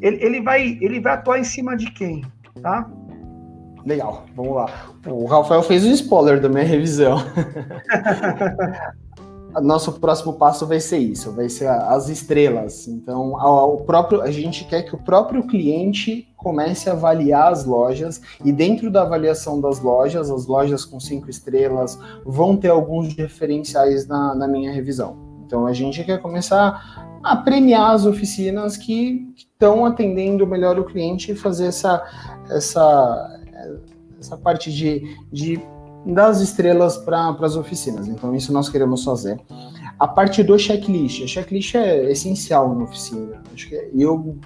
ele, 0.00 0.18
ele, 0.22 0.40
vai, 0.40 0.78
ele 0.80 1.00
vai 1.00 1.14
atuar 1.14 1.38
em 1.38 1.44
cima 1.44 1.76
de 1.76 1.90
quem, 1.92 2.24
tá? 2.62 2.88
Legal, 3.84 4.26
vamos 4.36 4.56
lá. 4.56 4.90
O 5.06 5.24
Rafael 5.26 5.62
fez 5.62 5.84
um 5.84 5.92
spoiler 5.92 6.38
da 6.40 6.48
minha 6.48 6.64
revisão. 6.64 7.16
nosso 9.60 9.92
próximo 9.92 10.34
passo 10.34 10.66
vai 10.66 10.80
ser 10.80 10.98
isso, 10.98 11.32
vai 11.32 11.48
ser 11.48 11.68
as 11.68 12.08
estrelas. 12.08 12.86
Então, 12.86 13.32
o 13.32 13.78
próprio, 13.78 14.22
a 14.22 14.30
gente 14.30 14.64
quer 14.64 14.82
que 14.82 14.94
o 14.94 14.98
próprio 14.98 15.46
cliente 15.46 16.28
comece 16.36 16.88
a 16.88 16.92
avaliar 16.92 17.52
as 17.52 17.64
lojas 17.64 18.20
e 18.44 18.52
dentro 18.52 18.90
da 18.90 19.02
avaliação 19.02 19.60
das 19.60 19.80
lojas, 19.80 20.30
as 20.30 20.46
lojas 20.46 20.84
com 20.84 20.98
cinco 20.98 21.28
estrelas 21.28 21.98
vão 22.24 22.56
ter 22.56 22.68
alguns 22.68 23.14
diferenciais 23.14 24.06
na, 24.06 24.34
na 24.34 24.48
minha 24.48 24.72
revisão. 24.72 25.16
Então 25.44 25.66
a 25.66 25.72
gente 25.72 26.02
quer 26.04 26.20
começar 26.20 27.18
a 27.22 27.36
premiar 27.36 27.90
as 27.90 28.06
oficinas 28.06 28.76
que 28.76 29.32
estão 29.36 29.84
atendendo 29.84 30.46
melhor 30.46 30.78
o 30.78 30.84
cliente 30.84 31.32
e 31.32 31.34
fazer 31.34 31.66
essa, 31.66 32.02
essa, 32.48 33.40
essa 34.18 34.36
parte 34.38 34.72
de, 34.72 35.02
de 35.30 35.60
das 36.06 36.40
estrelas 36.40 36.96
para 36.96 37.30
as 37.40 37.56
oficinas. 37.56 38.08
Então, 38.08 38.34
isso 38.34 38.52
nós 38.52 38.68
queremos 38.68 39.04
fazer. 39.04 39.40
A 39.98 40.08
parte 40.08 40.42
do 40.42 40.58
checklist. 40.58 41.22
A 41.22 41.26
checklist 41.26 41.74
é 41.74 42.10
essencial 42.10 42.74
na 42.74 42.84
oficina. 42.84 43.42
Acho 43.52 43.68
que 43.68 43.90
eu 43.94 44.38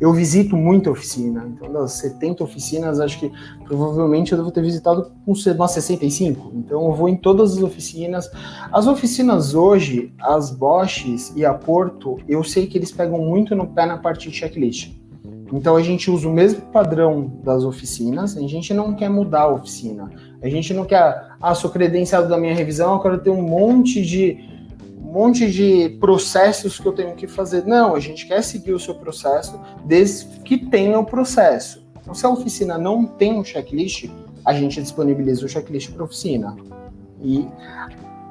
eu 0.00 0.14
visito 0.14 0.56
muita 0.56 0.90
oficina, 0.90 1.46
então 1.46 1.70
das 1.70 1.92
70 1.92 2.42
oficinas, 2.42 2.98
acho 3.00 3.20
que 3.20 3.30
provavelmente 3.66 4.32
eu 4.32 4.38
devo 4.38 4.50
ter 4.50 4.62
visitado 4.62 5.12
umas 5.26 5.72
65. 5.72 6.52
Então 6.54 6.86
eu 6.86 6.92
vou 6.94 7.06
em 7.06 7.16
todas 7.16 7.58
as 7.58 7.62
oficinas. 7.62 8.30
As 8.72 8.86
oficinas 8.86 9.54
hoje, 9.54 10.10
as 10.18 10.50
Bosch's 10.50 11.34
e 11.36 11.44
a 11.44 11.52
Porto, 11.52 12.16
eu 12.26 12.42
sei 12.42 12.66
que 12.66 12.78
eles 12.78 12.90
pegam 12.90 13.18
muito 13.18 13.54
no 13.54 13.66
pé 13.66 13.84
na 13.84 13.98
parte 13.98 14.30
de 14.30 14.34
checklist. 14.34 14.98
Então 15.52 15.76
a 15.76 15.82
gente 15.82 16.10
usa 16.10 16.26
o 16.26 16.32
mesmo 16.32 16.62
padrão 16.72 17.30
das 17.44 17.62
oficinas, 17.64 18.38
a 18.38 18.40
gente 18.40 18.72
não 18.72 18.94
quer 18.94 19.10
mudar 19.10 19.42
a 19.42 19.52
oficina. 19.52 20.10
A 20.42 20.48
gente 20.48 20.72
não 20.72 20.84
quer, 20.84 21.28
ah, 21.40 21.54
sou 21.54 21.70
credenciado 21.70 22.28
da 22.28 22.38
minha 22.38 22.54
revisão, 22.54 22.94
eu 22.94 23.00
quero 23.00 23.18
ter 23.18 23.30
um 23.30 23.42
monte 23.42 24.02
de 24.04 24.48
um 25.02 25.12
monte 25.12 25.50
de 25.50 25.96
processos 25.98 26.78
que 26.78 26.86
eu 26.86 26.92
tenho 26.92 27.16
que 27.16 27.26
fazer. 27.26 27.66
Não, 27.66 27.96
a 27.96 28.00
gente 28.00 28.26
quer 28.26 28.42
seguir 28.42 28.72
o 28.72 28.78
seu 28.78 28.94
processo 28.94 29.60
desde 29.84 30.26
que 30.40 30.56
tenha 30.56 30.96
o 31.00 31.04
processo. 31.04 31.84
Então, 32.00 32.14
se 32.14 32.24
a 32.24 32.28
oficina 32.28 32.78
não 32.78 33.04
tem 33.04 33.36
um 33.36 33.42
checklist, 33.42 34.08
a 34.44 34.54
gente 34.54 34.80
disponibiliza 34.80 35.44
o 35.44 35.48
checklist 35.48 35.90
para 35.90 36.04
oficina. 36.04 36.56
E 37.20 37.46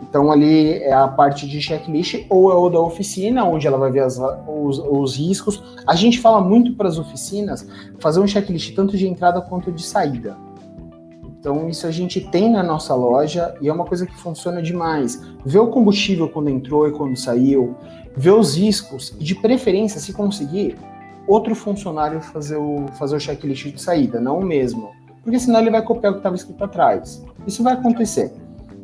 então 0.01 0.31
ali 0.31 0.75
é 0.75 0.93
a 0.93 1.07
parte 1.07 1.47
de 1.47 1.61
checklist 1.61 2.25
ou 2.29 2.51
é 2.51 2.55
o 2.55 2.69
da 2.69 2.79
oficina, 2.79 3.43
onde 3.43 3.67
ela 3.67 3.77
vai 3.77 3.91
ver 3.91 3.99
as, 3.99 4.17
os, 4.47 4.79
os 4.79 5.17
riscos. 5.17 5.61
A 5.85 5.95
gente 5.95 6.19
fala 6.19 6.41
muito 6.41 6.73
para 6.73 6.87
as 6.87 6.97
oficinas 6.97 7.67
fazer 7.99 8.19
um 8.19 8.27
checklist 8.27 8.73
tanto 8.73 8.97
de 8.97 9.07
entrada 9.07 9.41
quanto 9.41 9.71
de 9.71 9.83
saída. 9.83 10.37
Então, 11.39 11.69
isso 11.69 11.87
a 11.87 11.91
gente 11.91 12.19
tem 12.19 12.51
na 12.51 12.61
nossa 12.61 12.93
loja 12.93 13.55
e 13.61 13.69
é 13.69 13.73
uma 13.73 13.85
coisa 13.85 14.05
que 14.05 14.15
funciona 14.15 14.61
demais. 14.61 15.21
Ver 15.45 15.59
o 15.59 15.67
combustível 15.67 16.27
quando 16.27 16.49
entrou 16.49 16.87
e 16.87 16.91
quando 16.91 17.15
saiu, 17.15 17.75
ver 18.15 18.31
os 18.31 18.57
riscos 18.57 19.15
e, 19.17 19.23
de 19.23 19.35
preferência, 19.35 20.01
se 20.01 20.11
conseguir, 20.11 20.75
outro 21.25 21.55
funcionário 21.55 22.19
fazer 22.19 22.57
o, 22.57 22.87
fazer 22.97 23.15
o 23.15 23.19
checklist 23.19 23.67
de 23.67 23.81
saída, 23.81 24.19
não 24.19 24.39
o 24.39 24.45
mesmo. 24.45 24.91
Porque 25.23 25.39
senão 25.39 25.61
ele 25.61 25.69
vai 25.69 25.81
copiar 25.81 26.11
o 26.11 26.15
que 26.15 26.19
estava 26.19 26.35
escrito 26.35 26.61
atrás. 26.61 27.23
Isso 27.47 27.63
vai 27.63 27.73
acontecer. 27.73 28.33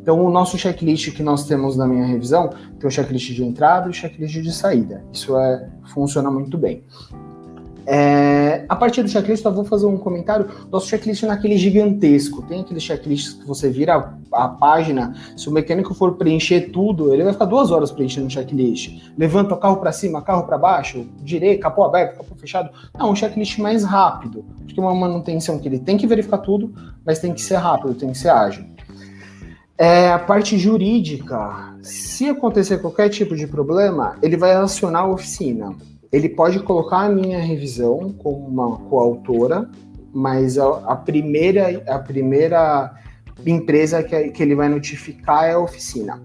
Então, 0.01 0.23
o 0.23 0.29
nosso 0.29 0.57
checklist 0.57 1.13
que 1.13 1.23
nós 1.23 1.45
temos 1.47 1.75
na 1.75 1.87
minha 1.87 2.05
revisão 2.05 2.51
tem 2.79 2.87
o 2.87 2.91
checklist 2.91 3.33
de 3.33 3.43
entrada 3.43 3.87
e 3.87 3.89
o 3.89 3.93
checklist 3.93 4.35
de 4.35 4.53
saída. 4.53 5.03
Isso 5.11 5.35
é, 5.37 5.67
funciona 5.93 6.29
muito 6.31 6.57
bem. 6.57 6.83
É, 7.87 8.65
a 8.67 8.75
partir 8.75 9.03
do 9.03 9.09
checklist, 9.09 9.45
eu 9.45 9.53
vou 9.53 9.63
fazer 9.63 9.85
um 9.85 9.97
comentário. 9.97 10.47
Nosso 10.71 10.87
checklist 10.87 11.23
é 11.23 11.27
naquele 11.27 11.57
gigantesco. 11.57 12.41
Tem 12.43 12.61
aquele 12.61 12.79
checklist 12.79 13.39
que 13.39 13.47
você 13.47 13.69
vira 13.69 14.17
a, 14.31 14.45
a, 14.45 14.47
página. 14.47 15.15
Se 15.37 15.47
o 15.47 15.51
mecânico 15.51 15.93
for 15.93 16.15
preencher 16.15 16.71
tudo, 16.71 17.13
ele 17.13 17.23
vai 17.23 17.33
ficar 17.33 17.45
duas 17.45 17.69
horas 17.71 17.91
preenchendo 17.91 18.27
o 18.27 18.29
checklist. 18.29 19.11
Levanta 19.17 19.53
o 19.53 19.57
carro 19.57 19.77
para 19.77 19.91
cima, 19.91 20.21
carro 20.21 20.43
para 20.43 20.57
baixo, 20.57 21.05
direito, 21.21 21.61
capô 21.61 21.83
aberto, 21.83 22.17
capô 22.17 22.35
fechado. 22.35 22.69
Não, 22.97 23.11
um 23.11 23.15
checklist 23.15 23.59
mais 23.59 23.83
rápido. 23.83 24.43
Porque 24.63 24.79
uma 24.79 24.95
manutenção 24.95 25.59
que 25.59 25.67
ele 25.67 25.79
tem 25.79 25.97
que 25.97 26.07
verificar 26.07 26.39
tudo, 26.39 26.73
mas 27.05 27.19
tem 27.19 27.33
que 27.33 27.41
ser 27.41 27.57
rápido, 27.57 27.93
tem 27.93 28.11
que 28.11 28.17
ser 28.17 28.29
ágil. 28.29 28.65
É, 29.77 30.09
a 30.09 30.19
parte 30.19 30.57
jurídica, 30.57 31.75
se 31.81 32.29
acontecer 32.29 32.79
qualquer 32.79 33.09
tipo 33.09 33.35
de 33.35 33.45
problema, 33.45 34.15
ele 34.21 34.37
vai 34.37 34.53
acionar 34.53 35.03
a 35.03 35.07
oficina 35.07 35.75
ele 36.15 36.29
pode 36.29 36.59
colocar 36.61 37.01
a 37.01 37.09
minha 37.09 37.39
revisão 37.39 38.13
como 38.17 38.47
uma 38.47 38.77
coautora, 38.77 39.69
mas 40.13 40.57
a, 40.57 40.65
a 40.91 40.95
primeira, 40.95 41.83
a 41.87 41.99
primeira 41.99 42.95
empresa 43.45 44.01
que, 44.01 44.29
que 44.29 44.41
ele 44.41 44.55
vai 44.55 44.69
notificar 44.69 45.43
é 45.43 45.53
a 45.53 45.59
oficina. 45.59 46.21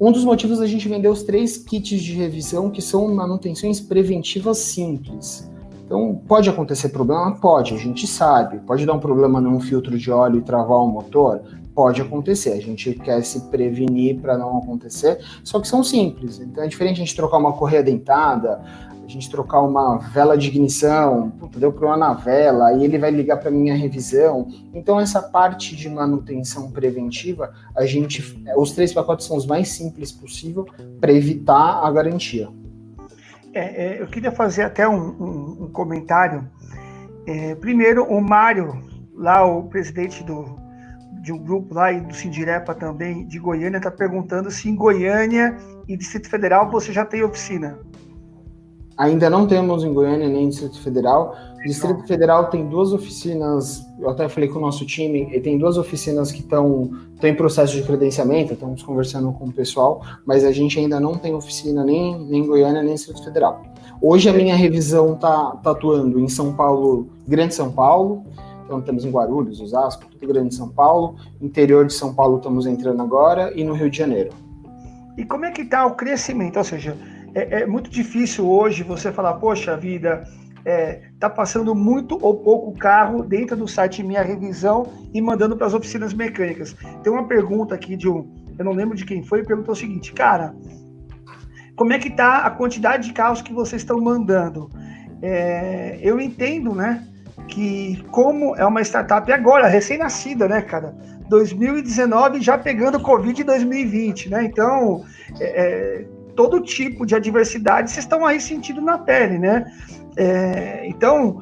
Um 0.00 0.12
dos 0.12 0.24
motivos 0.24 0.60
da 0.60 0.66
gente 0.66 0.88
vender 0.88 1.08
os 1.08 1.24
três 1.24 1.56
kits 1.56 2.00
de 2.00 2.12
revisão, 2.12 2.70
que 2.70 2.80
são 2.80 3.12
manutenções 3.12 3.80
preventivas 3.80 4.58
simples. 4.58 5.50
Então, 5.84 6.20
pode 6.28 6.48
acontecer 6.48 6.90
problema? 6.90 7.34
Pode, 7.34 7.74
a 7.74 7.78
gente 7.78 8.06
sabe. 8.06 8.58
Pode 8.60 8.86
dar 8.86 8.92
um 8.92 9.00
problema 9.00 9.40
num 9.40 9.58
filtro 9.58 9.98
de 9.98 10.10
óleo 10.10 10.38
e 10.38 10.42
travar 10.42 10.78
o 10.78 10.86
motor? 10.86 11.40
Pode 11.74 12.00
acontecer. 12.00 12.52
A 12.52 12.60
gente 12.60 12.94
quer 12.94 13.22
se 13.22 13.40
prevenir 13.48 14.20
para 14.20 14.36
não 14.36 14.58
acontecer, 14.58 15.18
só 15.42 15.60
que 15.60 15.66
são 15.66 15.82
simples. 15.82 16.40
Então, 16.40 16.62
é 16.62 16.68
diferente 16.68 16.96
a 16.96 17.04
gente 17.04 17.16
trocar 17.16 17.38
uma 17.38 17.52
correia 17.52 17.82
dentada, 17.82 18.60
a 19.06 19.08
gente 19.08 19.30
trocar 19.30 19.62
uma 19.62 19.98
vela 19.98 20.36
de 20.36 20.48
ignição, 20.48 21.30
puta, 21.30 21.60
deu 21.60 21.72
problema 21.72 21.96
na 21.96 22.12
vela, 22.12 22.68
aí 22.68 22.84
ele 22.84 22.98
vai 22.98 23.10
ligar 23.10 23.36
para 23.36 23.50
minha 23.50 23.74
revisão. 23.74 24.48
Então 24.74 24.98
essa 24.98 25.22
parte 25.22 25.76
de 25.76 25.88
manutenção 25.88 26.72
preventiva, 26.72 27.52
a 27.76 27.86
gente, 27.86 28.36
os 28.56 28.72
três 28.72 28.92
pacotes 28.92 29.26
são 29.26 29.36
os 29.36 29.46
mais 29.46 29.68
simples 29.68 30.10
possível 30.10 30.66
para 31.00 31.12
evitar 31.12 31.86
a 31.86 31.90
garantia. 31.90 32.48
É, 33.54 33.60
é, 33.60 34.02
eu 34.02 34.08
queria 34.08 34.32
fazer 34.32 34.64
até 34.64 34.88
um, 34.88 34.98
um, 34.98 35.64
um 35.64 35.70
comentário. 35.72 36.46
É, 37.26 37.54
primeiro, 37.54 38.04
o 38.04 38.20
Mário, 38.20 38.82
lá 39.14 39.46
o 39.46 39.62
presidente 39.68 40.22
do, 40.24 40.56
de 41.22 41.32
um 41.32 41.38
grupo 41.38 41.74
lá 41.74 41.92
e 41.92 42.00
do 42.00 42.14
Sindirepa 42.14 42.74
também 42.74 43.24
de 43.26 43.38
Goiânia, 43.38 43.78
está 43.78 43.90
perguntando 43.90 44.50
se 44.50 44.68
em 44.68 44.74
Goiânia 44.74 45.56
e 45.88 45.96
Distrito 45.96 46.28
Federal 46.28 46.68
você 46.70 46.92
já 46.92 47.04
tem 47.04 47.22
oficina. 47.22 47.78
Ainda 48.96 49.28
não 49.28 49.46
temos 49.46 49.84
em 49.84 49.92
Goiânia 49.92 50.28
nem 50.28 50.48
Distrito 50.48 50.80
Federal. 50.80 51.36
O 51.58 51.62
Distrito 51.68 52.06
Federal 52.06 52.48
tem 52.48 52.66
duas 52.66 52.92
oficinas, 52.92 53.86
eu 53.98 54.08
até 54.08 54.26
falei 54.28 54.48
com 54.48 54.58
o 54.58 54.62
nosso 54.62 54.86
time, 54.86 55.28
e 55.34 55.40
tem 55.40 55.58
duas 55.58 55.76
oficinas 55.76 56.32
que 56.32 56.40
estão 56.40 56.90
em 57.22 57.34
processo 57.34 57.74
de 57.74 57.82
credenciamento, 57.82 58.54
estamos 58.54 58.82
conversando 58.82 59.32
com 59.32 59.46
o 59.46 59.52
pessoal, 59.52 60.02
mas 60.24 60.44
a 60.44 60.52
gente 60.52 60.78
ainda 60.78 60.98
não 60.98 61.16
tem 61.16 61.34
oficina 61.34 61.84
nem, 61.84 62.18
nem 62.26 62.42
em 62.42 62.46
Goiânia 62.46 62.82
nem 62.82 62.94
Distrito 62.94 63.22
Federal. 63.22 63.62
Hoje 64.00 64.28
a 64.28 64.32
minha 64.32 64.54
revisão 64.54 65.14
está 65.14 65.50
tá 65.62 65.70
atuando 65.72 66.18
em 66.20 66.28
São 66.28 66.54
Paulo, 66.54 67.08
Grande 67.26 67.54
São 67.54 67.72
Paulo, 67.72 68.22
então 68.64 68.80
temos 68.80 69.04
em 69.04 69.10
Guarulhos, 69.10 69.60
Osasco, 69.60 70.04
tudo 70.10 70.26
Grande 70.26 70.54
São 70.54 70.68
Paulo, 70.68 71.16
interior 71.40 71.86
de 71.86 71.92
São 71.92 72.14
Paulo 72.14 72.36
estamos 72.38 72.66
entrando 72.66 73.02
agora 73.02 73.52
e 73.54 73.62
no 73.62 73.74
Rio 73.74 73.90
de 73.90 73.98
Janeiro. 73.98 74.30
E 75.16 75.24
como 75.24 75.44
é 75.44 75.50
que 75.50 75.62
está 75.62 75.86
o 75.86 75.94
crescimento? 75.94 76.58
Ou 76.58 76.64
seja, 76.64 76.96
é, 77.36 77.62
é 77.62 77.66
muito 77.66 77.90
difícil 77.90 78.48
hoje 78.48 78.82
você 78.82 79.12
falar, 79.12 79.34
poxa 79.34 79.76
vida, 79.76 80.24
é, 80.64 81.02
tá 81.20 81.28
passando 81.28 81.74
muito 81.74 82.18
ou 82.20 82.34
pouco 82.38 82.72
carro 82.78 83.22
dentro 83.22 83.54
do 83.54 83.68
site 83.68 84.02
Minha 84.02 84.22
Revisão 84.22 84.86
e 85.12 85.20
mandando 85.20 85.54
para 85.54 85.66
as 85.66 85.74
oficinas 85.74 86.14
mecânicas. 86.14 86.74
Tem 87.02 87.12
uma 87.12 87.28
pergunta 87.28 87.74
aqui 87.74 87.94
de 87.94 88.08
um, 88.08 88.26
eu 88.58 88.64
não 88.64 88.72
lembro 88.72 88.96
de 88.96 89.04
quem 89.04 89.22
foi, 89.22 89.44
perguntou 89.44 89.74
o 89.74 89.76
seguinte, 89.76 90.14
cara, 90.14 90.54
como 91.76 91.92
é 91.92 91.98
que 91.98 92.08
tá 92.08 92.38
a 92.38 92.50
quantidade 92.50 93.08
de 93.08 93.12
carros 93.12 93.42
que 93.42 93.52
vocês 93.52 93.82
estão 93.82 94.00
mandando? 94.00 94.70
É, 95.20 95.98
eu 96.00 96.18
entendo, 96.18 96.74
né, 96.74 97.06
que 97.48 98.02
como 98.10 98.56
é 98.56 98.64
uma 98.64 98.80
startup 98.80 99.30
agora, 99.30 99.68
recém-nascida, 99.68 100.48
né, 100.48 100.62
cara, 100.62 100.96
2019 101.28 102.40
já 102.40 102.56
pegando 102.56 102.98
Covid 102.98 103.42
em 103.42 103.44
2020, 103.44 104.30
né, 104.30 104.44
então 104.44 105.04
é, 105.38 106.02
é 106.02 106.15
todo 106.36 106.60
tipo 106.60 107.06
de 107.06 107.14
adversidade 107.14 107.90
vocês 107.90 108.04
estão 108.04 108.24
aí 108.24 108.40
sentindo 108.40 108.80
na 108.80 108.98
pele, 108.98 109.38
né? 109.38 109.64
É, 110.16 110.86
então, 110.86 111.40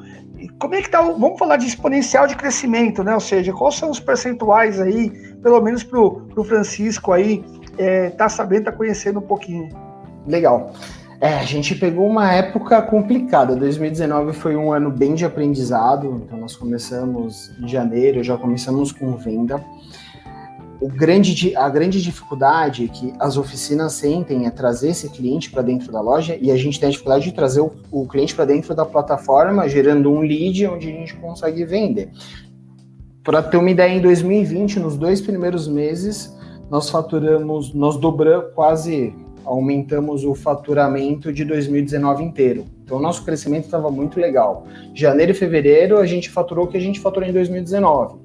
como 0.57 0.73
é 0.73 0.81
que 0.81 0.89
tá? 0.89 1.01
O, 1.01 1.19
vamos 1.19 1.37
falar 1.37 1.57
de 1.57 1.67
exponencial 1.67 2.25
de 2.25 2.35
crescimento, 2.35 3.03
né? 3.03 3.13
Ou 3.13 3.19
seja, 3.19 3.53
quais 3.53 3.75
são 3.75 3.91
os 3.91 3.99
percentuais 3.99 4.79
aí, 4.79 5.11
pelo 5.43 5.61
menos 5.61 5.83
para 5.83 5.99
o 5.99 6.43
Francisco 6.43 7.11
aí, 7.11 7.43
é, 7.77 8.09
tá 8.09 8.29
sabendo, 8.29 8.65
tá 8.65 8.71
conhecendo 8.71 9.19
um 9.19 9.23
pouquinho. 9.23 9.69
Legal. 10.25 10.73
É, 11.21 11.35
a 11.35 11.43
gente 11.43 11.75
pegou 11.75 12.07
uma 12.07 12.31
época 12.33 12.81
complicada. 12.81 13.55
2019 13.55 14.33
foi 14.33 14.55
um 14.55 14.71
ano 14.71 14.91
bem 14.91 15.13
de 15.13 15.25
aprendizado, 15.25 16.21
então 16.25 16.37
nós 16.37 16.55
começamos 16.55 17.51
em 17.59 17.67
janeiro, 17.67 18.23
já 18.23 18.37
começamos 18.37 18.91
com 18.91 19.15
venda 19.15 19.63
o 20.81 20.87
grande, 20.87 21.55
a 21.55 21.69
grande 21.69 22.01
dificuldade 22.01 22.87
que 22.89 23.13
as 23.19 23.37
oficinas 23.37 23.93
sentem 23.93 24.45
é 24.45 24.49
trazer 24.49 24.89
esse 24.89 25.09
cliente 25.09 25.49
para 25.49 25.61
dentro 25.61 25.91
da 25.91 26.01
loja 26.01 26.37
e 26.39 26.51
a 26.51 26.57
gente 26.57 26.79
tem 26.79 26.87
a 26.87 26.91
dificuldade 26.91 27.25
de 27.25 27.31
trazer 27.31 27.61
o, 27.61 27.71
o 27.91 28.07
cliente 28.07 28.35
para 28.35 28.45
dentro 28.45 28.75
da 28.75 28.85
plataforma, 28.85 29.67
gerando 29.69 30.11
um 30.11 30.19
lead 30.19 30.65
onde 30.67 30.87
a 30.87 30.91
gente 30.91 31.15
consegue 31.15 31.63
vender. 31.65 32.11
Para 33.23 33.41
ter 33.41 33.57
uma 33.57 33.71
ideia, 33.71 33.91
em 33.91 34.01
2020, 34.01 34.79
nos 34.79 34.95
dois 34.95 35.19
primeiros 35.19 35.67
meses, 35.67 36.35
nós 36.69 36.89
faturamos, 36.89 37.73
nós 37.73 37.97
dobramos 37.97 38.53
quase, 38.53 39.15
aumentamos 39.43 40.23
o 40.23 40.35
faturamento 40.35 41.33
de 41.33 41.43
2019 41.43 42.23
inteiro. 42.23 42.65
Então, 42.83 42.99
nosso 42.99 43.25
crescimento 43.25 43.65
estava 43.65 43.89
muito 43.89 44.19
legal. 44.19 44.67
Janeiro 44.93 45.31
e 45.31 45.35
fevereiro, 45.35 45.97
a 45.97 46.05
gente 46.05 46.29
faturou 46.29 46.65
o 46.65 46.67
que 46.67 46.77
a 46.77 46.79
gente 46.79 46.99
faturou 46.99 47.27
em 47.27 47.33
2019. 47.33 48.19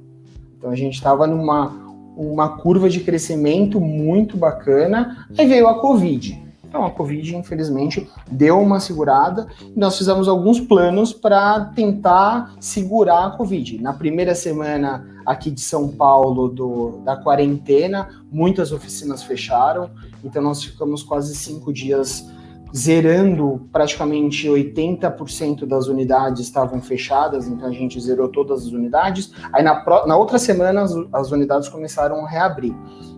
Então, 0.59 0.71
a 0.71 0.77
gente 0.77 0.95
estava 0.95 1.27
numa 1.27 1.90
uma 2.17 2.59
curva 2.59 2.89
de 2.89 3.01
crescimento 3.01 3.81
muito 3.81 4.37
bacana. 4.37 5.27
Aí 5.37 5.47
veio 5.47 5.69
a 5.69 5.81
Covid. 5.81 6.51
Então 6.71 6.87
a 6.87 6.91
Covid, 6.91 7.35
infelizmente, 7.35 8.09
deu 8.31 8.61
uma 8.61 8.79
segurada 8.79 9.49
nós 9.75 9.99
fizemos 9.99 10.29
alguns 10.29 10.61
planos 10.61 11.13
para 11.13 11.65
tentar 11.75 12.55
segurar 12.61 13.27
a 13.27 13.31
Covid. 13.31 13.83
Na 13.83 13.93
primeira 13.93 14.37
semana 14.37 15.05
aqui 15.27 15.51
de 15.51 15.61
São 15.61 15.89
Paulo 15.89 16.49
do, 16.49 17.01
da 17.05 17.17
quarentena, 17.17 18.09
muitas 18.31 18.71
oficinas 18.71 19.23
fecharam, 19.23 19.91
então 20.23 20.41
nós 20.41 20.63
ficamos 20.63 21.03
quase 21.03 21.35
cinco 21.35 21.73
dias 21.73 22.31
zerando 22.75 23.69
praticamente 23.73 24.47
80% 24.47 25.67
das 25.67 25.89
unidades 25.89 26.41
estavam 26.43 26.81
fechadas, 26.81 27.47
então 27.47 27.69
a 27.69 27.73
gente 27.73 28.01
zerou 28.01 28.29
todas 28.29 28.67
as 28.67 28.73
unidades. 28.73 29.33
Aí 29.53 29.63
na, 29.63 29.85
na 30.07 30.17
outra 30.17 30.39
semana 30.39 30.83
as, 30.83 30.95
as 31.13 31.31
unidades 31.33 31.69
começaram 31.69 32.25
a 32.25 32.29
reabrir. 32.29 32.75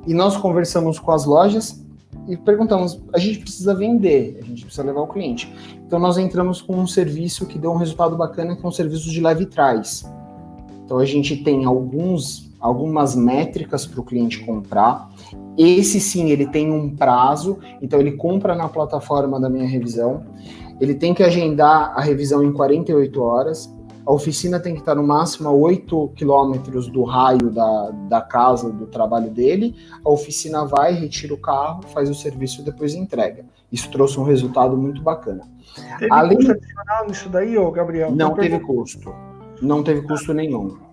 E 0.07 0.15
nós 0.15 0.37
conversamos 0.37 0.99
com 0.99 1.13
as 1.13 1.25
lojas 1.25 1.85
e 2.29 2.37
perguntamos: 2.37 3.03
a 3.13 3.19
gente 3.19 3.41
precisa 3.41 3.75
vender, 3.75 4.39
a 4.43 4.45
gente 4.45 4.65
precisa 4.65 4.85
levar 4.85 5.03
o 5.03 5.09
cliente. 5.09 5.53
Então 5.87 5.99
nós 5.99 6.19
entramos 6.19 6.63
com 6.63 6.77
um 6.77 6.87
serviço 6.87 7.47
que 7.47 7.59
deu 7.59 7.73
um 7.73 7.77
resultado 7.77 8.17
bacana, 8.17 8.57
que 8.57 8.65
é 8.65 8.69
um 8.69 8.73
serviço 8.73 9.11
de 9.11 9.21
leve 9.21 9.47
trás. 9.47 10.05
Então 10.85 10.99
a 10.99 11.05
gente 11.05 11.37
tem 11.43 11.65
alguns 11.65 12.52
algumas 12.63 13.17
métricas 13.17 13.85
para 13.85 14.01
o 14.01 14.05
cliente 14.05 14.45
comprar. 14.45 15.11
Esse 15.59 16.01
sim, 16.01 16.31
ele 16.31 16.47
tem 16.47 16.71
um 16.73 16.95
prazo, 16.95 17.59
então 17.83 17.99
ele 17.99 18.13
compra 18.13 18.55
na 18.55 18.69
plataforma 18.69 19.41
da 19.41 19.51
minha 19.51 19.67
revisão. 19.67 20.25
Ele 20.81 20.95
tem 20.95 21.13
que 21.13 21.25
agendar 21.25 21.93
a 21.97 22.01
revisão 22.01 22.43
em 22.43 22.53
48 22.53 23.21
horas. 23.21 23.75
A 24.07 24.13
oficina 24.13 24.59
tem 24.59 24.75
que 24.75 24.81
estar 24.81 24.95
no 24.95 25.03
máximo 25.07 25.49
a 25.49 25.53
8 25.53 26.13
quilômetros 26.17 26.89
do 26.89 27.03
raio 27.05 27.51
da, 27.51 27.91
da 28.09 28.21
casa, 28.21 28.71
do 28.71 28.87
trabalho 28.87 29.31
dele. 29.31 29.77
A 30.05 30.11
oficina 30.11 30.65
vai, 30.65 30.93
retira 30.93 31.35
o 31.35 31.39
carro, 31.39 31.83
faz 31.89 32.09
o 32.09 32.15
serviço 32.15 32.63
e 32.63 32.65
depois 32.65 32.95
entrega. 32.95 33.45
Isso 33.71 33.91
trouxe 33.91 34.19
um 34.19 34.25
resultado 34.25 34.77
muito 34.77 35.03
bacana. 35.03 35.43
Teve 35.99 36.13
Além... 36.13 36.37
custo 36.37 36.53
adicional 36.53 37.07
nisso 37.07 37.29
daí, 37.29 37.57
ô 37.59 37.71
Gabriel? 37.71 38.11
Não 38.13 38.35
teve 38.35 38.59
custo. 38.61 39.13
Não 39.61 39.83
teve 39.83 40.03
custo 40.03 40.35
nenhum. 40.35 40.92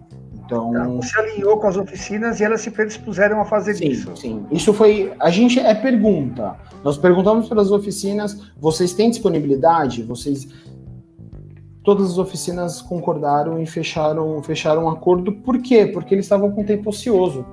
Então, 0.49 0.99
você 0.99 1.19
alinhou 1.19 1.57
com 1.57 1.67
as 1.67 1.77
oficinas 1.77 2.39
e 2.39 2.43
elas 2.43 2.61
se 2.61 2.71
predispuseram 2.71 3.39
a 3.39 3.45
fazer 3.45 3.75
sim, 3.75 3.89
isso. 3.89 4.17
Sim, 4.17 4.47
isso 4.51 4.73
foi. 4.73 5.13
A 5.19 5.29
gente 5.29 5.59
é 5.59 5.75
pergunta. 5.75 6.55
Nós 6.83 6.97
perguntamos 6.97 7.47
para 7.47 7.61
as 7.61 7.69
oficinas: 7.69 8.51
vocês 8.59 8.93
têm 8.93 9.11
disponibilidade? 9.11 10.01
Vocês. 10.01 10.47
Todas 11.83 12.11
as 12.11 12.17
oficinas 12.17 12.81
concordaram 12.81 13.61
e 13.61 13.65
fecharam, 13.67 14.41
fecharam 14.41 14.85
um 14.85 14.89
acordo. 14.89 15.31
Por 15.31 15.59
quê? 15.59 15.85
Porque 15.85 16.15
eles 16.15 16.25
estavam 16.25 16.51
com 16.51 16.63
tempo 16.63 16.89
ocioso. 16.89 17.45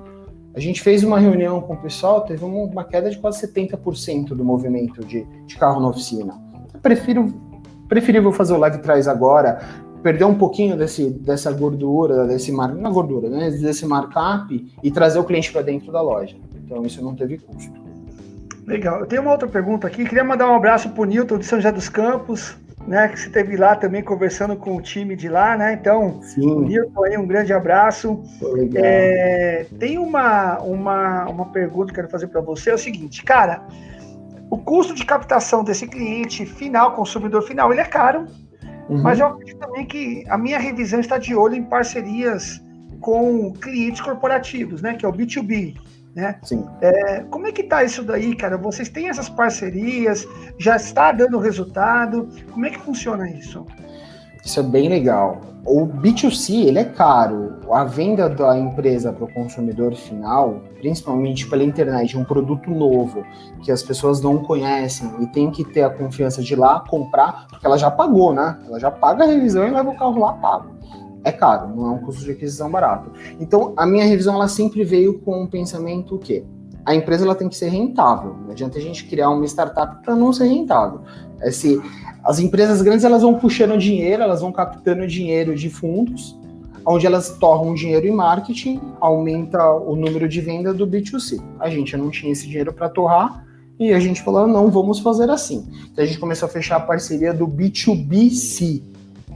A 0.55 0.59
gente 0.59 0.81
fez 0.81 1.03
uma 1.03 1.19
reunião 1.19 1.61
com 1.61 1.73
o 1.73 1.77
pessoal, 1.77 2.21
teve 2.21 2.43
uma, 2.43 2.83
queda 2.83 3.11
de 3.11 3.17
quase 3.19 3.45
70% 3.47 4.29
do 4.29 4.43
movimento 4.43 5.05
de, 5.05 5.23
de 5.45 5.55
carro 5.55 5.79
na 5.79 5.89
oficina. 5.89 6.33
Eu 6.73 6.79
prefiro 6.79 7.31
preferível 7.87 8.31
fazer 8.31 8.53
o 8.53 8.57
live 8.57 8.79
traz 8.79 9.07
agora, 9.07 9.61
perder 10.07 10.23
um 10.23 10.35
pouquinho 10.35 10.77
desse, 10.77 11.09
dessa 11.09 11.51
gordura, 11.51 12.25
desse 12.25 12.49
mar, 12.49 12.73
não 12.73 12.89
é 12.89 12.93
gordura, 12.93 13.29
né, 13.29 13.51
desse 13.51 13.85
markup 13.85 14.73
e 14.81 14.89
trazer 14.89 15.19
o 15.19 15.23
cliente 15.25 15.51
para 15.51 15.61
dentro 15.61 15.91
da 15.91 16.01
loja. 16.01 16.37
Então 16.63 16.85
isso 16.85 17.03
não 17.03 17.13
teve 17.13 17.37
custo. 17.37 17.73
Legal. 18.65 19.01
Eu 19.01 19.05
tenho 19.05 19.21
uma 19.21 19.31
outra 19.31 19.49
pergunta 19.49 19.85
aqui. 19.85 20.05
Queria 20.05 20.23
mandar 20.23 20.49
um 20.49 20.55
abraço 20.55 20.89
para 20.91 21.01
o 21.01 21.05
Newton 21.05 21.37
de 21.39 21.45
São 21.45 21.59
José 21.59 21.73
dos 21.73 21.89
Campos, 21.89 22.55
né, 22.87 23.09
que 23.09 23.19
você 23.19 23.27
esteve 23.27 23.57
lá 23.57 23.75
também 23.75 24.01
conversando 24.01 24.55
com 24.55 24.77
o 24.77 24.81
time 24.81 25.13
de 25.13 25.27
lá, 25.27 25.57
né? 25.57 25.73
Então, 25.73 26.21
Sim. 26.21 26.51
o 26.51 26.61
Newton 26.61 27.03
aí, 27.03 27.17
um 27.17 27.27
grande 27.27 27.51
abraço. 27.51 28.23
É, 28.75 29.65
tem 29.77 29.97
uma, 29.97 30.57
uma, 30.59 31.25
uma 31.25 31.45
pergunta 31.47 31.87
que 31.87 31.99
eu 31.99 32.03
quero 32.03 32.09
fazer 32.09 32.27
para 32.27 32.39
você, 32.39 32.69
é 32.69 32.75
o 32.75 32.77
seguinte, 32.77 33.25
cara, 33.25 33.67
o 34.49 34.57
custo 34.57 34.93
de 34.93 35.05
captação 35.05 35.65
desse 35.65 35.85
cliente 35.85 36.45
final, 36.45 36.93
consumidor 36.93 37.41
final, 37.41 37.73
ele 37.73 37.81
é 37.81 37.85
caro, 37.85 38.25
Uhum. 38.89 39.01
Mas 39.01 39.19
eu 39.19 39.27
acredito 39.27 39.59
também 39.59 39.85
que 39.85 40.23
a 40.29 40.37
minha 40.37 40.59
revisão 40.59 40.99
está 40.99 41.17
de 41.17 41.35
olho 41.35 41.55
em 41.55 41.63
parcerias 41.63 42.61
com 42.99 43.53
clientes 43.53 44.01
corporativos, 44.01 44.81
né? 44.81 44.95
Que 44.95 45.05
é 45.05 45.09
o 45.09 45.13
B2B. 45.13 45.75
Né? 46.15 46.39
Sim. 46.41 46.65
É, 46.81 47.23
como 47.29 47.45
é 47.45 47.51
que 47.51 47.63
tá 47.63 47.83
isso 47.83 48.01
daí, 48.01 48.35
cara? 48.35 48.57
Vocês 48.57 48.89
têm 48.89 49.07
essas 49.07 49.29
parcerias? 49.29 50.27
Já 50.57 50.75
está 50.75 51.11
dando 51.11 51.37
resultado? 51.37 52.27
Como 52.51 52.65
é 52.65 52.71
que 52.71 52.79
funciona 52.79 53.29
isso? 53.29 53.65
Isso 54.43 54.59
é 54.59 54.63
bem 54.63 54.89
legal. 54.89 55.41
O 55.65 55.85
B2C 55.85 56.67
ele 56.67 56.79
é 56.79 56.85
caro. 56.85 57.57
A 57.71 57.83
venda 57.83 58.29
da 58.29 58.57
empresa 58.57 59.11
para 59.11 59.25
o 59.25 59.33
consumidor 59.33 59.93
final, 59.95 60.61
principalmente 60.79 61.45
pela 61.49 61.63
internet, 61.63 62.17
um 62.17 62.23
produto 62.23 62.69
novo 62.69 63.25
que 63.61 63.71
as 63.71 63.83
pessoas 63.83 64.21
não 64.21 64.37
conhecem 64.37 65.11
e 65.19 65.27
tem 65.27 65.51
que 65.51 65.65
ter 65.65 65.83
a 65.83 65.89
confiança 65.89 66.41
de 66.41 66.53
ir 66.53 66.55
lá 66.55 66.79
comprar, 66.87 67.47
porque 67.49 67.65
ela 67.65 67.77
já 67.77 67.91
pagou, 67.91 68.33
né? 68.33 68.57
Ela 68.65 68.79
já 68.79 68.89
paga 68.89 69.25
a 69.25 69.27
revisão 69.27 69.67
e 69.67 69.71
leva 69.71 69.89
o 69.89 69.97
carro 69.97 70.19
lá 70.19 70.33
pago. 70.33 70.77
É 71.25 71.31
caro, 71.33 71.75
não 71.75 71.87
é 71.87 71.89
um 71.89 71.97
custo 71.97 72.23
de 72.23 72.31
aquisição 72.31 72.71
barato. 72.71 73.11
Então, 73.37 73.73
a 73.75 73.85
minha 73.85 74.05
revisão 74.05 74.35
ela 74.35 74.47
sempre 74.47 74.85
veio 74.85 75.19
com 75.19 75.43
um 75.43 75.47
pensamento 75.47 76.15
o 76.15 76.19
quê? 76.19 76.45
A 76.85 76.95
empresa 76.95 77.25
ela 77.25 77.35
tem 77.35 77.49
que 77.49 77.57
ser 77.57 77.67
rentável. 77.67 78.33
Não 78.45 78.51
adianta 78.51 78.77
a 78.77 78.81
gente 78.81 79.05
criar 79.05 79.29
uma 79.31 79.43
startup 79.45 80.01
para 80.01 80.15
não 80.15 80.31
ser 80.31 80.45
rentável. 80.45 81.01
Esse, 81.41 81.81
as 82.27 82.39
empresas 82.39 82.81
grandes 82.81 83.05
elas 83.05 83.21
vão 83.21 83.35
puxando 83.35 83.77
dinheiro, 83.77 84.21
elas 84.21 84.41
vão 84.41 84.51
captando 84.51 85.07
dinheiro 85.07 85.55
de 85.55 85.69
fundos, 85.69 86.37
onde 86.85 87.05
elas 87.05 87.29
torram 87.37 87.73
dinheiro 87.73 88.05
em 88.05 88.11
marketing, 88.11 88.81
aumenta 88.99 89.65
o 89.71 89.95
número 89.95 90.27
de 90.27 90.41
venda 90.41 90.73
do 90.73 90.85
B2C. 90.85 91.41
A 91.57 91.69
gente 91.69 91.95
não 91.95 92.11
tinha 92.11 92.33
esse 92.33 92.45
dinheiro 92.45 92.73
para 92.73 92.89
torrar 92.89 93.47
e 93.79 93.93
a 93.93 93.99
gente 94.01 94.21
falou, 94.21 94.45
não, 94.45 94.69
vamos 94.69 94.99
fazer 94.99 95.29
assim. 95.29 95.69
Então 95.89 96.03
a 96.03 96.07
gente 96.07 96.19
começou 96.19 96.47
a 96.47 96.51
fechar 96.51 96.75
a 96.75 96.79
parceria 96.81 97.33
do 97.33 97.47
B2BC. 97.47 98.83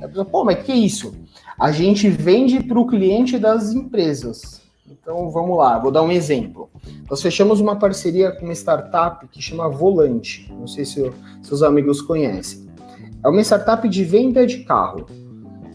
A 0.03 0.07
pessoa, 0.09 0.25
pô, 0.25 0.43
mas 0.43 0.61
que 0.61 0.73
isso? 0.73 1.15
A 1.57 1.71
gente 1.71 2.09
vende 2.09 2.61
para 2.61 2.77
o 2.77 2.85
cliente 2.85 3.39
das 3.39 3.71
empresas. 3.71 4.59
Então 4.85 5.29
vamos 5.29 5.57
lá, 5.57 5.79
vou 5.79 5.91
dar 5.91 6.01
um 6.01 6.11
exemplo. 6.11 6.69
Nós 7.09 7.21
fechamos 7.21 7.61
uma 7.61 7.77
parceria 7.77 8.33
com 8.33 8.43
uma 8.43 8.53
startup 8.53 9.25
que 9.29 9.41
chama 9.41 9.69
Volante. 9.69 10.53
Não 10.59 10.67
sei 10.67 10.83
se 10.83 11.09
seus 11.41 11.63
amigos 11.63 12.01
conhecem. 12.01 12.69
É 13.23 13.29
uma 13.29 13.41
startup 13.41 13.87
de 13.87 14.03
venda 14.03 14.47
de 14.47 14.63
carro. 14.63 15.05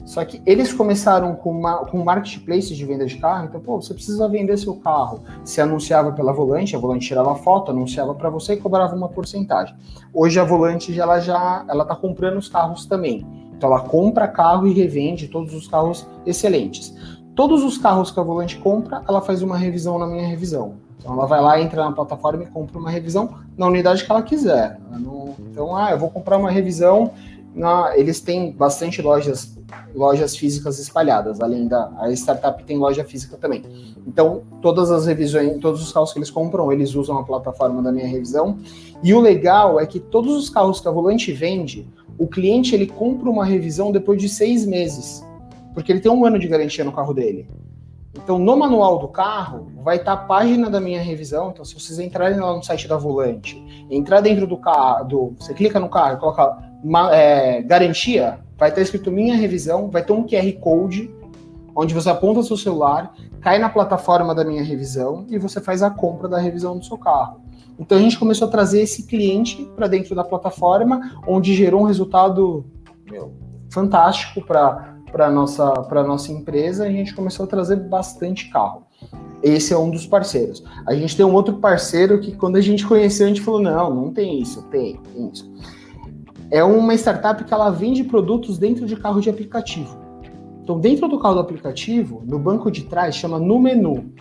Só 0.05 0.25
que 0.25 0.41
eles 0.47 0.73
começaram 0.73 1.35
com, 1.35 1.51
uma, 1.51 1.79
com 1.85 2.03
marketplace 2.03 2.75
de 2.75 2.85
venda 2.85 3.07
de 3.07 3.17
carro, 3.19 3.47
então, 3.47 3.61
pô, 3.61 3.81
você 3.81 3.93
precisa 3.93 4.29
vender 4.29 4.57
seu 4.57 4.77
carro. 4.77 5.21
Se 5.45 5.61
anunciava 5.61 6.13
pela 6.13 6.33
Volante, 6.33 6.77
a 6.77 6.79
Volante 6.79 7.09
tirava 7.09 7.35
foto, 7.35 7.73
anunciava 7.73 8.15
para 8.15 8.31
você 8.31 8.55
e 8.55 8.57
cobrava 8.57 8.95
uma 8.95 9.09
porcentagem. 9.09 9.75
Hoje 10.15 10.39
a 10.39 10.45
Volante 10.45 10.99
ela 10.99 11.19
já 11.19 11.65
ela 11.69 11.85
tá 11.85 11.97
comprando 11.97 12.37
os 12.37 12.49
carros 12.49 12.87
também. 12.87 13.27
Então 13.57 13.69
ela 13.69 13.81
compra 13.81 14.29
carro 14.29 14.67
e 14.67 14.73
revende 14.73 15.27
todos 15.27 15.53
os 15.53 15.67
carros 15.67 16.07
excelentes. 16.25 16.95
Todos 17.35 17.65
os 17.65 17.77
carros 17.77 18.11
que 18.11 18.21
a 18.21 18.23
Volante 18.23 18.59
compra, 18.59 19.03
ela 19.09 19.21
faz 19.21 19.43
uma 19.43 19.57
revisão 19.57 19.99
na 19.99 20.07
minha 20.07 20.27
revisão. 20.27 20.75
Então 20.99 21.13
ela 21.15 21.27
vai 21.27 21.41
lá, 21.41 21.61
entra 21.61 21.85
na 21.85 21.93
plataforma 21.93 22.45
e 22.45 22.47
compra 22.47 22.79
uma 22.79 22.91
revisão 22.91 23.35
na 23.57 23.67
unidade 23.67 24.05
que 24.05 24.11
ela 24.11 24.23
quiser. 24.23 24.79
Não... 24.91 25.35
Então, 25.39 25.75
ah, 25.75 25.91
eu 25.91 25.99
vou 25.99 26.11
comprar 26.11 26.37
uma 26.37 26.51
revisão 26.51 27.13
na, 27.57 27.97
eles 27.97 28.21
têm 28.21 28.53
bastante 28.53 29.01
lojas, 29.01 29.59
lojas 29.95 30.37
físicas 30.37 30.79
espalhadas, 30.79 31.41
além 31.41 31.67
da 31.67 31.91
a 31.99 32.13
startup 32.13 32.63
tem 32.65 32.77
loja 32.77 33.03
física 33.03 33.39
também. 33.39 33.65
Então, 34.07 34.43
todas 34.61 34.91
as 34.91 35.07
revisões, 35.07 35.59
todos 35.59 35.83
os 35.83 35.91
carros 35.91 36.13
que 36.13 36.19
eles 36.19 36.31
compram, 36.31 36.71
eles 36.71 36.95
usam 36.95 37.17
a 37.17 37.25
plataforma 37.25 37.83
da 37.83 37.91
minha 37.91 38.07
revisão. 38.07 38.59
E 39.03 39.15
o 39.15 39.21
legal 39.21 39.81
é 39.81 39.87
que 39.87 39.99
todos 39.99 40.37
os 40.37 40.51
carros 40.51 40.81
que 40.81 40.87
a 40.87 40.91
Volante 40.91 41.33
vende, 41.33 41.89
o 42.19 42.27
cliente 42.27 42.75
ele 42.75 42.87
compra 42.87 43.31
uma 43.31 43.45
revisão 43.45 43.91
depois 43.91 44.21
de 44.21 44.29
seis 44.29 44.67
meses, 44.67 45.25
porque 45.73 45.91
ele 45.91 46.01
tem 46.01 46.13
um 46.13 46.27
ano 46.27 46.39
de 46.39 46.47
garantia 46.47 46.85
no 46.85 46.93
carro 46.93 47.15
dele. 47.15 47.49
Então, 48.15 48.39
no 48.39 48.57
manual 48.57 48.99
do 48.99 49.09
carro, 49.09 49.71
vai 49.83 49.97
estar 49.97 50.13
a 50.13 50.17
página 50.17 50.69
da 50.69 50.81
minha 50.81 51.01
revisão. 51.01 51.51
Então, 51.51 51.65
se 51.65 51.75
vocês 51.75 51.99
entrarem 51.99 52.39
lá 52.39 52.55
no 52.55 52.63
site 52.63 52.89
da 52.89 52.97
Volante, 52.97 53.63
entrar 53.91 54.21
dentro 54.21 54.47
do 54.47 54.57
carro, 54.57 55.05
do, 55.05 55.35
você 55.39 55.55
clica 55.55 55.79
no 55.79 55.89
carro, 55.89 56.19
coloca 56.19 56.66
é, 57.13 57.63
garantia, 57.63 58.39
vai 58.59 58.71
estar 58.71 58.81
escrito 58.81 59.11
minha 59.11 59.37
revisão, 59.37 59.91
vai 59.91 60.03
ter 60.03 60.13
um 60.13 60.27
QR 60.27 60.53
Code, 60.61 61.15
onde 61.75 61.93
você 61.93 62.09
aponta 62.09 62.43
seu 62.43 62.57
celular, 62.57 63.15
cai 63.41 63.59
na 63.59 63.69
plataforma 63.69 64.35
da 64.35 64.45
minha 64.45 64.63
revisão 64.63 65.27
e 65.29 65.39
você 65.39 65.61
faz 65.61 65.83
a 65.83 65.91
compra 65.91 66.29
da 66.29 66.39
revisão 66.39 66.79
do 66.79 66.85
seu 66.85 66.97
carro. 66.97 67.41
Então, 67.79 67.99
a 67.99 68.01
gente 68.01 68.19
começou 68.19 68.49
a 68.49 68.51
trazer 68.51 68.81
esse 68.81 69.07
cliente 69.07 69.69
para 69.77 69.87
dentro 69.87 70.15
da 70.15 70.25
plataforma, 70.25 71.21
onde 71.27 71.55
gerou 71.55 71.83
um 71.83 71.85
resultado 71.85 72.65
meu, 73.11 73.35
fantástico 73.71 74.41
para 74.41 74.95
para 75.11 75.31
nossa 75.31 75.71
para 75.83 76.03
nossa 76.03 76.31
empresa, 76.33 76.85
a 76.85 76.91
gente 76.91 77.15
começou 77.15 77.45
a 77.45 77.49
trazer 77.49 77.77
bastante 77.77 78.51
carro. 78.51 78.87
Esse 79.43 79.73
é 79.73 79.79
um 79.79 79.91
dos 79.91 80.07
parceiros. 80.07 80.65
A 80.87 80.95
gente 80.95 81.17
tem 81.17 81.25
um 81.25 81.33
outro 81.33 81.55
parceiro 81.57 82.19
que 82.21 82.33
quando 82.33 82.57
a 82.57 82.61
gente 82.61 82.87
conheceu, 82.87 83.27
a 83.27 83.29
gente 83.29 83.41
falou: 83.41 83.63
"Não, 83.63 83.95
não 83.95 84.13
tem 84.13 84.41
isso, 84.41 84.63
tem, 84.65 85.01
tem 85.15 85.31
isso". 85.31 85.51
É 86.51 86.63
uma 86.63 86.95
startup 86.95 87.43
que 87.43 87.53
ela 87.53 87.71
vende 87.71 88.05
produtos 88.05 88.59
dentro 88.59 88.87
de 88.87 88.97
carro 88.97 89.21
de 89.21 89.29
aplicativo. 89.29 89.99
Então, 90.63 90.79
dentro 90.81 91.09
do 91.09 91.19
carro 91.19 91.35
do 91.35 91.41
aplicativo, 91.41 92.23
no 92.27 92.39
banco 92.39 92.71
de 92.71 92.83
trás, 92.85 93.15
chama 93.15 93.39
no 93.39 93.59
menu. 93.59 94.13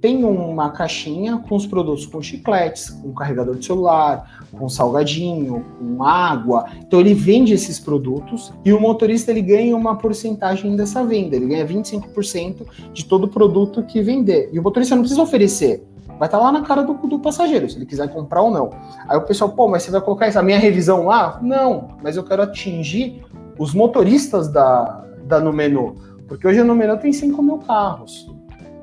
tem 0.00 0.24
uma 0.24 0.70
caixinha 0.70 1.38
com 1.38 1.56
os 1.56 1.66
produtos 1.66 2.06
com 2.06 2.20
chicletes, 2.20 2.90
com 2.90 3.12
carregador 3.14 3.56
de 3.56 3.64
celular, 3.64 4.46
com 4.52 4.68
salgadinho, 4.68 5.64
com 5.78 6.04
água. 6.04 6.66
Então 6.86 7.00
ele 7.00 7.14
vende 7.14 7.54
esses 7.54 7.80
produtos 7.80 8.52
e 8.64 8.72
o 8.72 8.80
motorista 8.80 9.30
ele 9.30 9.40
ganha 9.40 9.74
uma 9.74 9.96
porcentagem 9.96 10.76
dessa 10.76 11.02
venda. 11.02 11.34
Ele 11.34 11.46
ganha 11.46 11.66
25% 11.66 12.66
de 12.92 13.04
todo 13.06 13.24
o 13.24 13.28
produto 13.28 13.82
que 13.82 14.02
vender. 14.02 14.50
E 14.52 14.58
o 14.58 14.62
motorista 14.62 14.94
não 14.94 15.02
precisa 15.02 15.22
oferecer. 15.22 15.82
Vai 16.18 16.28
estar 16.28 16.38
tá 16.38 16.44
lá 16.44 16.52
na 16.52 16.62
cara 16.62 16.82
do, 16.82 16.94
do, 16.94 17.18
passageiro, 17.18 17.68
se 17.68 17.76
ele 17.76 17.86
quiser 17.86 18.08
comprar 18.08 18.42
ou 18.42 18.50
não. 18.50 18.70
Aí 19.08 19.16
o 19.16 19.22
pessoal, 19.22 19.50
pô, 19.50 19.68
mas 19.68 19.82
você 19.82 19.90
vai 19.90 20.00
colocar 20.00 20.26
essa 20.26 20.42
minha 20.42 20.58
revisão 20.58 21.06
lá? 21.06 21.38
Não, 21.42 21.96
mas 22.02 22.16
eu 22.16 22.24
quero 22.24 22.42
atingir 22.42 23.22
os 23.58 23.74
motoristas 23.74 24.48
da, 24.48 25.04
da 25.24 25.40
Numeno. 25.40 25.94
Porque 26.26 26.46
hoje 26.46 26.60
a 26.60 26.64
Numeno 26.64 26.96
tem 26.96 27.12
5 27.12 27.42
mil 27.42 27.58
carros. 27.58 28.26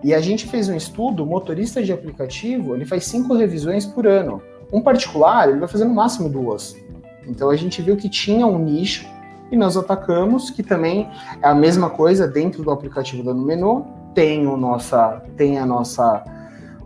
E 0.03 0.13
a 0.13 0.19
gente 0.19 0.47
fez 0.47 0.67
um 0.67 0.75
estudo, 0.75 1.25
motorista 1.25 1.81
de 1.81 1.93
aplicativo, 1.93 2.75
ele 2.75 2.85
faz 2.85 3.05
cinco 3.05 3.33
revisões 3.33 3.85
por 3.85 4.05
ano. 4.05 4.41
Um 4.71 4.81
particular, 4.81 5.47
ele 5.47 5.59
vai 5.59 5.67
fazer 5.67 5.85
no 5.85 5.93
máximo 5.93 6.27
duas. 6.27 6.75
Então 7.25 7.49
a 7.49 7.55
gente 7.55 7.81
viu 7.81 7.95
que 7.95 8.09
tinha 8.09 8.45
um 8.45 8.59
nicho 8.59 9.07
e 9.49 9.55
nós 9.55 9.77
atacamos, 9.77 10.49
que 10.49 10.61
também 10.61 11.09
é 11.41 11.47
a 11.47 11.55
mesma 11.55 11.89
coisa 11.89 12.27
dentro 12.27 12.63
do 12.63 12.71
aplicativo 12.71 13.23
da 13.23 13.33
Numeno, 13.33 13.85
tem 14.13 14.45
o 14.45 14.57
nossa, 14.57 15.23
tem 15.37 15.57
a 15.57 15.65
nossa 15.65 16.23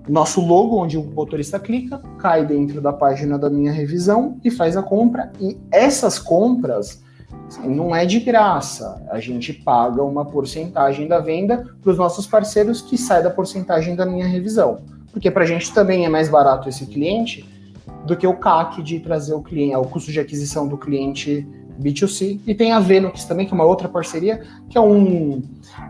nosso 0.08 0.39
logo 0.41 0.78
onde 0.78 0.97
o 0.97 1.03
motorista 1.03 1.60
clica, 1.60 2.01
cai 2.18 2.45
dentro 2.45 2.82
da 2.82 2.93
página 2.93 3.38
da 3.38 3.49
minha 3.49 3.72
revisão 3.72 4.39
e 4.43 4.49
faz 4.49 4.78
a 4.78 4.84
compra. 4.84 5.32
E 5.39 5.58
essas 5.72 6.18
compras 6.18 7.01
Assim, 7.47 7.68
não 7.68 7.95
é 7.95 8.05
de 8.05 8.20
graça. 8.20 9.01
A 9.10 9.20
gente 9.20 9.53
paga 9.53 10.03
uma 10.03 10.26
porcentagem 10.26 11.08
da 11.08 11.20
venda 11.20 11.66
para 11.82 11.91
os 11.91 11.97
nossos 11.97 12.28
parceiros 12.28 12.82
que 12.82 12.97
sai 12.97 13.24
da 13.24 13.30
porcentagem 13.30 13.95
da 13.95 14.05
minha 14.05 14.28
revisão. 14.28 14.80
Porque 15.12 15.32
para 15.32 15.43
a 15.43 15.47
gente 15.47 15.74
também 15.74 16.05
é 16.05 16.10
mais 16.10 16.30
barato 16.30 16.68
esse 16.68 16.86
cliente 16.86 17.47
do 18.05 18.16
que 18.16 18.28
o 18.28 18.36
CAC 18.38 18.84
de 18.84 18.99
trazer 18.99 19.34
o 19.34 19.41
cliente, 19.41 19.76
o 19.76 19.84
custo 19.84 20.12
de 20.12 20.20
aquisição 20.20 20.68
do 20.68 20.78
cliente 20.78 21.47
B2C. 21.80 22.39
E 22.45 22.55
tem 22.55 22.71
a 22.71 22.80
Venux 22.80 23.25
também, 23.25 23.45
que 23.45 23.53
é 23.53 23.55
uma 23.55 23.65
outra 23.65 23.88
parceria, 23.88 24.41
que 24.69 24.78
é 24.78 24.82
um, 24.82 25.43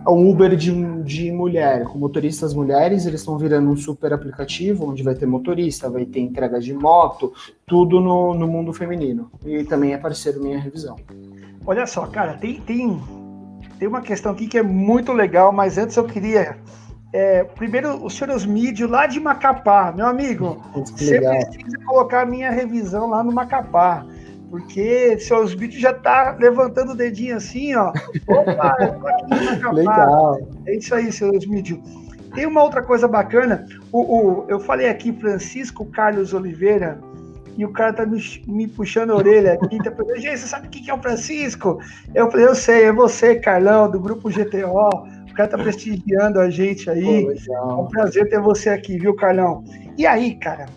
é 0.05 0.09
um 0.09 0.29
Uber 0.29 0.55
de, 0.55 0.71
de 1.03 1.31
mulher, 1.31 1.85
com 1.85 1.97
motoristas 1.97 2.53
mulheres. 2.53 3.05
Eles 3.05 3.21
estão 3.21 3.38
virando 3.38 3.69
um 3.69 3.75
super 3.75 4.13
aplicativo, 4.13 4.89
onde 4.89 5.03
vai 5.03 5.15
ter 5.15 5.25
motorista, 5.25 5.89
vai 5.89 6.05
ter 6.05 6.19
entrega 6.19 6.59
de 6.59 6.73
moto, 6.73 7.33
tudo 7.65 7.99
no, 7.99 8.33
no 8.33 8.47
mundo 8.47 8.73
feminino. 8.73 9.31
E 9.45 9.63
também 9.63 9.93
é 9.93 9.97
parceiro 9.97 10.41
minha 10.41 10.59
revisão. 10.59 10.95
Olha 11.65 11.85
só, 11.85 12.07
cara, 12.07 12.35
tem, 12.35 12.61
tem, 12.61 13.01
tem 13.77 13.88
uma 13.88 14.01
questão 14.01 14.31
aqui 14.31 14.47
que 14.47 14.57
é 14.57 14.63
muito 14.63 15.11
legal, 15.11 15.51
mas 15.51 15.77
antes 15.77 15.97
eu 15.97 16.05
queria. 16.05 16.57
É, 17.13 17.43
primeiro, 17.43 18.03
o 18.03 18.09
senhor 18.09 18.33
Osmídio, 18.33 18.88
lá 18.88 19.07
de 19.07 19.19
Macapá, 19.19 19.93
meu 19.95 20.05
amigo, 20.05 20.61
você 20.73 21.19
precisa 21.19 21.77
colocar 21.85 22.21
a 22.21 22.25
minha 22.25 22.51
revisão 22.51 23.09
lá 23.09 23.23
no 23.23 23.31
Macapá, 23.31 24.05
porque 24.49 25.15
o 25.15 25.19
senhor 25.19 25.43
Osmídio 25.43 25.79
já 25.79 25.93
tá 25.93 26.35
levantando 26.39 26.93
o 26.93 26.95
dedinho 26.95 27.35
assim, 27.35 27.75
ó. 27.75 27.91
Opa, 28.27 28.69
aqui. 28.69 29.73
Legal. 29.73 30.39
É 30.65 30.75
isso 30.75 30.95
aí, 30.95 31.11
senhor 31.11 31.35
Osmídio. 31.35 31.81
Tem 32.33 32.45
uma 32.45 32.63
outra 32.63 32.83
coisa 32.83 33.07
bacana, 33.07 33.65
o, 33.91 33.99
o, 33.99 34.45
eu 34.47 34.59
falei 34.59 34.89
aqui, 34.89 35.11
Francisco 35.11 35.85
Carlos 35.85 36.33
Oliveira, 36.33 36.99
e 37.57 37.65
o 37.65 37.71
cara 37.71 37.91
tá 37.91 38.05
me, 38.05 38.21
me 38.45 38.67
puxando 38.67 39.11
a 39.11 39.15
orelha 39.15 39.53
aqui, 39.53 39.77
tá 39.79 39.89
perguntando, 39.89 40.21
gente, 40.21 40.37
você 40.37 40.47
sabe 40.47 40.67
o 40.67 40.69
que 40.69 40.89
é 40.89 40.93
o 40.93 41.01
Francisco? 41.01 41.79
Eu 42.13 42.29
falei, 42.29 42.45
eu 42.45 42.53
sei, 42.53 42.83
é 42.83 42.93
você, 42.93 43.35
Carlão, 43.37 43.89
do 43.89 43.99
grupo 43.99 44.29
GTO. 44.29 45.07
O 45.27 45.33
cara 45.33 45.49
tá 45.49 45.57
prestigiando 45.57 46.39
a 46.39 46.49
gente 46.49 46.89
aí. 46.89 47.25
Pô, 47.25 47.53
é 47.53 47.61
um 47.73 47.87
prazer 47.87 48.29
ter 48.29 48.39
você 48.39 48.69
aqui, 48.69 48.99
viu, 48.99 49.15
Carlão? 49.15 49.63
E 49.97 50.05
aí, 50.05 50.35
cara, 50.35 50.67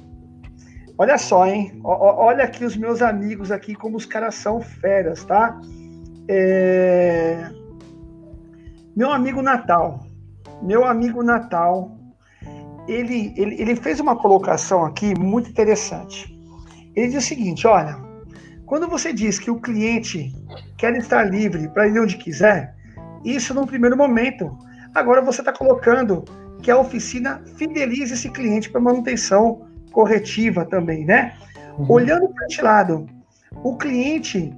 olha 1.00 1.16
só, 1.16 1.46
hein? 1.46 1.80
O, 1.82 1.88
olha 1.88 2.44
aqui 2.44 2.62
os 2.62 2.76
meus 2.76 3.00
amigos 3.00 3.50
aqui, 3.50 3.74
como 3.74 3.96
os 3.96 4.04
caras 4.04 4.34
são 4.34 4.60
feras, 4.60 5.24
tá? 5.24 5.58
É... 6.28 7.48
Meu 8.94 9.10
amigo 9.10 9.40
Natal, 9.40 10.04
meu 10.62 10.84
amigo 10.84 11.22
Natal, 11.22 11.96
ele, 12.86 13.32
ele, 13.34 13.62
ele 13.62 13.76
fez 13.76 13.98
uma 13.98 14.14
colocação 14.14 14.84
aqui 14.84 15.18
muito 15.18 15.48
interessante. 15.48 16.38
Ele 16.94 17.08
diz 17.08 17.24
o 17.24 17.26
seguinte: 17.26 17.66
olha, 17.66 17.96
quando 18.66 18.86
você 18.86 19.10
diz 19.10 19.38
que 19.38 19.50
o 19.50 19.58
cliente 19.58 20.30
quer 20.76 20.94
estar 20.96 21.22
livre 21.24 21.66
para 21.68 21.88
ir 21.88 21.98
onde 21.98 22.18
quiser, 22.18 22.74
isso 23.24 23.54
num 23.54 23.64
primeiro 23.66 23.96
momento. 23.96 24.54
Agora 24.94 25.22
você 25.22 25.40
está 25.40 25.52
colocando 25.52 26.26
que 26.60 26.70
a 26.70 26.76
oficina 26.76 27.42
fidelize 27.56 28.12
esse 28.12 28.28
cliente 28.28 28.68
para 28.68 28.82
manutenção 28.82 29.69
corretiva 29.90 30.64
também, 30.64 31.04
né? 31.04 31.34
Uhum. 31.78 31.86
Olhando 31.88 32.28
para 32.28 32.46
esse 32.46 32.62
lado, 32.62 33.06
o 33.62 33.76
cliente 33.76 34.52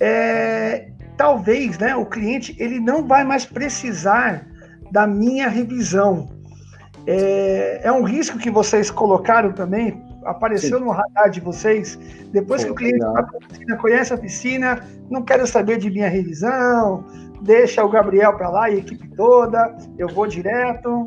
é, 0.00 0.88
talvez, 1.16 1.78
né? 1.78 1.94
O 1.96 2.06
cliente 2.06 2.56
ele 2.58 2.80
não 2.80 3.06
vai 3.06 3.24
mais 3.24 3.44
precisar 3.44 4.46
da 4.90 5.06
minha 5.06 5.48
revisão. 5.48 6.28
É, 7.06 7.80
é 7.84 7.92
um 7.92 8.02
risco 8.02 8.38
que 8.38 8.50
vocês 8.50 8.90
colocaram 8.90 9.52
também 9.52 10.02
apareceu 10.24 10.78
Sim. 10.78 10.84
no 10.84 10.90
radar 10.90 11.30
de 11.30 11.40
vocês, 11.40 11.98
depois 12.32 12.64
que 12.64 12.70
o 12.70 12.74
cliente 12.74 12.98
vai 12.98 13.22
a 13.22 13.36
oficina, 13.36 13.76
conhece 13.76 14.12
a 14.12 14.16
oficina, 14.16 14.80
não 15.10 15.22
quero 15.22 15.46
saber 15.46 15.78
de 15.78 15.90
minha 15.90 16.08
revisão, 16.08 17.04
deixa 17.42 17.84
o 17.84 17.88
Gabriel 17.88 18.32
para 18.34 18.48
lá 18.48 18.70
e 18.70 18.76
a 18.76 18.78
equipe 18.78 19.08
toda, 19.14 19.76
eu 19.98 20.08
vou 20.08 20.26
direto. 20.26 21.06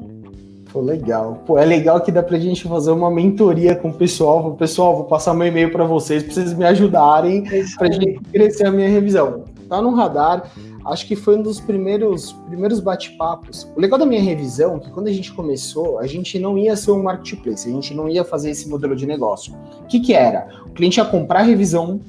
Pô, 0.77 0.81
legal. 0.81 1.41
Pô, 1.43 1.57
é 1.57 1.65
legal 1.65 1.99
que 1.99 2.11
dá 2.11 2.21
pra 2.21 2.37
gente 2.37 2.67
fazer 2.67 2.91
uma 2.91 3.09
mentoria 3.09 3.75
com 3.75 3.89
o 3.89 3.93
pessoal. 3.93 4.51
Pessoal, 4.53 4.95
vou 4.95 5.05
passar 5.05 5.33
meu 5.33 5.47
e-mail 5.47 5.71
para 5.71 5.83
vocês, 5.83 6.21
pra 6.21 6.33
vocês 6.33 6.53
me 6.53 6.65
ajudarem 6.65 7.43
é 7.51 7.63
para 7.75 7.91
gente 7.91 8.19
crescer 8.31 8.67
a 8.67 8.71
minha 8.71 8.87
revisão. 8.87 9.45
Tá 9.67 9.81
no 9.81 9.95
radar 9.95 10.51
acho 10.85 11.07
que 11.07 11.15
foi 11.15 11.35
um 11.35 11.41
dos 11.41 11.59
primeiros, 11.59 12.31
primeiros 12.47 12.79
bate-papos. 12.79 13.67
O 13.75 13.81
legal 13.81 13.97
da 13.97 14.05
minha 14.05 14.21
revisão 14.21 14.77
é 14.77 14.79
que 14.79 14.91
quando 14.91 15.07
a 15.07 15.11
gente 15.11 15.33
começou, 15.33 15.97
a 15.97 16.05
gente 16.05 16.37
não 16.37 16.55
ia 16.59 16.75
ser 16.75 16.91
um 16.91 17.01
marketplace, 17.01 17.67
a 17.67 17.71
gente 17.71 17.95
não 17.95 18.07
ia 18.07 18.23
fazer 18.23 18.51
esse 18.51 18.69
modelo 18.69 18.95
de 18.95 19.07
negócio. 19.07 19.55
O 19.81 19.87
que, 19.87 19.99
que 19.99 20.13
era? 20.13 20.47
O 20.67 20.69
cliente 20.69 20.99
ia 20.99 21.05
comprar 21.05 21.39
a 21.39 21.43
revisão, 21.43 21.99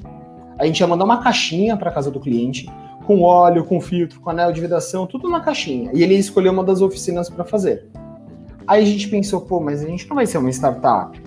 a 0.59 0.65
gente 0.67 0.79
ia 0.79 0.85
mandar 0.85 1.05
uma 1.05 1.23
caixinha 1.23 1.75
para 1.75 1.89
casa 1.89 2.11
do 2.11 2.19
cliente, 2.19 2.69
com 3.07 3.23
óleo, 3.23 3.65
com 3.65 3.81
filtro, 3.81 4.19
com 4.19 4.29
anel 4.29 4.51
de 4.51 4.61
vedação, 4.61 5.07
tudo 5.07 5.27
na 5.27 5.39
caixinha. 5.39 5.89
E 5.91 6.03
ele 6.03 6.13
ia 6.13 6.19
escolher 6.19 6.49
uma 6.49 6.63
das 6.63 6.81
oficinas 6.81 7.31
para 7.31 7.43
fazer. 7.43 7.89
Aí 8.69 8.83
a 8.83 8.85
gente 8.85 9.09
pensou, 9.09 9.41
pô, 9.41 9.59
mas 9.59 9.83
a 9.83 9.87
gente 9.87 10.07
não 10.07 10.15
vai 10.15 10.27
ser 10.27 10.37
uma 10.37 10.51
startup 10.51 11.19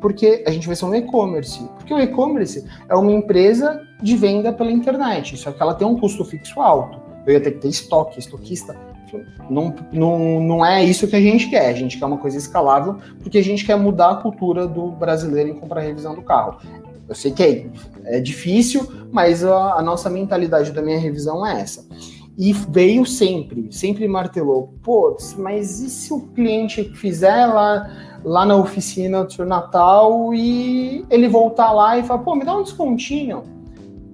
porque 0.00 0.44
a 0.46 0.50
gente 0.50 0.66
vai 0.66 0.76
ser 0.76 0.84
um 0.84 0.94
e-commerce. 0.94 1.66
Porque 1.76 1.92
o 1.92 1.98
e-commerce 1.98 2.64
é 2.88 2.94
uma 2.94 3.10
empresa 3.10 3.82
de 4.00 4.14
venda 4.16 4.52
pela 4.52 4.70
internet, 4.70 5.36
só 5.36 5.50
que 5.50 5.60
ela 5.60 5.74
tem 5.74 5.88
um 5.88 5.98
custo 5.98 6.24
fixo 6.24 6.60
alto. 6.60 7.00
Eu 7.26 7.32
ia 7.32 7.40
ter 7.40 7.52
que 7.52 7.58
ter 7.58 7.68
estoque, 7.68 8.20
estoquista. 8.20 8.76
Não, 9.50 9.74
não, 9.90 10.40
não 10.40 10.66
é 10.66 10.84
isso 10.84 11.08
que 11.08 11.16
a 11.16 11.20
gente 11.20 11.48
quer. 11.48 11.70
A 11.70 11.72
gente 11.72 11.98
quer 11.98 12.04
uma 12.04 12.18
coisa 12.18 12.36
escalável, 12.36 12.98
porque 13.22 13.38
a 13.38 13.42
gente 13.42 13.64
quer 13.64 13.76
mudar 13.76 14.10
a 14.10 14.16
cultura 14.16 14.68
do 14.68 14.90
brasileiro 14.90 15.48
em 15.48 15.54
comprar 15.54 15.80
revisão 15.80 16.14
do 16.14 16.22
carro. 16.22 16.58
Eu 17.08 17.14
sei 17.14 17.32
que 17.32 17.42
é, 17.42 17.66
é 18.04 18.20
difícil, 18.20 18.86
mas 19.10 19.44
a, 19.44 19.78
a 19.78 19.82
nossa 19.82 20.08
mentalidade 20.08 20.70
da 20.70 20.82
minha 20.82 20.98
revisão 20.98 21.44
é 21.46 21.60
essa. 21.60 21.82
E 22.36 22.52
veio 22.52 23.06
sempre, 23.06 23.68
sempre 23.70 24.08
martelou, 24.08 24.74
pô, 24.82 25.16
mas 25.38 25.80
e 25.80 25.88
se 25.88 26.12
o 26.12 26.20
cliente 26.20 26.82
fizer 26.94 27.46
lá 27.46 27.88
lá 28.24 28.46
na 28.46 28.56
oficina 28.56 29.22
do 29.22 29.32
seu 29.32 29.44
Natal 29.44 30.32
e 30.34 31.04
ele 31.10 31.28
voltar 31.28 31.72
lá 31.72 31.98
e 31.98 32.02
falar, 32.02 32.22
pô, 32.22 32.34
me 32.34 32.44
dá 32.44 32.56
um 32.56 32.62
descontinho. 32.62 33.42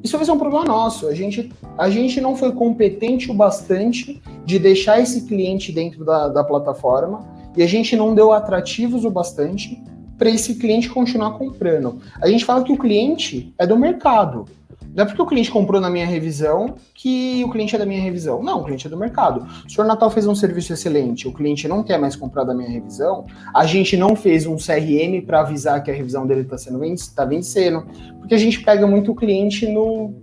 Isso 0.02 0.16
vai 0.16 0.24
ser 0.26 0.32
um 0.32 0.38
problema 0.38 0.64
nosso. 0.64 1.06
A 1.06 1.14
gente, 1.14 1.52
a 1.78 1.88
gente 1.88 2.20
não 2.20 2.34
foi 2.34 2.52
competente 2.52 3.30
o 3.30 3.34
bastante 3.34 4.20
de 4.44 4.58
deixar 4.58 5.00
esse 5.00 5.26
cliente 5.26 5.70
dentro 5.70 6.04
da, 6.04 6.28
da 6.28 6.42
plataforma 6.42 7.24
e 7.56 7.62
a 7.62 7.66
gente 7.66 7.94
não 7.96 8.14
deu 8.14 8.32
atrativos 8.32 9.04
o 9.04 9.10
bastante 9.10 9.80
para 10.18 10.30
esse 10.30 10.56
cliente 10.56 10.88
continuar 10.88 11.38
comprando. 11.38 12.00
A 12.20 12.28
gente 12.28 12.44
fala 12.44 12.64
que 12.64 12.72
o 12.72 12.78
cliente 12.78 13.54
é 13.58 13.66
do 13.66 13.76
mercado. 13.76 14.46
Não 14.94 15.04
é 15.04 15.06
porque 15.06 15.22
o 15.22 15.26
cliente 15.26 15.50
comprou 15.50 15.80
na 15.80 15.88
minha 15.88 16.06
revisão 16.06 16.74
que 16.94 17.42
o 17.44 17.50
cliente 17.50 17.76
é 17.76 17.78
da 17.78 17.86
minha 17.86 18.00
revisão. 18.00 18.42
Não, 18.42 18.60
o 18.60 18.64
cliente 18.64 18.86
é 18.86 18.90
do 18.90 18.96
mercado. 18.96 19.46
O 19.66 19.70
senhor 19.70 19.86
Natal 19.86 20.10
fez 20.10 20.26
um 20.26 20.34
serviço 20.34 20.72
excelente, 20.72 21.28
o 21.28 21.32
cliente 21.32 21.68
não 21.68 21.82
quer 21.82 21.98
mais 21.98 22.16
comprar 22.16 22.44
da 22.44 22.54
minha 22.54 22.68
revisão, 22.68 23.24
a 23.54 23.64
gente 23.64 23.96
não 23.96 24.16
fez 24.16 24.46
um 24.46 24.56
CRM 24.56 25.24
para 25.24 25.40
avisar 25.40 25.82
que 25.82 25.90
a 25.90 25.94
revisão 25.94 26.26
dele 26.26 26.42
está 26.42 26.58
sendo 26.58 26.80
tá 27.14 27.24
vencendo, 27.24 27.86
porque 28.18 28.34
a 28.34 28.38
gente 28.38 28.62
pega 28.62 28.86
muito 28.86 29.12
o 29.12 29.14
cliente 29.14 29.66
no, 29.66 30.14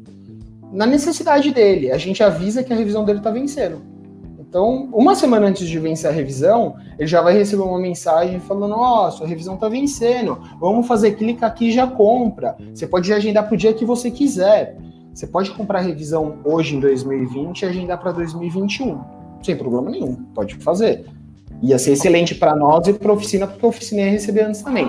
na 0.72 0.86
necessidade 0.86 1.52
dele. 1.52 1.92
A 1.92 1.98
gente 1.98 2.22
avisa 2.24 2.64
que 2.64 2.74
a 2.74 2.76
revisão 2.76 3.06
dele 3.06 3.20
está 3.20 3.32
vencendo. 3.32 3.97
Então, 4.50 4.90
uma 4.94 5.14
semana 5.14 5.48
antes 5.48 5.68
de 5.68 5.78
vencer 5.78 6.10
a 6.10 6.14
revisão, 6.14 6.76
ele 6.98 7.08
já 7.08 7.22
vai 7.22 7.34
receber 7.34 7.64
uma 7.64 7.80
mensagem 7.80 8.40
falando: 8.40 8.76
Ó, 8.78 9.08
oh, 9.08 9.12
sua 9.12 9.28
revisão 9.28 9.56
está 9.56 9.68
vencendo, 9.68 10.40
vamos 10.60 10.88
fazer, 10.88 11.12
clica 11.16 11.46
aqui 11.46 11.68
e 11.68 11.72
já 11.72 11.86
compra. 11.86 12.56
Você 12.74 12.88
pode 12.88 13.12
agendar 13.12 13.46
para 13.46 13.56
o 13.56 13.58
dia 13.58 13.74
que 13.74 13.84
você 13.84 14.10
quiser. 14.10 14.78
Você 15.14 15.28
pode 15.28 15.52
comprar 15.52 15.80
a 15.80 15.82
revisão 15.82 16.38
hoje 16.46 16.76
em 16.76 16.80
2020 16.80 17.62
e 17.62 17.66
agendar 17.66 18.00
para 18.00 18.12
2021, 18.12 19.00
sem 19.42 19.58
problema 19.58 19.90
nenhum, 19.90 20.16
pode 20.34 20.56
fazer. 20.58 21.06
Ia 21.62 21.80
ser 21.80 21.94
excelente 21.94 22.36
para 22.36 22.56
nós 22.56 22.88
e 22.88 22.94
para 22.94 23.10
a 23.10 23.16
oficina, 23.16 23.48
porque 23.48 23.66
a 23.66 23.70
oficina 23.70 24.02
ia 24.02 24.12
receber 24.12 24.42
antes 24.42 24.62
também. 24.62 24.88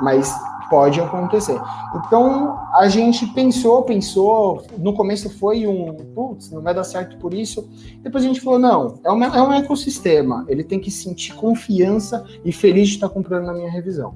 Mas 0.00 0.34
pode 0.68 1.00
acontecer. 1.00 1.58
Então, 1.94 2.58
a 2.74 2.88
gente 2.88 3.26
pensou, 3.28 3.82
pensou, 3.82 4.66
no 4.78 4.94
começo 4.94 5.30
foi 5.38 5.66
um, 5.66 5.94
putz, 6.14 6.50
não 6.50 6.62
vai 6.62 6.74
dar 6.74 6.84
certo 6.84 7.16
por 7.18 7.32
isso. 7.32 7.68
Depois 8.02 8.24
a 8.24 8.26
gente 8.26 8.40
falou, 8.40 8.58
não, 8.58 8.98
é 9.04 9.12
um, 9.12 9.24
é 9.24 9.42
um 9.42 9.52
ecossistema, 9.52 10.44
ele 10.48 10.64
tem 10.64 10.78
que 10.78 10.90
sentir 10.90 11.34
confiança 11.34 12.24
e 12.44 12.52
feliz 12.52 12.88
de 12.88 12.94
estar 12.94 13.08
comprando 13.08 13.46
na 13.46 13.52
minha 13.52 13.70
revisão. 13.70 14.14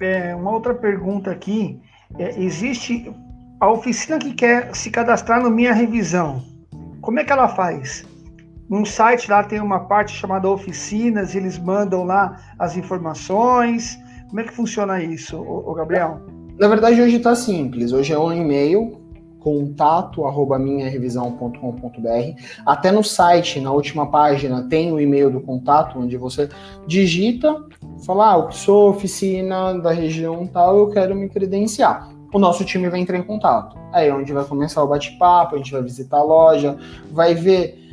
É, 0.00 0.34
uma 0.34 0.50
outra 0.50 0.74
pergunta 0.74 1.30
aqui, 1.30 1.80
é, 2.18 2.38
existe 2.40 3.10
a 3.58 3.70
oficina 3.70 4.18
que 4.18 4.34
quer 4.34 4.74
se 4.74 4.90
cadastrar 4.90 5.42
no 5.42 5.50
Minha 5.50 5.72
Revisão, 5.72 6.44
como 7.06 7.20
é 7.20 7.24
que 7.24 7.30
ela 7.30 7.46
faz? 7.46 8.04
No 8.68 8.84
site 8.84 9.30
lá 9.30 9.44
tem 9.44 9.60
uma 9.60 9.80
parte 9.86 10.12
chamada 10.12 10.50
oficinas, 10.50 11.36
eles 11.36 11.56
mandam 11.56 12.02
lá 12.02 12.36
as 12.58 12.76
informações, 12.76 13.96
como 14.28 14.40
é 14.40 14.44
que 14.44 14.52
funciona 14.52 15.02
isso, 15.02 15.38
o 15.38 15.72
Gabriel? 15.74 16.20
Na 16.58 16.68
verdade, 16.68 17.00
hoje 17.00 17.16
está 17.16 17.34
simples. 17.34 17.92
Hoje 17.92 18.12
é 18.12 18.18
um 18.18 18.32
e-mail 18.32 19.06
contato 19.46 20.26
arroba 20.26 20.58
minharevisão.com.br. 20.58 22.42
Até 22.66 22.90
no 22.90 23.04
site, 23.04 23.60
na 23.60 23.70
última 23.70 24.10
página, 24.10 24.68
tem 24.68 24.92
o 24.92 24.98
e-mail 24.98 25.30
do 25.30 25.40
contato, 25.40 26.00
onde 26.00 26.16
você 26.16 26.48
digita, 26.84 27.64
fala, 28.04 28.34
ah, 28.34 28.38
eu 28.38 28.50
sou 28.50 28.90
oficina 28.90 29.78
da 29.78 29.92
região 29.92 30.48
tal, 30.48 30.76
eu 30.78 30.90
quero 30.90 31.14
me 31.14 31.28
credenciar. 31.28 32.10
O 32.34 32.40
nosso 32.40 32.64
time 32.64 32.88
vai 32.88 32.98
entrar 32.98 33.18
em 33.18 33.22
contato. 33.22 33.76
Aí 33.92 34.08
é 34.08 34.14
onde 34.14 34.32
vai 34.32 34.44
começar 34.44 34.82
o 34.82 34.88
bate-papo, 34.88 35.54
a 35.54 35.58
gente 35.58 35.70
vai 35.70 35.82
visitar 35.82 36.18
a 36.18 36.24
loja, 36.24 36.76
vai 37.12 37.32
ver 37.32 37.85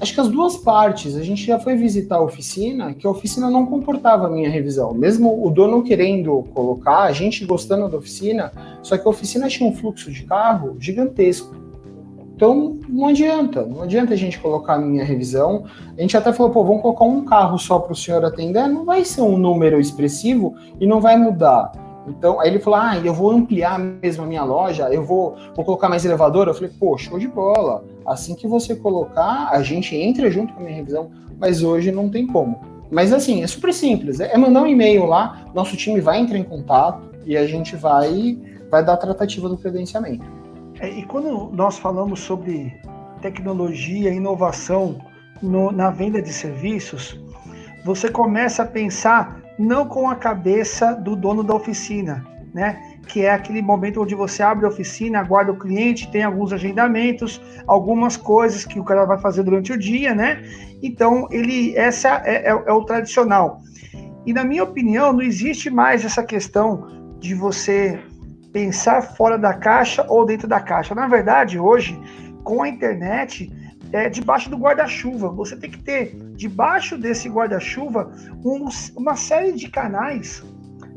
acho 0.00 0.14
que 0.14 0.20
as 0.20 0.28
duas 0.28 0.56
partes. 0.56 1.16
A 1.16 1.22
gente 1.22 1.44
já 1.44 1.58
foi 1.58 1.76
visitar 1.76 2.16
a 2.16 2.22
oficina, 2.22 2.94
que 2.94 3.06
a 3.06 3.10
oficina 3.10 3.50
não 3.50 3.66
comportava 3.66 4.26
a 4.26 4.30
minha 4.30 4.48
revisão. 4.48 4.94
Mesmo 4.94 5.44
o 5.44 5.50
dono 5.50 5.82
querendo 5.82 6.44
colocar, 6.54 7.02
a 7.02 7.12
gente 7.12 7.44
gostando 7.44 7.88
da 7.88 7.96
oficina, 7.96 8.52
só 8.82 8.96
que 8.96 9.06
a 9.06 9.10
oficina 9.10 9.48
tinha 9.48 9.68
um 9.68 9.74
fluxo 9.74 10.10
de 10.10 10.24
carro 10.24 10.76
gigantesco. 10.78 11.54
Então 12.34 12.78
não 12.88 13.08
adianta, 13.08 13.66
não 13.66 13.82
adianta 13.82 14.14
a 14.14 14.16
gente 14.16 14.38
colocar 14.38 14.74
a 14.74 14.78
minha 14.78 15.04
revisão. 15.04 15.64
A 15.96 16.00
gente 16.00 16.16
até 16.16 16.32
falou, 16.32 16.52
pô, 16.52 16.62
vamos 16.62 16.82
colocar 16.82 17.04
um 17.04 17.24
carro 17.24 17.58
só 17.58 17.80
para 17.80 17.92
o 17.92 17.96
senhor 17.96 18.24
atender, 18.24 18.68
não 18.68 18.84
vai 18.84 19.04
ser 19.04 19.22
um 19.22 19.36
número 19.36 19.80
expressivo 19.80 20.54
e 20.80 20.86
não 20.86 21.00
vai 21.00 21.16
mudar. 21.16 21.72
Então, 22.08 22.40
aí 22.40 22.48
ele 22.48 22.58
falou: 22.58 22.78
ah, 22.78 22.96
eu 22.96 23.12
vou 23.12 23.30
ampliar 23.30 23.78
mesmo 23.78 24.24
a 24.24 24.26
minha 24.26 24.44
loja, 24.44 24.88
eu 24.92 25.04
vou, 25.04 25.36
vou 25.54 25.64
colocar 25.64 25.88
mais 25.88 26.04
elevador. 26.04 26.48
Eu 26.48 26.54
falei: 26.54 26.70
pô, 26.78 26.96
show 26.96 27.18
de 27.18 27.28
bola. 27.28 27.84
Assim 28.08 28.34
que 28.34 28.46
você 28.46 28.74
colocar, 28.74 29.48
a 29.50 29.62
gente 29.62 29.94
entra 29.94 30.30
junto 30.30 30.54
com 30.54 30.60
a 30.60 30.62
minha 30.64 30.76
revisão, 30.76 31.10
mas 31.38 31.62
hoje 31.62 31.92
não 31.92 32.08
tem 32.08 32.26
como. 32.26 32.60
Mas 32.90 33.12
assim, 33.12 33.42
é 33.42 33.46
super 33.46 33.72
simples. 33.72 34.18
É 34.20 34.36
mandar 34.36 34.62
um 34.62 34.66
e-mail 34.66 35.04
lá, 35.04 35.46
nosso 35.54 35.76
time 35.76 36.00
vai 36.00 36.18
entrar 36.18 36.38
em 36.38 36.44
contato 36.44 37.10
e 37.24 37.36
a 37.36 37.46
gente 37.46 37.76
vai, 37.76 38.38
vai 38.70 38.84
dar 38.84 38.94
a 38.94 38.96
tratativa 38.96 39.48
do 39.48 39.56
credenciamento. 39.56 40.24
É, 40.80 40.88
e 40.88 41.04
quando 41.04 41.50
nós 41.52 41.78
falamos 41.78 42.20
sobre 42.20 42.74
tecnologia, 43.20 44.10
inovação 44.10 44.98
no, 45.42 45.70
na 45.70 45.90
venda 45.90 46.22
de 46.22 46.32
serviços, 46.32 47.18
você 47.84 48.08
começa 48.08 48.62
a 48.62 48.66
pensar 48.66 49.40
não 49.58 49.86
com 49.86 50.08
a 50.08 50.14
cabeça 50.14 50.94
do 50.94 51.16
dono 51.16 51.42
da 51.42 51.54
oficina, 51.54 52.24
né? 52.54 52.80
Que 53.08 53.24
é 53.24 53.32
aquele 53.32 53.62
momento 53.62 54.02
onde 54.02 54.14
você 54.14 54.42
abre 54.42 54.66
a 54.66 54.68
oficina, 54.68 55.18
aguarda 55.18 55.50
o 55.50 55.58
cliente, 55.58 56.10
tem 56.10 56.22
alguns 56.22 56.52
agendamentos, 56.52 57.40
algumas 57.66 58.16
coisas 58.16 58.64
que 58.64 58.78
o 58.78 58.84
cara 58.84 59.04
vai 59.04 59.18
fazer 59.18 59.42
durante 59.42 59.72
o 59.72 59.78
dia, 59.78 60.14
né? 60.14 60.42
Então, 60.82 61.26
ele, 61.30 61.74
essa 61.76 62.22
é, 62.24 62.46
é, 62.46 62.48
é 62.48 62.72
o 62.72 62.84
tradicional. 62.84 63.60
E 64.26 64.32
na 64.32 64.44
minha 64.44 64.62
opinião, 64.62 65.12
não 65.12 65.22
existe 65.22 65.70
mais 65.70 66.04
essa 66.04 66.22
questão 66.22 67.16
de 67.18 67.34
você 67.34 67.98
pensar 68.52 69.00
fora 69.00 69.38
da 69.38 69.54
caixa 69.54 70.04
ou 70.08 70.26
dentro 70.26 70.46
da 70.46 70.60
caixa. 70.60 70.94
Na 70.94 71.08
verdade, 71.08 71.58
hoje, 71.58 71.98
com 72.44 72.62
a 72.62 72.68
internet, 72.68 73.50
é, 73.92 74.08
debaixo 74.08 74.50
do 74.50 74.56
guarda-chuva. 74.56 75.28
Você 75.30 75.56
tem 75.56 75.70
que 75.70 75.82
ter 75.82 76.14
debaixo 76.36 76.98
desse 76.98 77.28
guarda-chuva 77.28 78.12
um, 78.44 78.68
uma 78.96 79.16
série 79.16 79.52
de 79.52 79.68
canais 79.68 80.44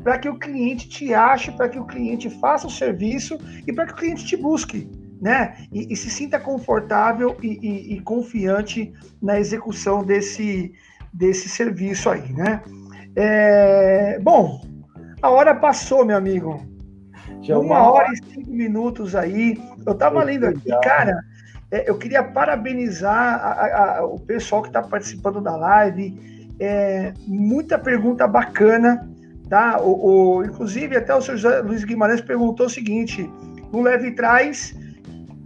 para 0.02 0.18
que 0.18 0.28
o 0.28 0.38
cliente 0.38 0.88
te 0.88 1.14
ache, 1.14 1.52
para 1.52 1.68
que 1.68 1.78
o 1.78 1.84
cliente 1.84 2.28
faça 2.28 2.66
o 2.66 2.70
serviço 2.70 3.38
e 3.66 3.72
para 3.72 3.86
que 3.86 3.92
o 3.92 3.96
cliente 3.96 4.24
te 4.24 4.36
busque, 4.36 4.90
né? 5.20 5.56
E, 5.72 5.92
e 5.92 5.96
se 5.96 6.10
sinta 6.10 6.38
confortável 6.38 7.36
e, 7.42 7.58
e, 7.62 7.94
e, 7.94 8.00
confiante 8.00 8.92
na 9.20 9.38
execução 9.38 10.02
desse, 10.02 10.72
desse 11.12 11.48
serviço 11.48 12.10
aí, 12.10 12.32
né? 12.32 12.62
É, 13.14 14.18
bom, 14.20 14.64
a 15.20 15.30
hora 15.30 15.54
passou, 15.54 16.04
meu 16.04 16.16
amigo. 16.16 16.66
Já 17.42 17.58
uma 17.58 17.90
hora 17.90 18.08
e 18.12 18.16
cinco 18.16 18.50
minutos 18.50 19.14
aí. 19.14 19.60
Eu 19.86 19.94
tava 19.94 20.22
lendo 20.22 20.46
aqui, 20.46 20.70
cara. 20.82 21.22
É, 21.70 21.88
eu 21.88 21.96
queria 21.96 22.22
parabenizar 22.22 23.34
a, 23.34 23.98
a, 23.98 24.04
o 24.04 24.18
pessoal 24.18 24.62
que 24.62 24.68
está 24.68 24.82
participando 24.82 25.40
da 25.40 25.56
live. 25.56 26.50
É, 26.60 27.12
muita 27.26 27.78
pergunta 27.78 28.26
bacana, 28.26 29.08
tá? 29.52 29.78
O, 29.82 30.38
o, 30.38 30.44
inclusive, 30.44 30.96
até 30.96 31.14
o 31.14 31.20
senhor 31.20 31.62
Luiz 31.66 31.84
Guimarães 31.84 32.22
perguntou 32.22 32.64
o 32.64 32.70
seguinte: 32.70 33.30
no 33.70 33.82
Leve 33.82 34.12
Trás 34.12 34.74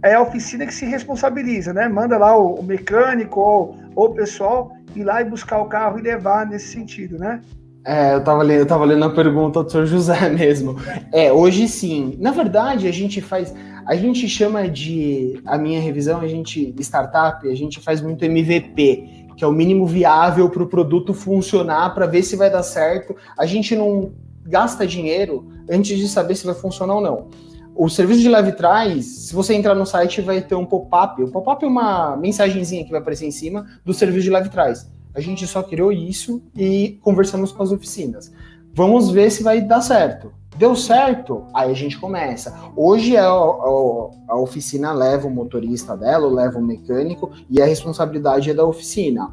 é 0.01 0.13
a 0.13 0.21
oficina 0.21 0.65
que 0.65 0.73
se 0.73 0.85
responsabiliza, 0.85 1.73
né? 1.73 1.89
Manda 1.89 2.17
lá 2.17 2.37
o, 2.37 2.53
o 2.53 2.63
mecânico 2.63 3.41
ou, 3.41 3.75
ou 3.97 4.05
o 4.05 4.13
pessoal 4.13 4.71
ir 4.95 5.03
lá 5.03 5.21
e 5.21 5.25
buscar 5.25 5.59
o 5.59 5.65
carro 5.65 5.99
e 5.99 6.01
levar 6.01 6.45
nesse 6.45 6.67
sentido, 6.67 7.19
né? 7.19 7.41
É, 7.85 8.13
eu 8.13 8.19
estava 8.19 8.43
lendo, 8.43 8.59
eu 8.59 8.65
tava 8.65 8.85
lendo 8.85 9.03
a 9.03 9.09
pergunta 9.09 9.61
do 9.61 9.69
senhor 9.69 9.85
José 9.85 10.27
mesmo. 10.31 10.77
É, 11.11 11.33
hoje 11.33 11.67
sim. 11.67 12.15
Na 12.17 12.31
verdade, 12.31 12.87
a 12.87 12.93
gente 12.93 13.19
faz. 13.19 13.53
A 13.85 13.95
gente 13.95 14.29
chama 14.29 14.69
de. 14.69 15.41
A 15.45 15.57
minha 15.57 15.81
revisão, 15.81 16.21
a 16.21 16.27
gente, 16.27 16.73
startup, 16.79 17.45
a 17.45 17.55
gente 17.55 17.81
faz 17.81 17.99
muito 17.99 18.23
MVP, 18.23 19.26
que 19.37 19.43
é 19.43 19.47
o 19.47 19.51
mínimo 19.51 19.85
viável 19.85 20.49
para 20.49 20.63
o 20.63 20.67
produto 20.67 21.13
funcionar, 21.13 21.93
para 21.93 22.07
ver 22.07 22.23
se 22.23 22.35
vai 22.35 22.49
dar 22.49 22.63
certo. 22.63 23.15
A 23.37 23.45
gente 23.45 23.75
não 23.75 24.11
gasta 24.43 24.85
dinheiro 24.85 25.47
antes 25.69 25.95
de 25.95 26.09
saber 26.09 26.35
se 26.35 26.45
vai 26.45 26.55
funcionar 26.55 26.95
ou 26.95 27.01
não. 27.01 27.27
O 27.75 27.87
serviço 27.87 28.21
de 28.21 28.29
leve 28.29 28.53
trás, 28.53 29.05
se 29.05 29.35
você 29.35 29.53
entrar 29.53 29.75
no 29.75 29.85
site, 29.85 30.21
vai 30.21 30.41
ter 30.41 30.55
um 30.55 30.65
pop-up. 30.65 31.21
O 31.21 31.29
pop-up 31.29 31.63
é 31.63 31.67
uma 31.67 32.17
mensagenzinha 32.17 32.83
que 32.83 32.89
vai 32.89 32.99
aparecer 32.99 33.27
em 33.27 33.31
cima 33.31 33.67
do 33.85 33.93
serviço 33.93 34.23
de 34.23 34.31
leve 34.31 34.49
trás. 34.49 34.89
A 35.13 35.21
gente 35.21 35.45
só 35.45 35.61
criou 35.61 35.91
isso 35.91 36.41
e 36.55 36.97
conversamos 37.03 37.51
com 37.51 37.61
as 37.61 37.71
oficinas. 37.71 38.31
Vamos 38.73 39.11
ver 39.11 39.29
se 39.29 39.43
vai 39.43 39.61
dar 39.61 39.81
certo. 39.81 40.33
Deu 40.57 40.75
certo? 40.75 41.45
Aí 41.53 41.69
a 41.69 41.75
gente 41.75 41.99
começa. 41.99 42.57
Hoje 42.75 43.15
é 43.15 43.19
a, 43.19 43.29
a, 43.29 44.09
a 44.29 44.39
oficina 44.39 44.91
leva 44.91 45.27
o 45.27 45.31
motorista 45.31 45.95
dela, 45.95 46.27
leva 46.27 46.57
o 46.57 46.63
mecânico 46.63 47.31
e 47.47 47.61
a 47.61 47.65
responsabilidade 47.65 48.49
é 48.49 48.55
da 48.55 48.65
oficina. 48.65 49.31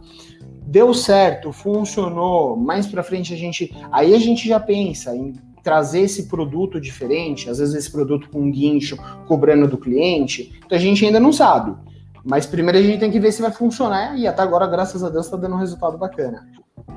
Deu 0.67 0.93
certo, 0.93 1.51
funcionou. 1.51 2.57
Mais 2.57 2.87
para 2.87 3.03
frente 3.03 3.33
a 3.33 3.37
gente, 3.37 3.75
aí 3.91 4.15
a 4.15 4.19
gente 4.19 4.47
já 4.47 4.61
pensa 4.61 5.17
em 5.17 5.33
trazer 5.63 6.01
esse 6.01 6.25
produto 6.25 6.79
diferente, 6.79 7.49
às 7.49 7.59
vezes 7.59 7.75
esse 7.75 7.91
produto 7.91 8.29
com 8.29 8.51
guincho 8.51 8.99
cobrando 9.27 9.67
do 9.67 9.79
cliente. 9.79 10.53
Então 10.67 10.77
a 10.77 10.81
gente 10.81 11.07
ainda 11.07 11.19
não 11.19 11.33
sabe. 11.33 11.75
Mas 12.23 12.45
primeiro 12.45 12.79
a 12.79 12.83
gente 12.83 13.01
tem 13.01 13.11
que 13.11 13.21
ver 13.21 13.33
se 13.33 13.41
vai 13.41 13.51
funcionar 13.51 14.19
e 14.19 14.27
até 14.27 14.43
agora, 14.43 14.67
graças 14.67 15.03
a 15.03 15.09
Deus, 15.09 15.25
está 15.25 15.39
dando 15.39 15.55
um 15.55 15.59
resultado 15.59 15.97
bacana. 15.97 16.47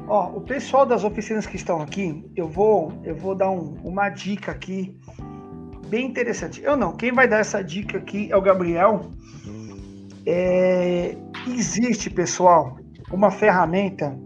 Ó, 0.08 0.38
o 0.38 0.42
pessoal 0.42 0.86
das 0.86 1.04
oficinas 1.04 1.46
que 1.46 1.56
estão 1.56 1.82
aqui, 1.82 2.26
eu 2.36 2.48
vou, 2.48 2.94
eu 3.04 3.16
vou 3.16 3.36
dar 3.36 3.52
um, 3.52 3.78
uma 3.84 4.10
dica 4.10 4.52
aqui 4.52 4.98
bem 5.88 6.06
interessante. 6.06 6.62
Eu 6.62 6.78
não, 6.78 6.96
quem 6.96 7.12
vai 7.12 7.28
dar 7.28 7.40
essa 7.40 7.64
dica 7.64 7.98
aqui 7.98 8.32
é 8.32 8.38
o 8.38 8.42
Gabriel. 8.42 9.12
É, 10.26 11.16
existe, 11.48 12.10
pessoal, 12.10 12.78
uma 13.12 13.32
ferramenta, 13.32 14.18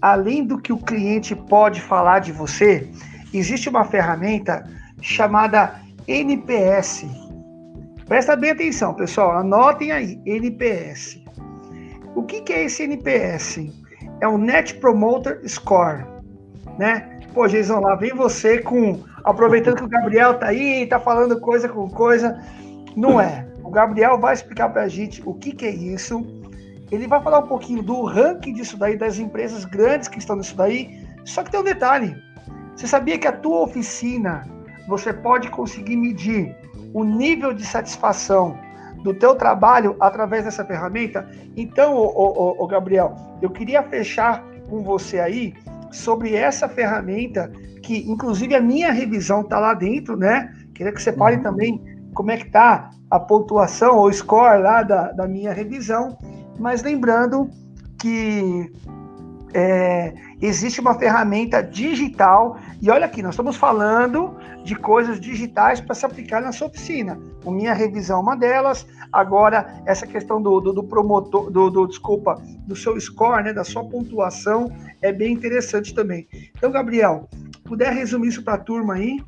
além 0.00 0.44
do 0.44 0.58
que 0.58 0.72
o 0.72 0.78
cliente 0.78 1.34
pode 1.34 1.80
falar 1.80 2.20
de 2.20 2.32
você, 2.32 2.90
existe 3.32 3.68
uma 3.68 3.84
ferramenta 3.84 4.64
chamada 5.00 5.80
NPS. 6.06 7.06
Presta 8.06 8.36
bem 8.36 8.50
atenção, 8.50 8.94
pessoal, 8.94 9.32
anotem 9.32 9.90
aí, 9.92 10.20
NPS. 10.24 11.20
O 12.14 12.22
que, 12.22 12.40
que 12.40 12.52
é 12.52 12.64
esse 12.64 12.84
NPS? 12.84 13.85
É 14.20 14.28
o 14.28 14.38
Net 14.38 14.74
Promoter 14.74 15.40
Score, 15.48 16.04
né? 16.78 17.20
Pô, 17.34 17.46
Jason, 17.46 17.80
lá 17.80 17.94
vem 17.96 18.14
você 18.14 18.58
com 18.58 19.04
aproveitando 19.24 19.76
que 19.76 19.84
o 19.84 19.88
Gabriel 19.88 20.38
tá 20.38 20.46
aí, 20.46 20.86
tá 20.86 20.98
falando 20.98 21.38
coisa 21.40 21.68
com 21.68 21.88
coisa. 21.90 22.40
Não 22.96 23.20
é. 23.20 23.46
O 23.62 23.70
Gabriel 23.70 24.18
vai 24.18 24.32
explicar 24.32 24.70
pra 24.70 24.88
gente 24.88 25.22
o 25.26 25.34
que 25.34 25.52
que 25.52 25.66
é 25.66 25.70
isso. 25.70 26.24
Ele 26.90 27.06
vai 27.06 27.20
falar 27.20 27.40
um 27.40 27.46
pouquinho 27.48 27.82
do 27.82 28.04
ranking 28.04 28.54
disso 28.54 28.78
daí, 28.78 28.96
das 28.96 29.18
empresas 29.18 29.64
grandes 29.64 30.08
que 30.08 30.18
estão 30.18 30.36
nisso 30.36 30.56
daí. 30.56 31.04
Só 31.24 31.42
que 31.42 31.50
tem 31.50 31.60
um 31.60 31.64
detalhe. 31.64 32.16
Você 32.74 32.86
sabia 32.86 33.18
que 33.18 33.26
a 33.26 33.32
tua 33.32 33.62
oficina, 33.62 34.46
você 34.86 35.12
pode 35.12 35.50
conseguir 35.50 35.96
medir 35.96 36.56
o 36.94 37.02
nível 37.02 37.52
de 37.52 37.66
satisfação 37.66 38.56
do 39.02 39.14
teu 39.14 39.34
trabalho 39.34 39.96
através 40.00 40.44
dessa 40.44 40.64
ferramenta. 40.64 41.28
Então, 41.56 41.94
o 41.96 42.66
Gabriel, 42.66 43.14
eu 43.40 43.50
queria 43.50 43.82
fechar 43.82 44.44
com 44.68 44.82
você 44.82 45.20
aí 45.20 45.54
sobre 45.90 46.34
essa 46.34 46.68
ferramenta 46.68 47.50
que, 47.82 48.10
inclusive, 48.10 48.54
a 48.54 48.60
minha 48.60 48.92
revisão 48.92 49.42
está 49.42 49.58
lá 49.58 49.74
dentro, 49.74 50.16
né? 50.16 50.52
Queria 50.74 50.92
que 50.92 51.00
você 51.00 51.12
fale 51.12 51.36
uhum. 51.36 51.42
também 51.42 51.84
como 52.14 52.30
é 52.30 52.36
que 52.36 52.50
tá 52.50 52.90
a 53.10 53.20
pontuação 53.20 53.96
ou 53.96 54.12
score 54.12 54.60
lá 54.60 54.82
da, 54.82 55.12
da 55.12 55.28
minha 55.28 55.52
revisão, 55.52 56.18
mas 56.58 56.82
lembrando 56.82 57.48
que 58.00 58.70
é, 59.58 60.12
existe 60.42 60.82
uma 60.82 60.98
ferramenta 60.98 61.62
digital, 61.62 62.58
e 62.82 62.90
olha 62.90 63.06
aqui, 63.06 63.22
nós 63.22 63.32
estamos 63.32 63.56
falando 63.56 64.36
de 64.62 64.74
coisas 64.76 65.18
digitais 65.18 65.80
para 65.80 65.94
se 65.94 66.04
aplicar 66.04 66.42
na 66.42 66.52
sua 66.52 66.66
oficina. 66.66 67.18
A 67.46 67.50
minha 67.50 67.72
revisão 67.72 68.18
é 68.18 68.20
uma 68.20 68.36
delas, 68.36 68.86
agora 69.10 69.80
essa 69.86 70.06
questão 70.06 70.42
do, 70.42 70.60
do, 70.60 70.74
do 70.74 70.84
promotor, 70.84 71.50
do, 71.50 71.70
do, 71.70 71.86
desculpa, 71.86 72.38
do 72.66 72.76
seu 72.76 73.00
score, 73.00 73.44
né, 73.44 73.54
da 73.54 73.64
sua 73.64 73.82
pontuação, 73.82 74.70
é 75.00 75.10
bem 75.10 75.32
interessante 75.32 75.94
também. 75.94 76.28
Então, 76.54 76.70
Gabriel, 76.70 77.26
puder 77.64 77.94
resumir 77.94 78.28
isso 78.28 78.42
para 78.42 78.54
a 78.54 78.58
turma 78.58 78.94
aí? 78.94 79.24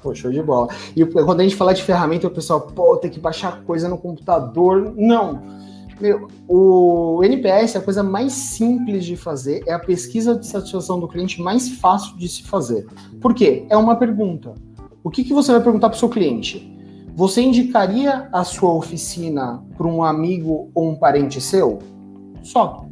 Pô, 0.00 0.14
show 0.14 0.30
de 0.30 0.42
bola. 0.44 0.68
E 0.94 1.04
quando 1.04 1.40
a 1.40 1.42
gente 1.42 1.56
fala 1.56 1.74
de 1.74 1.82
ferramenta, 1.82 2.28
o 2.28 2.30
pessoal, 2.30 2.60
pô, 2.60 2.96
tem 2.98 3.10
que 3.10 3.18
baixar 3.18 3.62
coisa 3.62 3.88
no 3.88 3.98
computador. 3.98 4.94
Não 4.96 5.42
meu, 6.00 6.28
o 6.48 7.22
NPS, 7.24 7.74
é 7.74 7.78
a 7.78 7.82
coisa 7.82 8.02
mais 8.02 8.32
simples 8.32 9.04
de 9.04 9.16
fazer, 9.16 9.62
é 9.66 9.72
a 9.72 9.78
pesquisa 9.78 10.36
de 10.36 10.46
satisfação 10.46 11.00
do 11.00 11.08
cliente 11.08 11.40
mais 11.40 11.68
fácil 11.68 12.16
de 12.16 12.28
se 12.28 12.42
fazer. 12.42 12.86
Por 13.20 13.34
quê? 13.34 13.66
É 13.70 13.76
uma 13.76 13.96
pergunta. 13.96 14.54
O 15.02 15.10
que, 15.10 15.24
que 15.24 15.32
você 15.32 15.52
vai 15.52 15.62
perguntar 15.62 15.88
para 15.88 15.96
o 15.96 15.98
seu 15.98 16.08
cliente? 16.08 16.72
Você 17.14 17.40
indicaria 17.40 18.28
a 18.32 18.44
sua 18.44 18.74
oficina 18.74 19.62
para 19.76 19.86
um 19.86 20.02
amigo 20.02 20.70
ou 20.74 20.90
um 20.90 20.94
parente 20.94 21.40
seu? 21.40 21.78
Só. 22.42 22.84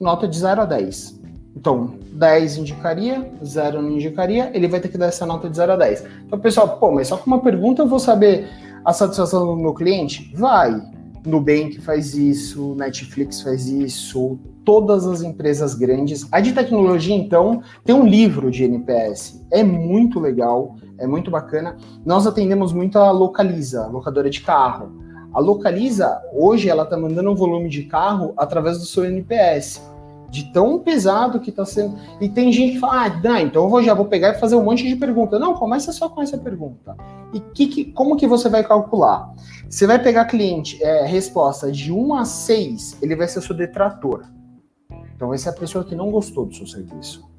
Nota 0.00 0.28
de 0.28 0.38
0 0.38 0.62
a 0.62 0.64
10. 0.64 1.20
Então, 1.56 1.94
10 2.12 2.58
indicaria, 2.58 3.30
0 3.44 3.82
não 3.82 3.90
indicaria, 3.90 4.50
ele 4.54 4.68
vai 4.68 4.80
ter 4.80 4.88
que 4.88 4.96
dar 4.96 5.06
essa 5.06 5.26
nota 5.26 5.50
de 5.50 5.56
0 5.56 5.72
a 5.72 5.76
10. 5.76 6.04
Então, 6.26 6.38
pessoal, 6.38 6.78
pô, 6.78 6.92
mas 6.92 7.08
só 7.08 7.16
com 7.16 7.26
uma 7.26 7.40
pergunta 7.40 7.82
eu 7.82 7.88
vou 7.88 7.98
saber 7.98 8.48
a 8.84 8.92
satisfação 8.92 9.46
do 9.46 9.56
meu 9.56 9.74
cliente? 9.74 10.32
Vai. 10.34 10.80
Nubank 11.24 11.80
faz 11.80 12.14
isso, 12.14 12.74
Netflix 12.74 13.42
faz 13.42 13.68
isso, 13.68 14.38
todas 14.64 15.06
as 15.06 15.22
empresas 15.22 15.74
grandes. 15.74 16.26
A 16.32 16.40
de 16.40 16.52
tecnologia, 16.52 17.14
então, 17.14 17.62
tem 17.84 17.94
um 17.94 18.06
livro 18.06 18.50
de 18.50 18.64
NPS. 18.64 19.44
É 19.50 19.62
muito 19.62 20.18
legal, 20.18 20.76
é 20.98 21.06
muito 21.06 21.30
bacana. 21.30 21.76
Nós 22.04 22.26
atendemos 22.26 22.72
muito 22.72 22.98
a 22.98 23.10
Localiza, 23.10 23.86
locadora 23.86 24.28
de 24.28 24.40
carro. 24.40 25.00
A 25.32 25.40
Localiza, 25.40 26.20
hoje, 26.34 26.68
ela 26.68 26.82
está 26.82 26.96
mandando 26.96 27.30
um 27.30 27.34
volume 27.34 27.68
de 27.68 27.84
carro 27.84 28.34
através 28.36 28.78
do 28.78 28.84
seu 28.84 29.04
NPS 29.04 29.91
de 30.32 30.50
tão 30.50 30.78
pesado 30.78 31.38
que 31.38 31.50
está 31.50 31.62
sendo. 31.66 31.98
E 32.18 32.26
tem 32.26 32.50
gente 32.50 32.72
que 32.72 32.78
fala, 32.78 33.12
ah, 33.22 33.42
então 33.42 33.64
eu 33.64 33.68
vou, 33.68 33.82
já 33.82 33.92
vou 33.92 34.06
pegar 34.06 34.30
e 34.30 34.40
fazer 34.40 34.56
um 34.56 34.64
monte 34.64 34.88
de 34.88 34.96
pergunta. 34.96 35.38
Não, 35.38 35.52
começa 35.52 35.92
só 35.92 36.08
com 36.08 36.22
essa 36.22 36.38
pergunta. 36.38 36.96
E 37.34 37.38
que, 37.38 37.66
que, 37.66 37.84
como 37.92 38.16
que 38.16 38.26
você 38.26 38.48
vai 38.48 38.64
calcular? 38.64 39.30
Você 39.68 39.86
vai 39.86 40.02
pegar 40.02 40.24
cliente, 40.24 40.82
é, 40.82 41.04
resposta 41.04 41.70
de 41.70 41.92
1 41.92 42.14
a 42.14 42.24
6, 42.24 42.96
ele 43.02 43.14
vai 43.14 43.28
ser 43.28 43.42
seu 43.42 43.54
detrator. 43.54 44.24
Então 45.14 45.28
vai 45.28 45.36
ser 45.36 45.50
a 45.50 45.52
pessoa 45.52 45.84
que 45.84 45.94
não 45.94 46.10
gostou 46.10 46.46
do 46.46 46.54
seu 46.54 46.66
serviço. 46.66 47.30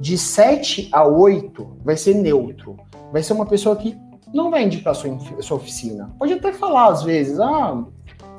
De 0.00 0.16
7 0.16 0.88
a 0.92 1.06
8, 1.06 1.76
vai 1.84 1.98
ser 1.98 2.14
neutro. 2.14 2.78
Vai 3.12 3.22
ser 3.22 3.34
uma 3.34 3.44
pessoa 3.44 3.76
que 3.76 3.98
não 4.32 4.50
vai 4.50 4.64
indicar 4.64 4.94
sua, 4.94 5.14
sua 5.40 5.58
oficina. 5.58 6.10
Pode 6.18 6.32
até 6.32 6.54
falar 6.54 6.88
às 6.88 7.02
vezes, 7.02 7.38
ah, 7.38 7.84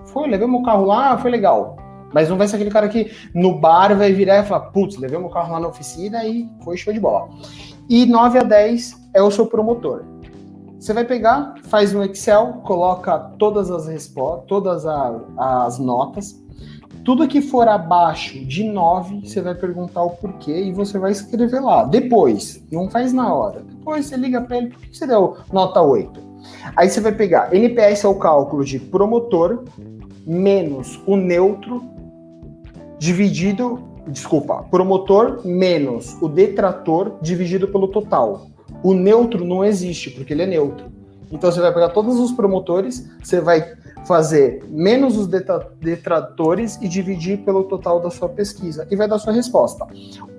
foi, 0.05 0.27
levei 0.27 0.47
meu 0.47 0.63
carro 0.63 0.85
lá, 0.85 1.19
foi 1.19 1.29
legal. 1.29 1.77
Mas 2.13 2.29
não 2.29 2.37
vai 2.37 2.47
ser 2.47 2.55
aquele 2.55 2.71
cara 2.71 2.89
que 2.89 3.11
no 3.33 3.59
bar 3.59 3.95
vai 3.95 4.11
virar 4.11 4.39
e 4.39 4.45
falar, 4.45 4.71
putz, 4.71 4.97
levei 4.97 5.17
meu 5.17 5.29
carro 5.29 5.53
lá 5.53 5.59
na 5.59 5.67
oficina 5.67 6.25
e 6.25 6.49
foi 6.63 6.77
show 6.77 6.93
de 6.93 6.99
bola. 6.99 7.29
E 7.89 8.05
9 8.05 8.39
a 8.39 8.43
10 8.43 9.09
é 9.13 9.21
o 9.21 9.31
seu 9.31 9.45
promotor. 9.45 10.03
Você 10.79 10.93
vai 10.93 11.05
pegar, 11.05 11.53
faz 11.65 11.93
no 11.93 12.03
Excel, 12.03 12.61
coloca 12.63 13.19
todas 13.37 13.69
as 13.69 13.87
respostas, 13.87 14.47
todas 14.47 14.85
a, 14.85 15.19
as 15.37 15.77
notas. 15.77 16.41
Tudo 17.05 17.27
que 17.27 17.41
for 17.41 17.67
abaixo 17.67 18.43
de 18.45 18.63
9, 18.63 19.21
você 19.27 19.41
vai 19.41 19.55
perguntar 19.55 20.03
o 20.03 20.11
porquê 20.11 20.65
e 20.65 20.71
você 20.71 20.97
vai 20.97 21.11
escrever 21.11 21.59
lá. 21.59 21.83
Depois, 21.83 22.63
não 22.71 22.89
faz 22.89 23.13
na 23.13 23.33
hora. 23.33 23.61
Depois 23.61 24.05
você 24.05 24.15
liga 24.15 24.41
para 24.41 24.57
ele, 24.57 24.69
por 24.69 24.79
que 24.79 24.97
você 24.97 25.07
deu 25.07 25.37
nota 25.51 25.81
8? 25.81 26.19
Aí 26.75 26.89
você 26.89 26.99
vai 26.99 27.11
pegar 27.11 27.53
NPS 27.53 28.03
é 28.03 28.07
o 28.07 28.15
cálculo 28.15 28.63
de 28.63 28.79
promotor 28.79 29.63
menos 30.25 30.99
o 31.05 31.15
neutro 31.15 31.83
dividido, 33.01 33.81
desculpa, 34.05 34.63
promotor 34.69 35.41
menos 35.43 36.15
o 36.21 36.29
detrator 36.29 37.17
dividido 37.19 37.67
pelo 37.67 37.87
total. 37.87 38.45
O 38.83 38.93
neutro 38.93 39.43
não 39.43 39.65
existe, 39.65 40.11
porque 40.11 40.31
ele 40.31 40.43
é 40.43 40.45
neutro. 40.45 40.85
Então 41.31 41.51
você 41.51 41.59
vai 41.59 41.73
pegar 41.73 41.89
todos 41.89 42.19
os 42.19 42.31
promotores, 42.31 43.09
você 43.19 43.41
vai 43.41 43.73
fazer 44.05 44.63
menos 44.69 45.17
os 45.17 45.27
detratores 45.79 46.77
e 46.79 46.87
dividir 46.87 47.39
pelo 47.39 47.63
total 47.63 47.99
da 47.99 48.11
sua 48.11 48.29
pesquisa 48.29 48.87
e 48.91 48.95
vai 48.95 49.07
dar 49.07 49.17
sua 49.17 49.33
resposta. 49.33 49.87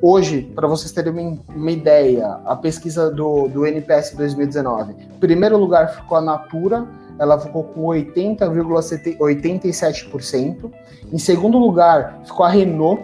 Hoje, 0.01 0.43
para 0.55 0.69
vocês 0.69 0.93
terem 0.93 1.41
uma, 1.49 1.71
ideia, 1.71 2.39
a 2.45 2.55
pesquisa 2.55 3.11
do, 3.11 3.49
do 3.49 3.67
NPS 3.67 4.15
2019, 4.15 4.95
primeiro 5.19 5.57
lugar 5.57 5.97
ficou 5.97 6.17
a 6.17 6.21
Natura, 6.21 6.87
ela 7.19 7.39
ficou 7.39 7.65
com 7.65 7.83
80,87%. 7.83 10.71
Em 11.13 11.19
segundo 11.19 11.59
lugar, 11.59 12.23
ficou 12.25 12.47
a 12.47 12.49
Renault, 12.49 13.03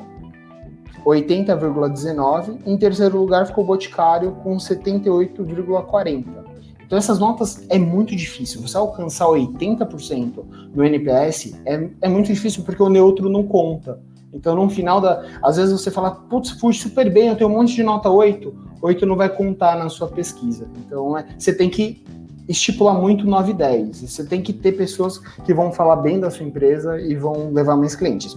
80,19%. 1.05 2.61
Em 2.67 2.77
terceiro 2.77 3.19
lugar, 3.19 3.47
ficou 3.47 3.65
o 3.65 3.67
Boticário, 3.67 4.33
com 4.43 4.57
78,40%. 4.57 6.49
Então, 6.89 6.97
essas 6.97 7.19
notas 7.19 7.67
é 7.69 7.79
muito 7.79 8.17
difícil. 8.17 8.63
Você 8.63 8.77
alcançar 8.77 9.27
80% 9.27 10.43
no 10.75 10.83
NPS 10.83 11.61
é, 11.67 11.91
é 12.01 12.09
muito 12.09 12.33
difícil 12.33 12.65
porque 12.65 12.83
o 12.83 12.89
neutro 12.89 13.29
não 13.29 13.43
conta. 13.43 14.01
Então, 14.33 14.57
no 14.57 14.71
final 14.71 15.01
da. 15.01 15.23
Às 15.43 15.59
vezes 15.59 15.79
você 15.79 15.91
fala, 15.91 16.13
putz, 16.13 16.53
fui 16.53 16.73
super 16.73 17.13
bem, 17.13 17.29
eu 17.29 17.37
tenho 17.37 17.51
um 17.51 17.53
monte 17.53 17.75
de 17.75 17.83
nota 17.83 18.09
8. 18.09 18.55
8 18.81 19.05
não 19.05 19.17
vai 19.17 19.29
contar 19.29 19.77
na 19.77 19.91
sua 19.91 20.09
pesquisa. 20.09 20.67
Então, 20.79 21.19
é, 21.19 21.27
você 21.39 21.53
tem 21.53 21.69
que 21.69 22.03
estipula 22.49 22.94
muito 22.94 23.26
9 23.26 23.51
e 23.51 23.55
10. 23.55 24.01
Você 24.03 24.24
tem 24.24 24.42
que 24.42 24.53
ter 24.53 24.72
pessoas 24.72 25.18
que 25.18 25.53
vão 25.53 25.70
falar 25.70 25.96
bem 25.96 26.18
da 26.18 26.30
sua 26.30 26.46
empresa 26.46 27.01
e 27.01 27.14
vão 27.14 27.53
levar 27.53 27.76
mais 27.76 27.94
clientes. 27.94 28.36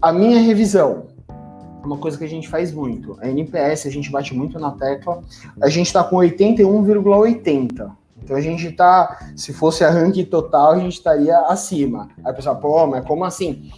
A 0.00 0.12
minha 0.12 0.40
revisão, 0.40 1.04
uma 1.84 1.98
coisa 1.98 2.16
que 2.16 2.24
a 2.24 2.28
gente 2.28 2.48
faz 2.48 2.72
muito, 2.72 3.16
a 3.20 3.28
NPS, 3.28 3.86
a 3.86 3.90
gente 3.90 4.10
bate 4.10 4.34
muito 4.34 4.58
na 4.58 4.72
tecla, 4.72 5.22
a 5.60 5.68
gente 5.68 5.86
está 5.86 6.02
com 6.02 6.16
81,80. 6.16 7.90
Então 8.24 8.36
a 8.36 8.40
gente 8.40 8.66
está, 8.68 9.32
se 9.36 9.52
fosse 9.52 9.84
a 9.84 9.90
ranking 9.90 10.24
total, 10.24 10.72
a 10.72 10.78
gente 10.78 10.94
estaria 10.94 11.36
acima. 11.40 12.08
Aí 12.24 12.32
o 12.32 12.36
pessoal, 12.36 12.56
pô, 12.56 12.86
mas 12.86 13.04
como 13.04 13.24
assim? 13.24 13.70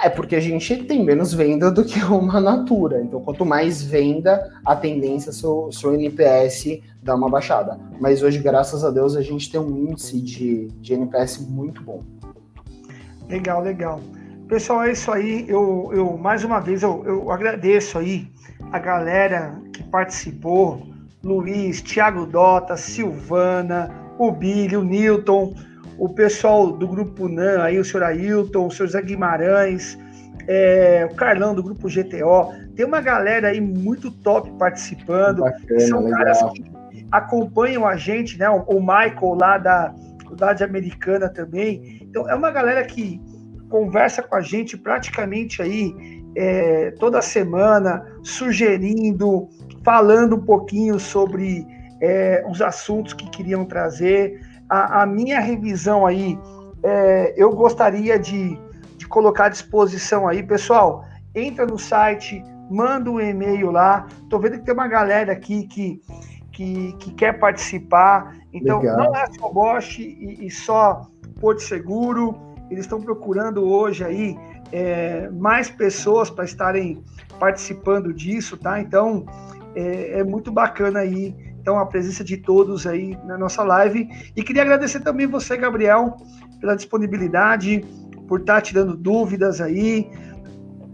É 0.00 0.08
porque 0.08 0.36
a 0.36 0.40
gente 0.40 0.84
tem 0.84 1.04
menos 1.04 1.34
venda 1.34 1.70
do 1.70 1.84
que 1.84 1.98
uma 2.04 2.40
Natura. 2.40 3.02
Então, 3.02 3.20
quanto 3.20 3.44
mais 3.44 3.82
venda, 3.82 4.52
a 4.64 4.76
tendência 4.76 5.30
é 5.30 5.32
seu, 5.32 5.70
seu 5.72 5.92
NPS 5.94 6.80
dar 7.02 7.16
uma 7.16 7.28
baixada. 7.28 7.78
Mas 8.00 8.22
hoje, 8.22 8.38
graças 8.38 8.84
a 8.84 8.90
Deus, 8.90 9.16
a 9.16 9.22
gente 9.22 9.50
tem 9.50 9.60
um 9.60 9.90
índice 9.90 10.20
de, 10.20 10.68
de 10.80 10.94
NPS 10.94 11.38
muito 11.38 11.82
bom. 11.82 12.02
Legal, 13.28 13.60
legal. 13.60 14.00
Pessoal, 14.46 14.84
é 14.84 14.92
isso 14.92 15.10
aí. 15.10 15.44
Eu, 15.48 15.90
eu 15.92 16.16
mais 16.16 16.44
uma 16.44 16.60
vez 16.60 16.82
eu, 16.82 17.04
eu 17.04 17.30
agradeço 17.30 17.98
aí 17.98 18.26
a 18.70 18.78
galera 18.78 19.60
que 19.72 19.82
participou. 19.82 20.86
Luiz, 21.22 21.82
Thiago 21.82 22.24
Dota, 22.24 22.76
Silvana, 22.76 23.90
o 24.18 24.30
Billy, 24.30 24.76
o 24.76 24.84
Newton, 24.84 25.54
o 25.98 26.08
pessoal 26.08 26.70
do 26.70 26.86
grupo 26.86 27.28
NAN, 27.28 27.62
aí 27.62 27.78
o 27.78 27.84
senhor 27.84 28.04
Ailton, 28.04 28.66
o 28.66 28.70
senhor 28.70 28.88
Zé 28.88 29.02
Guimarães, 29.02 29.98
é, 30.46 31.06
o 31.10 31.14
Carlão 31.14 31.54
do 31.54 31.62
grupo 31.62 31.88
GTO. 31.88 32.54
Tem 32.76 32.86
uma 32.86 33.00
galera 33.00 33.48
aí 33.48 33.60
muito 33.60 34.10
top 34.10 34.50
participando. 34.52 35.40
Bacana, 35.40 35.80
são 35.80 36.04
legal. 36.04 36.18
caras 36.18 36.42
que 36.52 36.64
acompanham 37.10 37.86
a 37.86 37.96
gente, 37.96 38.38
né? 38.38 38.48
O, 38.48 38.80
Michael 38.80 39.34
lá 39.34 39.58
da 39.58 39.94
Faculdade 40.22 40.62
Americana 40.62 41.28
também. 41.28 41.98
Então, 42.02 42.28
é 42.28 42.34
uma 42.34 42.50
galera 42.50 42.84
que 42.84 43.20
conversa 43.68 44.22
com 44.22 44.36
a 44.36 44.40
gente 44.40 44.76
praticamente 44.76 45.60
aí 45.60 45.92
é, 46.36 46.92
toda 46.92 47.20
semana, 47.20 48.06
sugerindo, 48.22 49.48
falando 49.84 50.36
um 50.36 50.44
pouquinho 50.44 50.98
sobre 50.98 51.66
é, 52.00 52.44
os 52.48 52.62
assuntos 52.62 53.12
que 53.12 53.28
queriam 53.30 53.64
trazer 53.64 54.40
a, 54.68 55.02
a 55.02 55.06
minha 55.06 55.40
revisão 55.40 56.06
aí, 56.06 56.38
é, 56.82 57.34
eu 57.36 57.50
gostaria 57.52 58.18
de, 58.18 58.58
de 58.96 59.06
colocar 59.06 59.46
à 59.46 59.48
disposição 59.48 60.28
aí, 60.28 60.42
pessoal. 60.42 61.04
Entra 61.34 61.66
no 61.66 61.78
site, 61.78 62.42
manda 62.70 63.10
um 63.10 63.20
e-mail 63.20 63.70
lá. 63.70 64.06
Tô 64.28 64.38
vendo 64.38 64.58
que 64.58 64.64
tem 64.64 64.74
uma 64.74 64.88
galera 64.88 65.32
aqui 65.32 65.66
que, 65.66 66.00
que, 66.52 66.92
que 66.98 67.14
quer 67.14 67.38
participar. 67.38 68.36
Então, 68.52 68.80
Legal. 68.80 68.96
não 68.98 69.16
é 69.16 69.26
só 69.38 69.48
Bosch 69.50 69.98
e, 69.98 70.46
e 70.46 70.50
só 70.50 71.06
Porto 71.40 71.62
Seguro. 71.62 72.36
Eles 72.70 72.84
estão 72.84 73.00
procurando 73.00 73.64
hoje 73.64 74.04
aí 74.04 74.38
é, 74.72 75.28
mais 75.30 75.70
pessoas 75.70 76.30
para 76.30 76.44
estarem 76.44 77.02
participando 77.38 78.12
disso, 78.12 78.56
tá? 78.56 78.80
Então 78.80 79.24
é, 79.74 80.20
é, 80.20 80.24
muito 80.24 80.50
bacana 80.50 81.00
aí, 81.00 81.34
então 81.60 81.78
a 81.78 81.86
presença 81.86 82.24
de 82.24 82.36
todos 82.36 82.86
aí 82.86 83.16
na 83.24 83.36
nossa 83.36 83.62
live 83.62 84.08
e 84.36 84.42
queria 84.42 84.62
agradecer 84.62 85.00
também 85.00 85.26
você, 85.26 85.56
Gabriel, 85.56 86.16
pela 86.60 86.74
disponibilidade, 86.74 87.84
por 88.26 88.40
estar 88.40 88.56
tá 88.56 88.60
tirando 88.60 88.96
dúvidas 88.96 89.60
aí. 89.60 90.10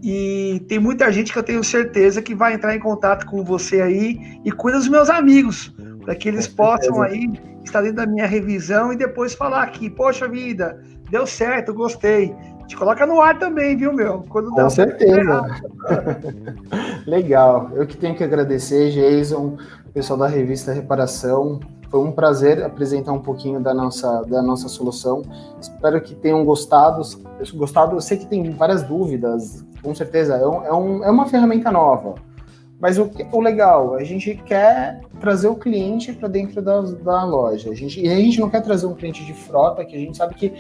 E 0.02 0.62
tem 0.68 0.78
muita 0.78 1.10
gente 1.10 1.32
que 1.32 1.38
eu 1.38 1.42
tenho 1.42 1.64
certeza 1.64 2.20
que 2.20 2.34
vai 2.34 2.54
entrar 2.54 2.76
em 2.76 2.80
contato 2.80 3.24
com 3.26 3.42
você 3.42 3.80
aí 3.80 4.38
e 4.44 4.52
cuida 4.52 4.78
dos 4.78 4.88
meus 4.88 5.08
amigos, 5.08 5.74
para 6.02 6.14
que 6.14 6.28
eles 6.28 6.46
possam 6.46 7.00
aí 7.00 7.32
estar 7.64 7.80
dentro 7.80 7.96
da 7.96 8.06
minha 8.06 8.26
revisão 8.26 8.92
e 8.92 8.96
depois 8.96 9.34
falar 9.34 9.62
aqui, 9.62 9.88
poxa 9.88 10.28
vida, 10.28 10.78
deu 11.10 11.26
certo, 11.26 11.72
gostei. 11.72 12.34
Te 12.66 12.76
coloca 12.76 13.06
no 13.06 13.20
ar 13.20 13.38
também, 13.38 13.76
viu, 13.76 13.92
meu? 13.92 14.24
Quando 14.28 14.50
Com 14.50 14.70
certeza. 14.70 15.42
Legal. 17.06 17.70
Eu 17.74 17.86
que 17.86 17.96
tenho 17.96 18.14
que 18.14 18.24
agradecer, 18.24 18.90
Jason, 18.90 19.56
pessoal 19.94 20.18
da 20.18 20.26
revista 20.26 20.72
Reparação. 20.72 21.60
Foi 21.88 22.00
um 22.00 22.10
prazer 22.10 22.60
apresentar 22.64 23.12
um 23.12 23.20
pouquinho 23.20 23.60
da 23.60 23.72
nossa, 23.72 24.22
da 24.22 24.42
nossa 24.42 24.68
solução. 24.68 25.22
Espero 25.60 26.00
que 26.00 26.16
tenham 26.16 26.44
gostado. 26.44 27.00
Gostado, 27.54 27.94
eu 27.94 28.00
sei 28.00 28.18
que 28.18 28.26
tem 28.26 28.50
várias 28.50 28.82
dúvidas, 28.82 29.64
com 29.80 29.94
certeza. 29.94 30.34
É, 30.34 30.46
um, 30.46 30.64
é, 30.64 30.74
um, 30.74 31.04
é 31.04 31.10
uma 31.10 31.26
ferramenta 31.26 31.70
nova. 31.70 32.16
Mas 32.80 32.98
o, 32.98 33.08
o 33.30 33.40
legal, 33.40 33.94
a 33.94 34.02
gente 34.02 34.34
quer 34.44 35.00
trazer 35.20 35.46
o 35.46 35.54
cliente 35.54 36.12
para 36.12 36.26
dentro 36.26 36.60
da, 36.60 36.80
da 36.80 37.24
loja. 37.24 37.70
A 37.70 37.74
gente, 37.74 38.04
e 38.04 38.08
a 38.08 38.16
gente 38.16 38.40
não 38.40 38.50
quer 38.50 38.62
trazer 38.62 38.86
um 38.86 38.94
cliente 38.94 39.24
de 39.24 39.32
frota, 39.32 39.84
que 39.84 39.94
a 39.94 39.98
gente 39.98 40.16
sabe 40.16 40.34
que 40.34 40.52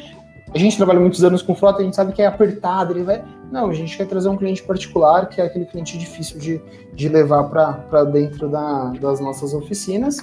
a 0.54 0.58
gente 0.58 0.76
trabalha 0.76 1.00
muitos 1.00 1.24
anos 1.24 1.42
com 1.42 1.52
frota, 1.52 1.80
a 1.80 1.84
gente 1.84 1.96
sabe 1.96 2.12
que 2.12 2.22
é 2.22 2.26
apertado, 2.26 2.92
ele 2.92 3.02
vai. 3.02 3.24
Não, 3.50 3.68
a 3.68 3.74
gente 3.74 3.96
quer 3.96 4.06
trazer 4.06 4.28
um 4.28 4.36
cliente 4.36 4.62
particular, 4.62 5.28
que 5.28 5.40
é 5.40 5.44
aquele 5.44 5.64
cliente 5.64 5.98
difícil 5.98 6.38
de, 6.38 6.62
de 6.94 7.08
levar 7.08 7.44
para 7.44 8.04
dentro 8.04 8.48
da, 8.48 8.90
das 9.00 9.18
nossas 9.18 9.52
oficinas. 9.52 10.18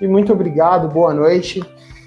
E 0.00 0.08
muito 0.08 0.32
obrigado, 0.32 0.88
boa 0.88 1.14
noite. 1.14 1.62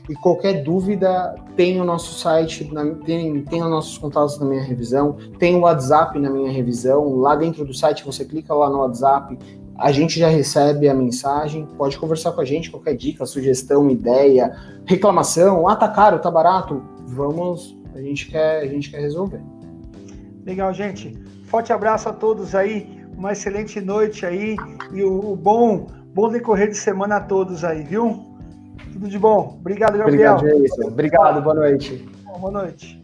E 0.09 0.15
qualquer 0.15 0.63
dúvida, 0.63 1.33
tem 1.55 1.79
o 1.79 1.85
nosso 1.85 2.19
site, 2.19 2.69
tem, 3.05 3.41
tem 3.43 3.63
os 3.63 3.69
nossos 3.69 3.97
contatos 3.97 4.37
na 4.37 4.45
minha 4.45 4.61
revisão, 4.61 5.15
tem 5.39 5.55
o 5.55 5.61
WhatsApp 5.61 6.19
na 6.19 6.29
minha 6.29 6.51
revisão. 6.51 7.15
Lá 7.15 7.35
dentro 7.35 7.63
do 7.63 7.73
site, 7.73 8.03
você 8.03 8.25
clica 8.25 8.53
lá 8.53 8.69
no 8.69 8.79
WhatsApp, 8.79 9.37
a 9.77 9.91
gente 9.91 10.19
já 10.19 10.27
recebe 10.27 10.89
a 10.89 10.93
mensagem, 10.93 11.67
pode 11.77 11.97
conversar 11.97 12.33
com 12.33 12.41
a 12.41 12.45
gente, 12.45 12.69
qualquer 12.69 12.95
dica, 12.95 13.25
sugestão, 13.25 13.89
ideia, 13.89 14.55
reclamação, 14.85 15.67
ah, 15.67 15.75
tá 15.75 15.87
caro, 15.87 16.19
tá 16.19 16.29
barato, 16.29 16.83
vamos, 17.11 17.77
a 17.93 18.01
gente 18.01 18.29
quer, 18.29 18.61
a 18.61 18.67
gente 18.67 18.89
quer 18.89 19.01
resolver. 19.01 19.41
Legal, 20.45 20.73
gente. 20.73 21.13
Forte 21.45 21.71
abraço 21.73 22.09
a 22.09 22.13
todos 22.13 22.55
aí, 22.55 23.05
uma 23.15 23.33
excelente 23.33 23.79
noite 23.81 24.25
aí 24.25 24.55
e 24.93 25.03
o, 25.03 25.31
o 25.31 25.35
bom, 25.35 25.87
bom 26.13 26.29
decorrer 26.29 26.69
de 26.69 26.77
semana 26.77 27.17
a 27.17 27.21
todos 27.21 27.63
aí, 27.63 27.83
viu? 27.83 28.31
Tudo 28.93 29.07
de 29.07 29.19
bom. 29.19 29.57
Obrigado, 29.59 29.97
Gabriel. 29.97 30.35
Obrigado, 30.35 30.87
Obrigado, 30.87 31.41
boa 31.41 31.55
noite. 31.55 32.09
Boa 32.39 32.51
noite. 32.51 33.00